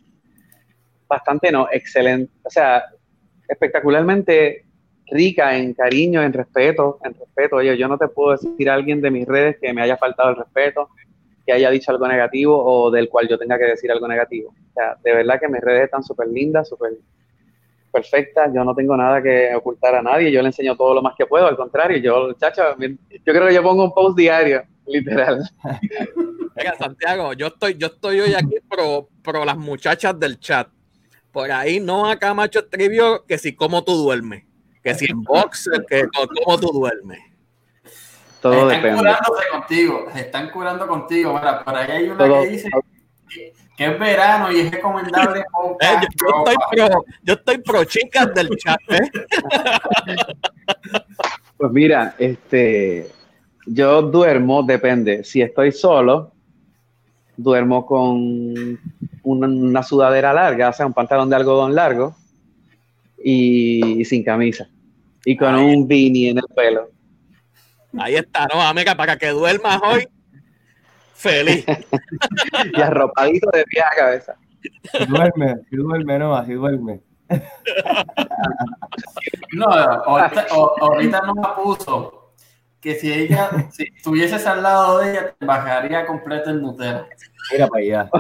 bastante, 1.08 1.52
no, 1.52 1.68
excelente, 1.72 2.32
o 2.44 2.50
sea, 2.50 2.84
espectacularmente 3.48 4.66
rica 5.08 5.56
en 5.58 5.74
cariño, 5.74 6.22
en 6.24 6.34
respeto, 6.34 7.00
en 7.04 7.14
respeto. 7.14 7.58
Oye, 7.58 7.78
yo 7.78 7.88
no 7.88 7.98
te 7.98 8.08
puedo 8.08 8.32
decir 8.32 8.70
a 8.70 8.74
alguien 8.74 9.02
de 9.02 9.12
mis 9.12 9.28
redes 9.28 9.58
que 9.62 9.74
me 9.74 9.82
haya 9.82 9.98
faltado 9.98 10.32
el 10.32 10.36
respeto, 10.36 10.90
que 11.46 11.54
haya 11.54 11.70
dicho 11.70 11.92
algo 11.92 12.08
negativo 12.08 12.58
o 12.58 12.90
del 12.90 13.08
cual 13.08 13.28
yo 13.28 13.38
tenga 13.38 13.58
que 13.58 13.66
decir 13.66 13.92
algo 13.92 14.08
negativo. 14.08 14.50
O 14.50 14.74
sea, 14.74 14.98
de 15.04 15.14
verdad 15.14 15.40
que 15.40 15.48
mis 15.48 15.62
redes 15.62 15.84
están 15.86 16.04
súper 16.04 16.28
lindas, 16.28 16.68
súper 16.68 16.94
perfectas. 17.92 18.52
Yo 18.54 18.64
no 18.64 18.74
tengo 18.74 18.98
nada 18.98 19.22
que 19.22 19.54
ocultar 19.54 19.96
a 19.96 20.02
nadie. 20.02 20.32
Yo 20.32 20.42
le 20.42 20.48
enseño 20.48 20.76
todo 20.76 20.96
lo 20.96 21.04
más 21.04 21.14
que 21.16 21.28
puedo. 21.28 21.46
Al 21.46 21.56
contrario, 21.56 21.98
yo, 21.98 22.34
chacho, 22.34 22.64
yo 22.80 23.34
creo 23.34 23.48
que 23.48 23.54
yo 23.54 23.62
pongo 23.62 23.84
un 23.84 23.94
post 23.94 24.18
diario 24.18 24.64
literal. 24.88 25.50
Venga, 26.56 26.76
Santiago, 26.78 27.34
yo 27.34 27.48
estoy, 27.48 27.76
yo 27.78 27.88
estoy 27.88 28.20
hoy 28.22 28.34
aquí 28.34 28.56
pro, 28.70 29.10
pro 29.22 29.46
las 29.46 29.58
muchachas 29.58 30.18
del 30.20 30.40
chat. 30.40 30.70
Por 31.32 31.52
ahí 31.52 31.80
no 31.80 32.10
acá 32.10 32.34
macho 32.34 32.66
trivio 32.68 33.26
que 33.26 33.38
si 33.38 33.56
cómo 33.56 33.84
tú 33.84 33.94
duermes, 33.96 34.46
que 34.82 34.94
si 34.94 35.06
en 35.12 35.22
box, 35.22 35.70
que 35.90 36.08
cómo 36.14 36.60
tú 36.60 36.68
duermes. 36.72 37.20
Todo 38.42 38.72
están 38.72 38.96
curándose 38.96 39.50
contigo, 39.52 40.06
se 40.14 40.20
están 40.22 40.50
curando 40.52 40.88
contigo. 40.88 41.34
Mira, 41.34 41.64
por 41.64 41.76
ahí 41.76 41.92
hay 41.92 42.10
una 42.10 42.26
que 42.26 42.48
dice 42.48 42.70
que, 43.76 43.86
es 43.86 44.00
verano 44.00 44.52
y 44.52 44.60
es 44.62 44.72
recomendable. 44.72 45.44
Eh, 45.82 46.08
yo, 46.22 46.38
estoy 46.38 46.56
pro, 46.72 47.06
yo 47.24 47.34
estoy 47.34 47.58
pro 47.58 47.84
chicas 47.84 48.34
del 48.34 48.50
chat. 48.56 48.80
¿eh? 48.90 49.10
Pues 51.58 51.72
mira, 51.72 52.16
este 52.18 53.12
yo 53.66 54.02
duermo, 54.04 54.64
depende. 54.64 55.24
Si 55.24 55.42
estoy 55.42 55.72
solo, 55.72 56.32
duermo 57.38 57.86
con 57.86 58.80
una, 59.24 59.84
sudadera 59.84 60.34
larga, 60.34 60.70
o 60.70 60.74
sea, 60.74 60.86
un 60.86 60.94
pantalón 60.94 61.30
de 61.30 61.36
algodón 61.36 61.76
largo 61.76 62.16
y, 63.24 64.04
sin 64.06 64.24
camisa. 64.24 64.68
Y 65.26 65.36
con 65.36 65.56
un 65.56 65.88
beanie 65.88 66.30
en 66.30 66.38
el 66.38 66.46
pelo. 66.56 66.90
Ahí 67.98 68.16
está, 68.16 68.48
¿no, 68.54 68.62
amiga? 68.62 68.96
Para 68.96 69.18
que 69.18 69.30
duermas 69.30 69.82
hoy 69.84 70.08
feliz. 71.14 71.66
y 72.78 72.82
arropadito 72.82 73.50
de 73.52 73.64
pie 73.66 73.82
a 73.82 73.96
cabeza. 73.96 74.36
duerme, 75.08 75.56
si 75.70 75.78
duerme, 75.78 76.20
no, 76.20 76.36
así 76.36 76.54
duerme. 76.54 77.00
no, 79.54 79.66
ahorita, 79.66 80.46
ahorita 80.52 81.22
no 81.22 81.34
me 81.34 81.48
puso 81.64 82.25
que 82.86 82.96
si 83.00 83.12
ella, 83.12 83.50
si 83.72 83.92
estuvieses 83.96 84.46
al 84.46 84.62
lado 84.62 85.00
de 85.00 85.12
ella, 85.12 85.34
te 85.38 85.46
bajaría 85.46 86.06
completo 86.06 86.52
el 86.52 86.62
Nutella. 86.62 87.08
Mira 87.52 87.68
para 87.68 87.84
allá. 87.84 88.10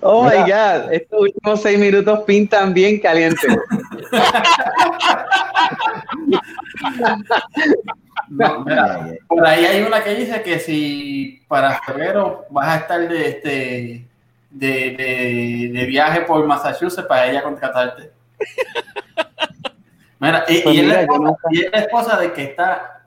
Oh 0.00 0.24
my 0.24 0.36
God, 0.48 0.92
estos 0.92 1.22
últimos 1.22 1.60
seis 1.60 1.76
minutos 1.76 2.20
pintan 2.20 2.72
bien 2.72 3.00
caliente. 3.00 3.48
por 9.26 9.44
ahí 9.44 9.64
hay 9.64 9.82
una 9.82 10.04
que 10.04 10.14
dice 10.14 10.40
que 10.42 10.60
si 10.60 11.42
para 11.48 11.82
febrero 11.82 12.44
vas 12.50 12.68
a 12.68 12.76
estar 12.76 13.08
de 13.08 13.28
este 13.28 14.06
de, 14.50 14.94
de, 14.96 15.70
de 15.72 15.86
viaje 15.86 16.20
por 16.20 16.46
Massachusetts 16.46 17.08
para 17.08 17.26
ella 17.26 17.42
contratarte. 17.42 18.12
Mira, 20.24 20.44
y, 20.48 20.60
pues 20.60 20.74
y, 20.74 20.80
mira, 20.80 21.02
es 21.02 21.08
la 21.08 21.14
esposa, 21.14 21.36
y, 21.50 21.60
es 21.60 21.70
la 21.70 21.78
esposa, 21.80 22.18
de 22.18 22.32
que 22.32 22.42
está. 22.44 23.02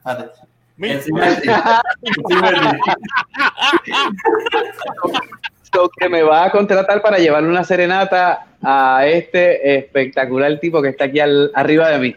so 5.74 5.90
que 5.98 6.10
me 6.10 6.22
va 6.22 6.46
a 6.46 6.52
contratar 6.52 7.02
para 7.02 7.18
llevarle 7.18 7.50
una 7.50 7.64
serenata 7.64 8.46
a 8.62 9.04
este 9.08 9.80
espectacular 9.80 10.60
tipo 10.60 10.80
que 10.80 10.90
está 10.90 11.06
aquí 11.06 11.20
al, 11.20 11.52
arriba 11.56 11.90
de 11.90 11.98
mí. 11.98 12.16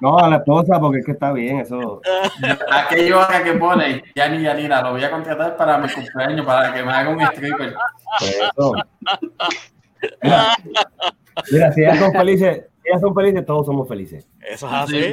No, 0.00 0.16
a 0.16 0.28
la 0.28 0.36
esposa, 0.36 0.78
porque 0.78 1.00
es 1.00 1.06
que 1.06 1.12
está 1.12 1.32
bien 1.32 1.58
eso. 1.58 2.00
Aquello 2.70 3.26
que 3.42 3.54
pone, 3.54 4.04
Yani 4.14 4.42
Yanira, 4.42 4.80
lo 4.80 4.92
voy 4.92 5.02
a 5.02 5.10
contratar 5.10 5.56
para 5.56 5.78
mi 5.78 5.88
cumpleaños, 5.88 6.46
para 6.46 6.72
que 6.72 6.84
me 6.84 6.92
haga 6.92 7.10
un 7.10 7.20
stripper. 7.20 7.74
Eso. 8.20 8.74
Mira, 10.22 10.56
si 11.46 11.80
ellas 11.82 11.98
son 11.98 12.12
felices, 12.12 12.64
ellas 12.84 13.00
son 13.00 13.14
felices, 13.14 13.46
todos 13.46 13.66
somos 13.66 13.88
felices. 13.88 14.26
Eso 14.40 14.66
es 14.66 14.72
así. 14.72 15.12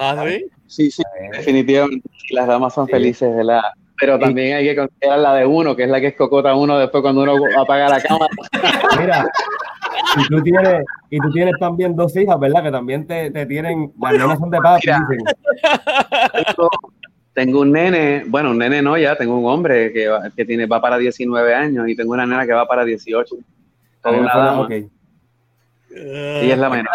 ¿Así? 0.00 0.46
Sí, 0.66 0.90
sí, 0.90 1.02
definitivamente. 1.32 2.08
Las 2.30 2.46
damas 2.46 2.72
son 2.74 2.88
felices, 2.88 3.34
de 3.36 3.44
la 3.44 3.62
Pero 4.00 4.18
también 4.18 4.56
hay 4.56 4.64
que 4.64 4.76
considerar 4.76 5.18
la 5.18 5.34
de 5.34 5.44
uno, 5.46 5.76
que 5.76 5.82
es 5.84 5.90
la 5.90 6.00
que 6.00 6.08
es 6.08 6.16
cocota 6.16 6.54
uno 6.54 6.78
después 6.78 7.02
cuando 7.02 7.22
uno 7.22 7.34
apaga 7.60 7.88
la 7.90 8.00
cámara. 8.00 8.28
Mira, 8.98 9.26
y 10.16 10.28
tú 10.28 10.42
tienes, 10.42 10.84
y 11.10 11.18
tú 11.18 11.30
tienes 11.30 11.54
también 11.60 11.94
dos 11.94 12.16
hijas, 12.16 12.38
¿verdad? 12.40 12.62
Que 12.62 12.70
también 12.70 13.06
te, 13.06 13.30
te 13.30 13.44
tienen, 13.46 13.92
las 14.00 14.12
nenas 14.14 14.38
son 14.38 14.50
de 14.50 14.58
papi, 14.58 14.86
mira. 14.86 15.06
dicen. 15.10 15.24
Tengo, 16.32 16.68
tengo 17.34 17.60
un 17.60 17.72
nene, 17.72 18.24
bueno, 18.26 18.50
un 18.50 18.58
nene 18.58 18.80
no 18.82 18.96
ya, 18.96 19.16
tengo 19.16 19.36
un 19.38 19.46
hombre 19.50 19.92
que, 19.92 20.08
va- 20.08 20.30
que 20.34 20.44
tiene, 20.44 20.66
va 20.66 20.80
para 20.80 20.96
19 20.98 21.54
años 21.54 21.88
y 21.88 21.94
tengo 21.96 22.12
una 22.12 22.26
nena 22.26 22.46
que 22.46 22.52
va 22.52 22.66
para 22.66 22.84
18. 22.84 23.36
Toda 24.02 24.18
una 24.18 24.34
dama. 24.36 24.60
Ok. 24.62 24.72
Y 25.94 26.50
es 26.50 26.58
la 26.58 26.68
menor. 26.70 26.88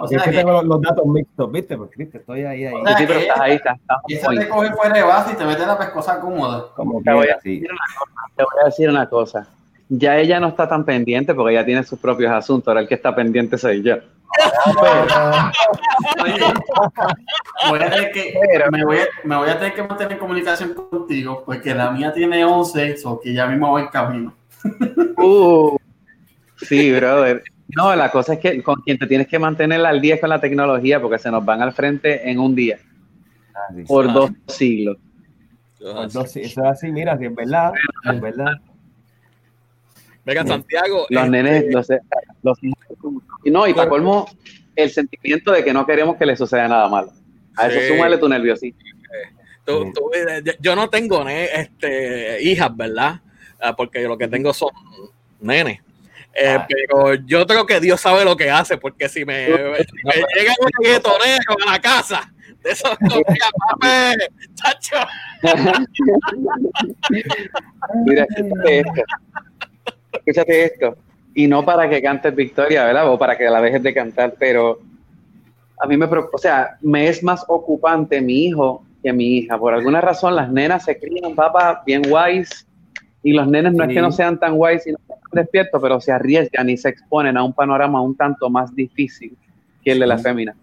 O 0.00 0.08
sea 0.08 0.18
que 0.20 0.30
que 0.30 0.36
tengo 0.38 0.50
los, 0.52 0.64
los 0.64 0.80
datos 0.82 1.06
mixtos, 1.06 1.52
¿viste? 1.52 1.76
Porque 1.76 1.94
viste, 1.96 2.18
estoy 2.18 2.42
ahí, 2.44 2.64
ahí. 2.64 2.74
O 2.74 2.84
sea, 2.86 2.96
Sí, 2.98 3.04
pero 3.06 3.20
que- 3.20 3.26
estás 3.26 3.40
ahí, 3.40 3.52
estás, 3.54 3.78
y 4.08 4.14
esa 4.14 4.28
te 4.30 4.48
coge 4.48 4.72
fuera 4.72 4.94
de 4.94 5.02
base 5.02 5.32
y 5.32 5.36
te 5.36 5.44
mete 5.44 5.64
la 5.66 5.78
pescosa 5.78 6.20
cómoda. 6.20 6.64
Como 6.74 7.00
Te 7.02 7.12
voy 7.12 7.28
a 7.28 7.38
sí. 7.40 7.60
decir 7.60 7.70
una 7.70 7.78
cosa, 7.98 8.10
te 8.36 8.42
voy 8.42 8.62
a 8.62 8.64
decir 8.66 8.88
una 8.90 9.08
cosa. 9.08 9.48
Ya 9.88 10.16
ella 10.18 10.40
no 10.40 10.48
está 10.48 10.68
tan 10.68 10.84
pendiente 10.84 11.32
porque 11.34 11.52
ella 11.54 11.64
tiene 11.64 11.84
sus 11.84 11.98
propios 12.00 12.32
asuntos. 12.32 12.66
Ahora 12.68 12.80
el 12.80 12.88
que 12.88 12.94
está 12.96 13.14
pendiente 13.14 13.56
soy 13.56 13.82
yo. 13.82 13.94
Oye, 16.24 16.40
voy 17.70 17.78
a 17.82 17.90
tener 17.90 18.10
que, 18.12 18.34
Pero- 18.52 18.70
me, 18.72 18.84
voy 18.84 18.98
a, 18.98 19.06
me 19.24 19.36
voy 19.36 19.48
a 19.48 19.58
tener 19.58 19.74
que 19.74 19.82
mantener 19.84 20.12
en 20.14 20.18
comunicación 20.18 20.74
contigo 20.74 21.42
porque 21.46 21.74
la 21.74 21.90
mía 21.92 22.12
tiene 22.12 22.44
11, 22.44 22.96
o 23.04 23.20
que 23.20 23.32
ya 23.32 23.46
mismo 23.46 23.70
voy 23.70 23.82
en 23.82 23.88
camino. 23.88 24.34
Uh, 25.16 25.76
sí, 26.56 26.92
brother. 26.92 27.42
No, 27.68 27.94
la 27.96 28.10
cosa 28.10 28.34
es 28.34 28.38
que 28.38 28.62
con 28.62 28.80
quien 28.82 28.96
te 28.98 29.06
tienes 29.06 29.26
que 29.26 29.38
mantener 29.38 29.84
al 29.84 30.00
día 30.00 30.14
es 30.14 30.20
con 30.20 30.30
la 30.30 30.40
tecnología 30.40 31.00
porque 31.00 31.18
se 31.18 31.30
nos 31.30 31.44
van 31.44 31.62
al 31.62 31.72
frente 31.72 32.30
en 32.30 32.38
un 32.38 32.54
día, 32.54 32.78
Ah, 33.54 33.74
por 33.86 34.08
Ah. 34.08 34.12
dos 34.12 34.30
siglos. 34.48 34.98
Pues 35.78 36.12
dos, 36.12 36.36
eso 36.36 36.38
es 36.38 36.58
así, 36.58 36.92
mira, 36.92 37.16
si 37.18 37.24
es 37.26 37.34
verdad, 37.34 37.72
es 38.04 38.20
verdad. 38.20 38.52
Venga, 40.24 40.44
Santiago. 40.44 41.06
Los 41.08 41.24
este, 41.24 41.30
nenes, 41.42 41.64
los, 41.72 41.86
los 42.42 42.58
y 43.44 43.50
no, 43.50 43.66
y 43.66 43.74
para 43.74 43.88
colmo, 43.88 44.26
el 44.74 44.90
sentimiento 44.90 45.52
de 45.52 45.62
que 45.64 45.72
no 45.72 45.86
queremos 45.86 46.16
que 46.16 46.26
le 46.26 46.36
suceda 46.36 46.66
nada 46.68 46.88
malo. 46.88 47.12
A 47.56 47.68
eso 47.68 47.80
Sí. 47.80 47.88
súmale 47.88 48.18
tu 48.18 48.28
nerviosismo. 48.28 48.80
tú- 49.64 49.92
tú- 49.92 50.10
eh, 50.14 50.42
yo- 50.60 50.76
no 50.76 50.88
tengo 50.88 51.26
este, 51.28 52.40
hijas, 52.40 52.76
¿verdad? 52.76 53.20
Ah, 53.60 53.74
porque 53.74 54.02
lo 54.02 54.16
que 54.16 54.28
tengo 54.28 54.52
son 54.54 54.68
nenes. 55.40 55.80
Eh, 56.38 56.56
Ah. 56.58 56.66
Pero 56.68 57.14
yo 57.14 57.46
creo 57.46 57.66
que 57.66 57.80
Dios 57.80 58.00
sabe 58.00 58.24
lo 58.24 58.36
que 58.36 58.50
hace, 58.50 58.76
porque 58.76 59.08
si 59.08 59.24
me, 59.24 59.48
me 59.48 60.14
llega 60.34 60.54
un 60.60 60.68
reggaetonero 60.82 61.56
a 61.66 61.72
la 61.72 61.80
casa, 61.80 62.30
de 62.62 62.70
esos 62.70 62.96
chacho. 64.54 64.96
Mira, 68.04 68.26
escúchate 68.36 68.78
esto. 68.80 69.02
Escúchate 70.12 70.64
esto. 70.64 70.96
Y 71.34 71.46
no 71.46 71.64
para 71.64 71.88
que 71.88 72.02
cantes 72.02 72.34
Victoria, 72.34 72.84
¿verdad? 72.84 73.10
O 73.10 73.18
para 73.18 73.36
que 73.36 73.44
la 73.44 73.60
dejes 73.60 73.82
de 73.82 73.94
cantar, 73.94 74.34
pero 74.38 74.80
a 75.78 75.86
mí 75.86 75.96
me 75.96 76.08
preocupa, 76.08 76.36
o 76.36 76.38
sea, 76.38 76.76
me 76.80 77.08
es 77.08 77.22
más 77.22 77.44
ocupante 77.48 78.20
mi 78.20 78.46
hijo 78.46 78.84
que 79.02 79.12
mi 79.12 79.38
hija. 79.38 79.58
Por 79.58 79.74
alguna 79.74 80.00
razón, 80.00 80.34
las 80.34 80.50
nenas 80.50 80.84
se 80.84 80.98
crían, 80.98 81.34
papá, 81.34 81.82
bien 81.86 82.02
guays, 82.08 82.66
y 83.22 83.32
los 83.32 83.46
nenes 83.48 83.74
no 83.74 83.84
es 83.84 83.90
que 83.92 84.00
no 84.00 84.12
sean 84.12 84.38
tan 84.38 84.56
guays 84.56 84.86
y 84.86 84.92
no 84.92 84.98
están 84.98 85.05
despiertos, 85.36 85.80
pero 85.80 86.00
se 86.00 86.10
arriesgan 86.10 86.68
y 86.68 86.76
se 86.76 86.88
exponen 86.88 87.36
a 87.36 87.44
un 87.44 87.52
panorama 87.52 88.00
un 88.02 88.16
tanto 88.16 88.50
más 88.50 88.74
difícil 88.74 89.36
que 89.84 89.92
el 89.92 90.00
de 90.00 90.06
la 90.08 90.18
fémina. 90.18 90.54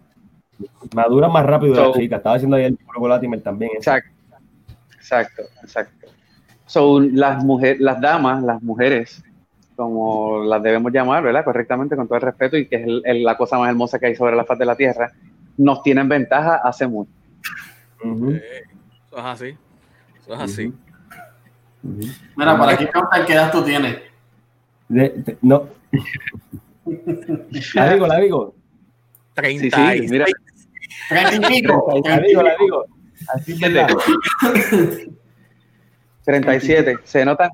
Madura 0.94 1.28
más 1.28 1.46
rápido 1.46 1.74
So- 1.74 1.88
la 1.94 1.98
chica. 2.00 2.16
Estaba 2.16 2.36
haciendo 2.36 2.56
ayer 2.56 2.68
el 2.68 2.76
puro 2.76 3.08
Latimer 3.08 3.40
también. 3.40 3.72
¿eh? 3.72 3.76
Exacto, 3.78 4.10
exacto, 4.96 5.42
exacto. 5.62 6.06
So, 6.66 7.00
las 7.00 7.42
mujeres, 7.44 7.80
las 7.80 8.00
damas, 8.00 8.42
las 8.42 8.62
mujeres, 8.62 9.22
como 9.76 10.44
las 10.44 10.62
debemos 10.62 10.92
llamar, 10.92 11.22
¿verdad? 11.22 11.44
Correctamente, 11.44 11.96
con 11.96 12.06
todo 12.06 12.16
el 12.16 12.22
respeto, 12.22 12.56
y 12.56 12.66
que 12.66 12.76
es 12.76 12.86
el- 12.86 13.02
el- 13.04 13.24
la 13.24 13.36
cosa 13.36 13.58
más 13.58 13.68
hermosa 13.70 13.98
que 13.98 14.06
hay 14.06 14.14
sobre 14.14 14.36
la 14.36 14.44
faz 14.44 14.58
de 14.58 14.64
la 14.66 14.76
tierra, 14.76 15.10
nos 15.56 15.82
tienen 15.82 16.08
ventaja 16.08 16.56
hace 16.64 16.86
mucho. 16.86 17.10
Eso 18.02 19.18
es 19.18 19.24
así. 19.24 19.56
Eso 20.20 20.34
es 20.34 20.40
así. 20.40 20.66
ujú. 21.82 22.00
Mira, 22.36 22.56
para 22.58 22.72
aquí 22.72 22.86
preguntar 22.86 23.26
qué 23.26 23.32
edad 23.34 23.52
tú 23.52 23.62
tienes. 23.62 23.98
De- 24.88 25.08
de- 25.10 25.38
no. 25.42 25.68
La 27.74 27.92
digo, 27.94 28.06
la 28.06 28.18
digo. 28.20 28.54
Sí, 29.42 29.58
sí, 29.58 29.70
36. 29.70 30.10
mira, 30.10 30.26
30 31.08 31.34
y 31.34 31.60
pico. 31.62 32.02
La 32.04 32.18
digo, 32.18 32.42
la 32.42 32.56
digo. 32.58 32.84
Así 33.28 33.58
verdad. 33.58 33.88
37, 36.24 36.98
se 37.04 37.24
nota, 37.24 37.50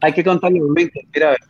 hay 0.00 0.12
que 0.12 0.22
contar 0.24 0.52
los 0.52 0.72
20, 0.74 1.08
mira, 1.14 1.28
a 1.28 1.30
ver. 1.30 1.40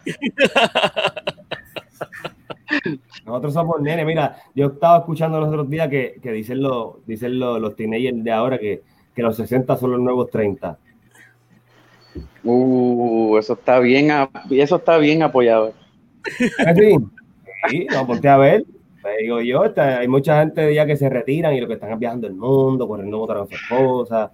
Nosotros 3.26 3.53
somos 3.55 3.80
nene. 3.80 4.05
Mira, 4.05 4.37
yo 4.55 4.66
estaba 4.68 4.99
escuchando 4.99 5.39
los 5.41 5.49
otros 5.49 5.68
días 5.68 5.89
que, 5.89 6.18
que 6.22 6.33
dicen, 6.33 6.62
los, 6.62 7.05
dicen 7.07 7.39
los, 7.39 7.61
los 7.61 7.76
teenagers 7.76 8.24
de 8.24 8.33
ahora 8.33 8.59
que, 8.59 8.83
que 9.14 9.22
los 9.22 9.37
60 9.37 9.76
son 9.76 9.93
los 9.93 10.01
nuevos 10.01 10.30
30. 10.30 10.78
Uh, 12.45 13.39
eso 13.39 13.55
está 13.55 13.79
bien, 13.79 14.11
eso 14.51 14.77
está 14.77 14.99
bien 14.99 15.23
apoyado. 15.23 15.73
¿Es 16.39 16.67
así? 16.67 16.97
Sí, 17.69 17.87
no, 17.93 18.07
ponte 18.07 18.29
a 18.29 18.37
ver. 18.37 18.65
Te 19.03 19.23
digo 19.23 19.41
yo, 19.41 19.65
está- 19.65 19.99
hay 19.99 20.09
mucha 20.09 20.41
gente 20.41 20.75
ya 20.75 20.87
que 20.87 20.97
se 20.97 21.09
retiran 21.09 21.55
y 21.55 21.61
lo 21.61 21.67
que 21.67 21.75
están 21.75 21.93
es 21.93 21.99
viajando 21.99 22.27
el 22.27 22.35
mundo, 22.35 22.87
corriendo 22.87 23.27
su 23.49 23.55
esposa. 23.55 24.33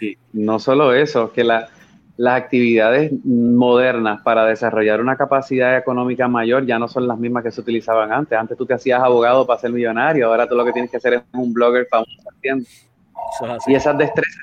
Y 0.00 0.16
no 0.32 0.58
solo 0.58 0.94
eso, 0.94 1.32
que 1.32 1.44
la- 1.44 1.68
las 2.16 2.34
actividades 2.42 3.12
modernas 3.24 4.20
para 4.22 4.44
desarrollar 4.44 5.00
una 5.00 5.16
capacidad 5.16 5.76
económica 5.78 6.28
mayor 6.28 6.66
ya 6.66 6.78
no 6.78 6.86
son 6.86 7.08
las 7.08 7.18
mismas 7.18 7.42
que 7.42 7.50
se 7.50 7.62
utilizaban 7.62 8.12
antes. 8.12 8.38
Antes 8.38 8.58
tú 8.58 8.66
te 8.66 8.74
hacías 8.74 9.00
abogado 9.00 9.46
para 9.46 9.58
ser 9.58 9.72
millonario, 9.72 10.26
ahora 10.26 10.46
tú 10.46 10.54
lo 10.54 10.64
que 10.64 10.72
tienes 10.72 10.90
que 10.90 10.98
hacer 10.98 11.14
es 11.14 11.22
un 11.32 11.52
blogger 11.54 11.86
famoso. 11.90 12.10
¿entiendes? 12.34 12.90
Y 13.66 13.74
esas 13.74 13.96
destrezas 13.96 14.42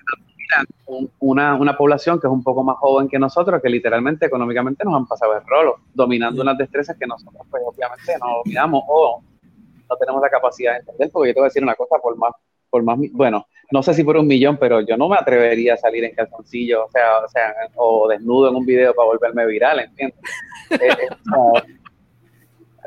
un- 0.87 1.09
una, 1.19 1.55
una 1.55 1.75
población 1.77 2.19
que 2.19 2.27
es 2.27 2.31
un 2.33 2.43
poco 2.43 2.63
más 2.63 2.77
joven 2.77 3.07
que 3.07 3.19
nosotros, 3.19 3.61
que 3.61 3.69
literalmente 3.69 4.25
económicamente 4.25 4.83
nos 4.85 4.95
han 4.95 5.05
pasado 5.07 5.35
el 5.35 5.45
rolo, 5.45 5.77
dominando 5.93 6.41
unas 6.41 6.57
destrezas 6.57 6.97
que 6.97 7.05
nosotros 7.07 7.45
pues 7.49 7.63
obviamente 7.65 8.13
no 8.19 8.37
dominamos 8.43 8.83
o 8.87 9.21
no 9.89 9.95
tenemos 9.97 10.21
la 10.21 10.29
capacidad 10.29 10.73
de 10.73 10.79
entender, 10.79 11.09
porque 11.11 11.29
yo 11.29 11.33
te 11.33 11.39
voy 11.39 11.45
a 11.45 11.49
decir 11.49 11.63
una 11.63 11.75
cosa, 11.75 11.97
por 12.01 12.17
más, 12.17 12.33
por 12.69 12.83
más, 12.83 12.97
bueno, 13.13 13.45
no 13.71 13.83
sé 13.83 13.93
si 13.93 14.03
por 14.03 14.17
un 14.17 14.27
millón, 14.27 14.57
pero 14.57 14.81
yo 14.81 14.95
no 14.97 15.09
me 15.09 15.17
atrevería 15.17 15.73
a 15.73 15.77
salir 15.77 16.03
en 16.03 16.13
calzoncillo, 16.15 16.85
o 16.85 16.89
sea, 16.89 17.19
o 17.25 17.27
sea, 17.27 17.53
o 17.75 18.07
desnudo 18.07 18.49
en 18.49 18.55
un 18.55 18.65
video 18.65 18.93
para 18.93 19.07
volverme 19.07 19.45
viral, 19.45 19.79
¿entiendes? 19.79 20.19
Eh, 20.69 20.89
eh, 20.89 21.77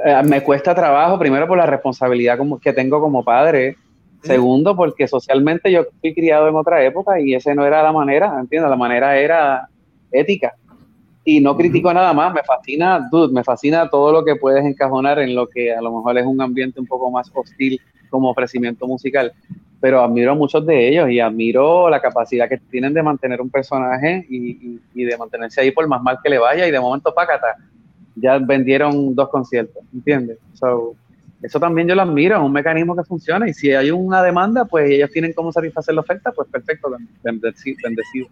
eh, 0.05 0.23
me 0.25 0.43
cuesta 0.43 0.75
trabajo, 0.75 1.19
primero 1.19 1.47
por 1.47 1.59
la 1.59 1.67
responsabilidad 1.67 2.39
como, 2.39 2.59
que 2.59 2.73
tengo 2.73 3.01
como 3.01 3.25
padre, 3.25 3.77
segundo 4.23 4.77
porque 4.77 5.09
socialmente 5.09 5.71
yo 5.73 5.85
fui 6.01 6.15
criado 6.15 6.49
en 6.49 6.55
otra 6.57 6.85
época 6.85 7.21
y 7.21 7.35
esa 7.35 7.55
no 7.55 7.65
era 7.65 7.83
la 7.83 7.93
manera, 7.93 8.37
¿entiendes? 8.41 8.71
La 8.71 8.77
manera 8.77 9.17
era 9.19 9.69
ética. 10.13 10.55
Y 11.25 11.41
no 11.41 11.57
critico 11.57 11.93
nada 11.93 12.13
más, 12.13 12.33
me 12.33 12.43
fascina, 12.43 13.07
dude, 13.11 13.33
me 13.33 13.45
fascina 13.45 13.89
todo 13.91 14.11
lo 14.13 14.25
que 14.25 14.37
puedes 14.37 14.65
encajonar 14.65 15.19
en 15.19 15.35
lo 15.35 15.47
que 15.47 15.73
a 15.73 15.81
lo 15.81 15.91
mejor 15.97 16.17
es 16.19 16.27
un 16.27 16.41
ambiente 16.41 16.81
un 16.81 16.87
poco 16.87 17.11
más 17.11 17.31
hostil 17.35 17.81
como 18.09 18.31
ofrecimiento 18.31 18.87
musical, 18.87 19.33
pero 19.81 20.03
admiro 20.03 20.33
a 20.33 20.35
muchos 20.35 20.65
de 20.67 20.89
ellos 20.89 21.11
y 21.11 21.21
admiro 21.21 21.89
la 21.89 22.01
capacidad 22.01 22.49
que 22.49 22.59
tienen 22.59 22.93
de 22.95 23.03
mantener 23.03 23.41
un 23.41 23.51
personaje 23.51 24.27
y, 24.29 24.51
y- 24.51 24.81
y 24.95 25.05
de 25.05 25.17
mantenerse 25.17 25.61
ahí 25.61 25.71
por 25.71 25.87
más 25.87 26.03
mal 26.03 26.19
que 26.23 26.31
le 26.31 26.39
vaya 26.39 26.67
y 26.67 26.71
de 26.71 26.81
momento 26.81 27.15
pácata, 27.15 27.55
ya 28.17 28.39
vendieron 28.39 29.15
dos 29.15 29.29
conciertos, 29.29 29.83
¿entiendes? 29.95 30.39
So, 30.55 30.95
eso 31.43 31.59
también 31.61 31.89
yo 31.89 31.95
lo 31.95 32.03
admiro, 32.03 32.37
es 32.37 32.43
un 32.43 32.53
mecanismo 32.53 32.95
que 32.97 33.05
funciona 33.05 33.49
y 33.49 33.55
si 33.55 33.73
hay 33.73 33.91
una 33.91 34.23
demanda, 34.23 34.65
pues 34.65 34.91
ellos 34.91 35.11
tienen 35.11 35.33
cómo 35.33 35.53
satisfacer 35.53 35.95
la 35.95 36.03
oferta, 36.03 36.33
pues 36.33 36.49
perfecto, 36.49 36.91
bendecido. 37.23 37.77
bendecido. 37.83 38.29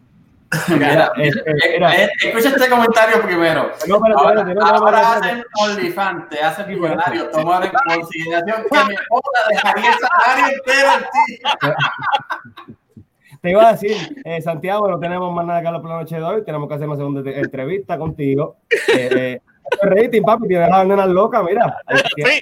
Mira, 0.69 1.13
Eh, 1.19 1.29
eh, 1.29 1.55
mira. 1.75 2.05
eh, 2.05 2.09
escucha 2.25 2.49
este 2.49 2.71
comentario 2.71 3.21
primero. 3.21 3.71
No, 3.87 3.97
Ahora, 4.17 4.43
no, 4.45 4.55
no, 4.55 4.61
ahora 4.67 5.13
hacen 5.17 5.45
OnlyFans, 5.61 6.29
te 6.31 6.41
hacen 6.41 6.69
millonario. 6.69 7.29
Tomar 7.29 7.67
en 7.67 7.71
consideración 8.01 8.63
que 8.71 8.85
mi 8.89 8.95
esposa 8.95 9.39
dejaría 9.51 9.91
el 9.91 9.99
salario 9.99 10.57
entero 10.57 10.89
en 10.95 11.77
ti. 11.77 11.77
Te 13.43 13.51
iba 13.51 13.69
a 13.69 13.73
decir, 13.73 13.95
eh, 14.25 14.41
Santiago, 14.41 14.89
no 14.91 14.99
tenemos 14.99 15.33
más 15.35 15.45
nada 15.47 15.61
que 15.61 15.67
hablar 15.69 15.83
por 15.83 15.91
la 15.91 15.99
noche 15.99 16.17
de 16.17 16.23
hoy. 16.23 16.45
Tenemos 16.45 16.67
que 16.69 16.75
hacer 16.75 16.89
una 16.89 16.97
segunda 16.97 17.31
entrevista 17.31 17.99
contigo. 17.99 18.57
Eh, 18.71 18.81
eh, 19.13 19.41
rating, 19.83 20.23
papi, 20.23 20.49
tienes 20.49 20.69
a 20.71 20.79
las 20.79 20.87
nenas 20.87 21.09
locas, 21.09 21.43
mira. 21.45 21.77
Sí, 22.16 22.41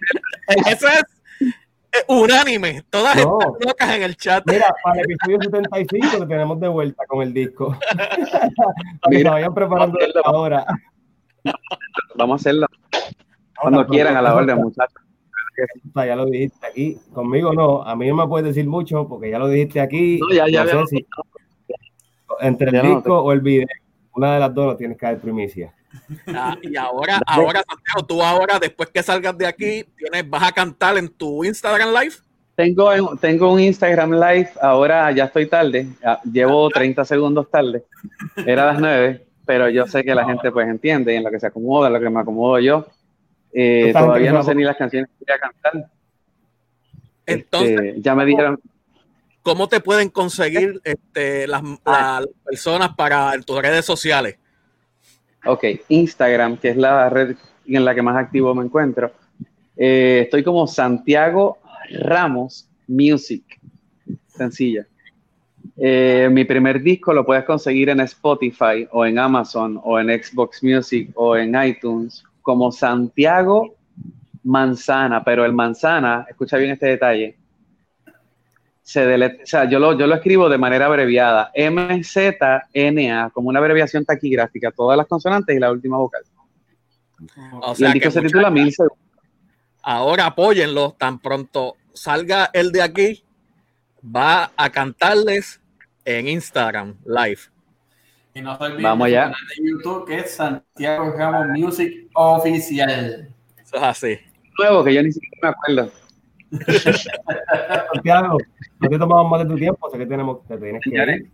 eso 0.70 0.86
es 0.88 2.04
unánime. 2.08 2.82
Todas 2.90 3.16
No. 3.16 3.38
están 3.40 3.68
locas 3.68 3.90
en 3.96 4.02
el 4.02 4.16
chat. 4.16 4.44
Mira, 4.46 4.66
para 4.82 5.00
el 5.00 5.04
episodio 5.10 5.38
75 5.42 6.18
lo 6.18 6.28
tenemos 6.28 6.60
de 6.60 6.68
vuelta 6.68 7.04
con 7.06 7.22
el 7.22 7.32
disco. 7.32 7.76
para 7.96 9.10
que 9.10 9.18
se 9.18 9.28
vayan 9.28 9.54
preparando 9.54 9.98
vamos 9.98 10.22
ahora. 10.24 10.66
Vamos 12.16 12.34
a 12.34 12.42
hacerlo 12.42 12.66
cuando 13.60 13.86
quieran 13.86 14.16
a 14.16 14.22
la 14.22 14.34
orden, 14.34 14.56
muchachos. 14.58 15.02
Ya 15.94 16.16
lo 16.16 16.26
dijiste 16.26 16.66
aquí. 16.66 16.98
Conmigo 17.14 17.52
no. 17.54 17.82
A 17.82 17.96
mí 17.96 18.06
no 18.08 18.16
me 18.16 18.26
puedes 18.26 18.46
decir 18.48 18.68
mucho 18.68 19.08
porque 19.08 19.30
ya 19.30 19.38
lo 19.38 19.48
dijiste 19.48 19.80
aquí. 19.80 20.18
No, 20.20 20.34
ya, 20.34 20.46
ya 20.48 20.66
sé 20.66 20.86
si- 20.88 21.06
Entre 22.40 22.68
el 22.68 22.74
no 22.86 22.96
disco 22.96 23.18
o 23.22 23.32
el 23.32 23.40
video, 23.40 23.66
una 24.14 24.34
de 24.34 24.40
las 24.40 24.52
dos 24.52 24.66
lo 24.66 24.76
tienes 24.76 24.98
que 24.98 25.06
dar 25.06 25.18
primicia. 25.18 25.72
Ah, 26.28 26.56
y 26.62 26.76
ahora, 26.76 27.20
ahora, 27.26 27.62
Santiago, 27.68 28.06
tú 28.06 28.22
ahora, 28.22 28.58
después 28.58 28.90
que 28.90 29.02
salgas 29.02 29.36
de 29.36 29.46
aquí, 29.46 29.84
tienes, 29.96 30.28
vas 30.28 30.42
a 30.42 30.52
cantar 30.52 30.96
en 30.98 31.08
tu 31.08 31.44
Instagram 31.44 31.90
Live. 31.90 32.14
Tengo, 32.54 33.16
tengo 33.20 33.52
un 33.52 33.60
Instagram 33.60 34.12
Live, 34.12 34.50
ahora 34.60 35.12
ya 35.12 35.24
estoy 35.24 35.46
tarde, 35.46 35.88
ah, 36.02 36.20
llevo 36.24 36.70
30 36.70 37.04
segundos 37.04 37.50
tarde, 37.50 37.84
era 38.46 38.62
a 38.62 38.72
las 38.72 38.80
9, 38.80 39.26
pero 39.44 39.68
yo 39.68 39.86
sé 39.86 40.02
que 40.02 40.14
la 40.14 40.24
gente 40.24 40.50
pues 40.50 40.66
entiende 40.66 41.12
y 41.12 41.16
en 41.16 41.24
lo 41.24 41.30
que 41.30 41.38
se 41.38 41.46
acomoda, 41.46 41.88
en 41.88 41.92
lo 41.92 42.00
que 42.00 42.10
me 42.10 42.20
acomodo 42.20 42.58
yo. 42.58 42.86
Eh, 43.52 43.92
todavía 43.92 44.32
no 44.32 44.42
se 44.42 44.50
sé 44.50 44.54
ni 44.54 44.64
las 44.64 44.76
canciones 44.76 45.10
que 45.10 45.24
voy 45.26 45.34
a 45.34 45.38
cantar. 45.38 45.90
Entonces, 47.26 47.80
Este, 47.80 48.00
ya 48.00 48.14
me 48.14 48.24
dijeron, 48.24 48.60
¿cómo 49.42 49.68
te 49.68 49.80
pueden 49.80 50.08
conseguir 50.08 50.80
este, 50.84 51.46
las, 51.46 51.62
las 51.84 52.26
personas 52.44 52.94
para 52.96 53.34
en 53.34 53.42
tus 53.42 53.60
redes 53.60 53.84
sociales? 53.84 54.38
Ok, 55.46 55.64
Instagram, 55.88 56.56
que 56.56 56.70
es 56.70 56.76
la 56.76 57.08
red 57.08 57.36
en 57.66 57.84
la 57.84 57.94
que 57.94 58.02
más 58.02 58.16
activo 58.16 58.54
me 58.54 58.64
encuentro, 58.64 59.12
eh, 59.76 60.20
estoy 60.24 60.42
como 60.42 60.66
Santiago 60.66 61.58
Ramos 62.00 62.68
Music, 62.86 63.44
sencilla. 64.26 64.86
Eh, 65.76 66.28
mi 66.30 66.44
primer 66.44 66.80
disco 66.80 67.12
lo 67.12 67.26
puedes 67.26 67.44
conseguir 67.44 67.90
en 67.90 68.00
Spotify 68.00 68.88
o 68.92 69.04
en 69.04 69.18
Amazon 69.18 69.78
o 69.82 69.98
en 69.98 70.08
Xbox 70.08 70.62
Music 70.62 71.10
o 71.14 71.36
en 71.36 71.54
iTunes 71.62 72.24
como 72.40 72.72
Santiago 72.72 73.74
Manzana, 74.44 75.22
pero 75.24 75.44
el 75.44 75.52
Manzana, 75.52 76.24
escucha 76.28 76.56
bien 76.56 76.70
este 76.70 76.86
detalle, 76.86 77.36
se 78.86 79.04
dele- 79.04 79.40
o 79.42 79.46
sea, 79.46 79.68
yo 79.68 79.80
lo, 79.80 79.98
yo 79.98 80.06
lo 80.06 80.14
escribo 80.14 80.48
de 80.48 80.58
manera 80.58 80.86
abreviada, 80.86 81.50
M-Z-N-A, 81.54 83.30
como 83.30 83.48
una 83.48 83.58
abreviación 83.58 84.04
taquigráfica, 84.04 84.70
todas 84.70 84.96
las 84.96 85.08
consonantes 85.08 85.56
y 85.56 85.58
la 85.58 85.72
última 85.72 85.96
vocal. 85.96 86.22
O 87.62 87.72
y 87.72 87.76
sea 87.76 87.88
el 87.88 87.92
que 87.94 87.98
disco 88.08 88.20
se 88.20 88.26
titula 88.26 88.48
Mil 88.50 88.72
Segundos. 88.72 88.98
ahora 89.82 90.26
apóyenlo, 90.26 90.94
tan 90.98 91.18
pronto 91.18 91.74
salga 91.94 92.48
el 92.52 92.70
de 92.70 92.82
aquí, 92.82 93.24
va 94.04 94.52
a 94.56 94.70
cantarles 94.70 95.60
en 96.04 96.28
Instagram 96.28 96.94
Live. 97.06 97.40
Y 98.34 98.40
no 98.42 98.56
se 98.56 98.64
olviden 98.64 98.82
Vamos 98.84 99.06
allá. 99.08 99.22
canal 99.24 99.40
de 99.58 99.68
YouTube 99.68 100.06
que 100.06 100.18
es 100.18 100.30
Santiago 100.30 101.10
Ramos 101.16 101.46
Music 101.58 102.08
Oficial. 102.14 103.30
Eso 103.60 103.76
es 103.78 103.82
así. 103.82 104.18
Nuevo, 104.58 104.84
que 104.84 104.94
yo 104.94 105.02
ni 105.02 105.10
siquiera 105.10 105.38
me 105.42 105.48
acuerdo. 105.48 105.92
Santiago, 107.92 108.38
no 108.80 108.88
te 108.88 108.98
tomamos 108.98 109.30
más 109.30 109.40
de 109.42 109.46
tu 109.46 109.56
tiempo, 109.56 109.90
sé 109.90 109.98
que 109.98 110.06
tenemos, 110.06 110.46
te 110.46 110.56
tienes 110.58 110.82
que 110.82 110.90
ir. 110.90 111.30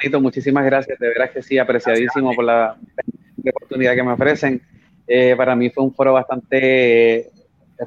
Bonito, 0.00 0.20
muchísimas 0.20 0.64
gracias, 0.64 0.98
de 0.98 1.08
veras 1.08 1.30
que 1.30 1.42
sí, 1.42 1.58
apreciadísimo 1.58 2.32
por 2.34 2.44
la, 2.44 2.76
la 3.42 3.50
oportunidad 3.50 3.94
que 3.94 4.02
me 4.02 4.12
ofrecen. 4.12 4.62
Eh, 5.06 5.34
para 5.36 5.54
mí 5.54 5.68
fue 5.70 5.84
un 5.84 5.92
foro 5.92 6.14
bastante 6.14 7.30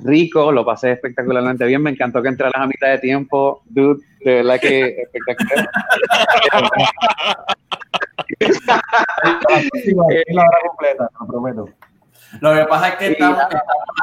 rico, 0.03 0.51
lo 0.51 0.65
pasé 0.65 0.91
espectacularmente 0.91 1.65
bien, 1.65 1.81
me 1.81 1.91
encantó 1.91 2.21
que 2.21 2.29
entraras 2.29 2.61
a 2.61 2.67
mitad 2.67 2.89
de 2.89 2.99
tiempo, 2.99 3.63
dude, 3.65 4.03
de 4.23 4.35
verdad 4.35 4.59
que 4.59 5.01
espectacular. 5.01 5.69
La 10.27 10.41
hora 10.41 10.57
completa, 10.67 11.07
te 11.07 11.13
lo 11.19 11.27
prometo. 11.27 11.69
Lo 12.41 12.53
que 12.53 12.65
pasa 12.65 12.89
es 12.89 12.95
que 12.95 13.05
Sí, 13.07 13.11
estamos, 13.13 13.43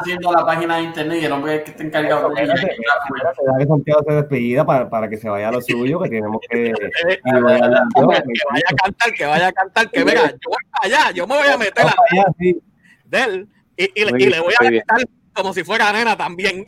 haciendo 0.01 0.33
la 0.33 0.45
página 0.47 0.77
de 0.77 0.83
internet 0.85 1.19
y 1.23 1.25
el 1.27 1.33
hombre 1.33 1.63
que 1.65 1.71
está 1.73 1.83
encargado 1.85 2.31
de 2.31 2.43
ella. 2.43 2.55
Deja 2.55 3.59
que 3.59 3.67
Santiago 3.67 4.01
se 4.07 4.13
despedida 4.15 4.65
para, 4.65 4.89
para 4.89 5.09
que 5.09 5.17
se 5.17 5.29
vaya 5.29 5.49
a 5.49 5.53
lo 5.53 5.61
suyo, 5.61 6.01
que 6.01 6.09
tenemos 6.09 6.41
que 6.51 6.67
Eh, 6.73 7.21
que 7.25 7.33
vaya 7.41 7.67
a 7.67 8.75
cantar, 8.83 9.13
que 9.13 9.27
vaya 9.27 9.47
a 9.49 9.53
cantar, 9.53 9.91
que 9.91 10.05
venga, 10.05 10.31
yo 10.31 10.39
voy 10.49 10.65
para 10.71 10.85
allá, 10.99 11.11
yo 11.13 11.27
me 11.27 11.37
voy 11.37 11.49
a 11.49 11.57
meter 11.59 11.83
a 11.83 11.85
Vamos 11.87 11.97
allá, 12.11 12.25
sí. 12.39 12.61
de 13.05 13.23
él 13.23 13.49
y, 13.77 14.01
y 14.01 14.05
le- 14.05 14.25
y 14.37 14.41
voy 14.41 14.55
a 14.55 14.65
cantar 14.85 15.09
como 15.35 15.53
si 15.55 15.65
fuera 15.65 15.93
nena 15.93 16.17
también. 16.17 16.65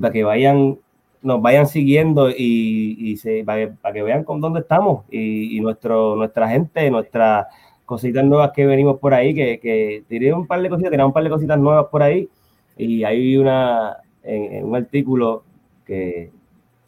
para 0.00 0.10
que 0.10 0.24
vayan, 0.24 0.78
nos 1.20 1.42
vayan 1.42 1.66
siguiendo 1.66 2.30
y, 2.30 3.20
para, 3.44 3.92
que, 3.92 4.02
vean 4.02 4.24
con 4.24 4.40
dónde 4.40 4.60
estamos 4.60 5.04
y, 5.10 5.60
nuestro, 5.60 6.16
nuestra 6.16 6.48
gente, 6.48 6.90
nuestras 6.90 7.48
cositas 7.84 8.24
nuevas 8.24 8.52
que 8.52 8.64
venimos 8.64 8.98
por 8.98 9.12
ahí, 9.12 9.34
que, 9.34 10.04
tiré 10.08 10.32
un 10.32 10.46
par 10.46 10.62
de 10.62 10.70
cositas, 10.70 10.90
tenemos 10.90 11.10
un 11.10 11.14
par 11.14 11.24
de 11.24 11.30
cositas 11.30 11.58
nuevas 11.58 11.88
por 11.90 12.02
ahí 12.02 12.30
y 12.78 13.04
hay 13.04 13.36
una, 13.36 13.98
en, 14.22 14.64
un 14.64 14.74
artículo 14.74 15.42
que 15.84 16.30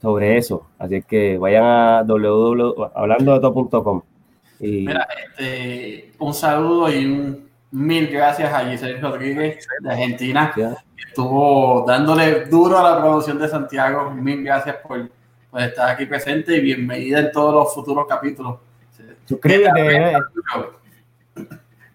sobre 0.01 0.39
eso, 0.39 0.69
así 0.79 1.03
que 1.03 1.37
vayan 1.37 1.65
a 1.65 2.03
www, 2.03 2.93
hablando 2.95 3.35
de 3.35 3.41
todo.com 3.41 4.14
y 4.61 4.87
Mira, 4.87 5.07
este, 5.27 6.13
un 6.19 6.35
saludo 6.35 6.91
y 6.93 7.05
un 7.05 7.51
mil 7.71 8.07
gracias 8.09 8.53
a 8.53 8.61
Giselle 8.71 9.01
Rodríguez 9.01 9.67
de 9.81 9.91
Argentina. 9.91 10.53
que 10.55 10.69
Estuvo 11.09 11.85
dándole 11.87 12.47
duro 12.47 12.79
a 12.79 12.91
la 12.91 12.99
promoción 13.01 13.39
de 13.39 13.49
Santiago. 13.49 14.11
Mil 14.11 14.43
gracias 14.45 14.77
por, 14.77 15.11
por 15.51 15.61
estar 15.61 15.91
aquí 15.91 16.07
presente 16.07 16.57
y 16.57 16.61
bienvenida 16.61 17.21
en 17.21 17.33
todos 17.33 17.55
los 17.55 17.75
futuros 17.75 18.07
capítulos. 18.09 18.59
suscríbete, 19.27 19.97
eh. 19.97 20.17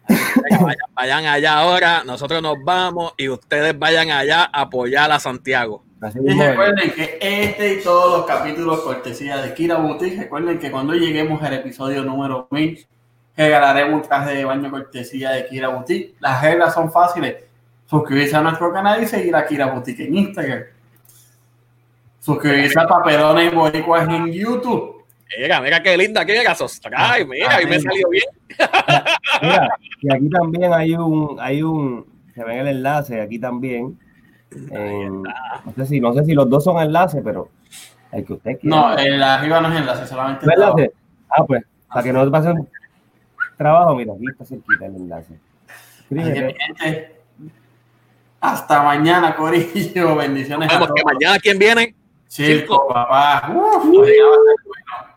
Vayan, 0.09 0.77
vayan 0.93 1.25
allá 1.25 1.59
ahora, 1.59 2.03
nosotros 2.03 2.41
nos 2.41 2.55
vamos 2.63 3.13
y 3.15 3.29
ustedes 3.29 3.77
vayan 3.77 4.09
allá 4.09 4.49
a 4.51 4.61
apoyar 4.61 5.11
a 5.11 5.19
Santiago. 5.19 5.83
Así 6.01 6.19
Y 6.23 6.33
recuerden 6.33 6.91
que 6.91 7.17
este 7.21 7.73
y 7.73 7.83
todos 7.83 8.17
los 8.17 8.25
capítulos 8.25 8.81
cortesía 8.81 9.37
de 9.41 9.53
Kira 9.53 9.77
Boutique, 9.77 10.17
recuerden 10.17 10.57
que 10.57 10.71
cuando 10.71 10.93
lleguemos 10.93 11.41
al 11.43 11.53
episodio 11.53 12.03
número 12.03 12.47
1000, 12.51 12.87
regalaremos 13.35 14.01
un 14.01 14.07
traje 14.07 14.35
de 14.35 14.45
baño 14.45 14.71
cortesía 14.71 15.31
de 15.31 15.45
Kira 15.47 15.69
Boutique. 15.69 16.15
Las 16.19 16.41
reglas 16.41 16.73
son 16.73 16.91
fáciles. 16.91 17.35
Suscribirse 17.85 18.35
a 18.35 18.41
nuestro 18.41 18.71
canal 18.71 19.03
y 19.03 19.07
seguir 19.07 19.35
a 19.35 19.45
Kira 19.45 19.67
Boutique 19.67 20.05
en 20.05 20.15
Instagram. 20.15 20.63
Suscribirse 22.19 22.79
a 22.79 22.87
Papelones 22.87 23.53
Boricuas 23.53 24.07
en 24.07 24.31
YouTube. 24.31 25.03
Mira, 25.37 25.61
mira 25.61 25.83
qué 25.83 25.95
linda 25.95 26.25
que 26.25 26.41
era 26.41 26.55
Ay, 26.95 27.25
mira, 27.25 27.61
y 27.61 27.65
me 27.65 27.79
salió 27.79 28.09
bien. 28.09 28.23
Mira, 29.41 29.69
y 30.01 30.13
aquí 30.13 30.29
también 30.29 30.73
hay 30.73 30.95
un, 30.95 31.37
hay 31.39 31.61
un, 31.61 32.05
se 32.33 32.43
ve 32.43 32.53
en 32.53 32.59
el 32.59 32.67
enlace 32.67 33.21
aquí 33.21 33.37
también. 33.37 33.97
En- 34.51 35.23
no 35.23 35.73
sé 35.75 35.85
si, 35.85 35.99
no 35.99 36.13
sé 36.13 36.25
si 36.25 36.33
los 36.33 36.49
dos 36.49 36.63
son 36.63 36.77
enlaces, 36.81 37.21
pero 37.23 37.49
el 38.11 38.25
que 38.25 38.33
usted 38.33 38.59
quiera. 38.59 38.75
No, 38.75 38.97
el 38.97 39.21
arriba 39.21 39.61
no 39.61 39.71
es 39.71 39.79
enlace, 39.79 40.07
solamente 40.07 40.45
¿No 40.45 40.53
enlace? 40.53 40.91
Ah, 41.29 41.43
pues, 41.45 41.63
para 41.87 42.03
que 42.03 42.13
no 42.13 42.23
te 42.25 42.31
pasen 42.31 42.67
trabajo, 43.57 43.95
mira, 43.95 44.13
aquí 44.13 44.25
está 44.31 44.45
cerquita 44.45 44.85
el 44.85 44.95
enlace. 44.95 45.33
Escríbete. 46.09 47.15
hasta 48.41 48.81
mañana, 48.83 49.35
Corillo. 49.35 50.15
Bendiciones 50.15 50.69
a 50.69 50.73
Vemos 50.73 50.87
todos. 50.87 50.95
que 50.97 51.03
mañana 51.13 51.39
quién 51.39 51.59
viene. 51.59 51.95
Circo, 52.27 52.87
papá. 52.87 53.51
Uf, 53.53 53.75
a 53.77 53.81
ser 53.81 53.91
bueno. 53.91 55.09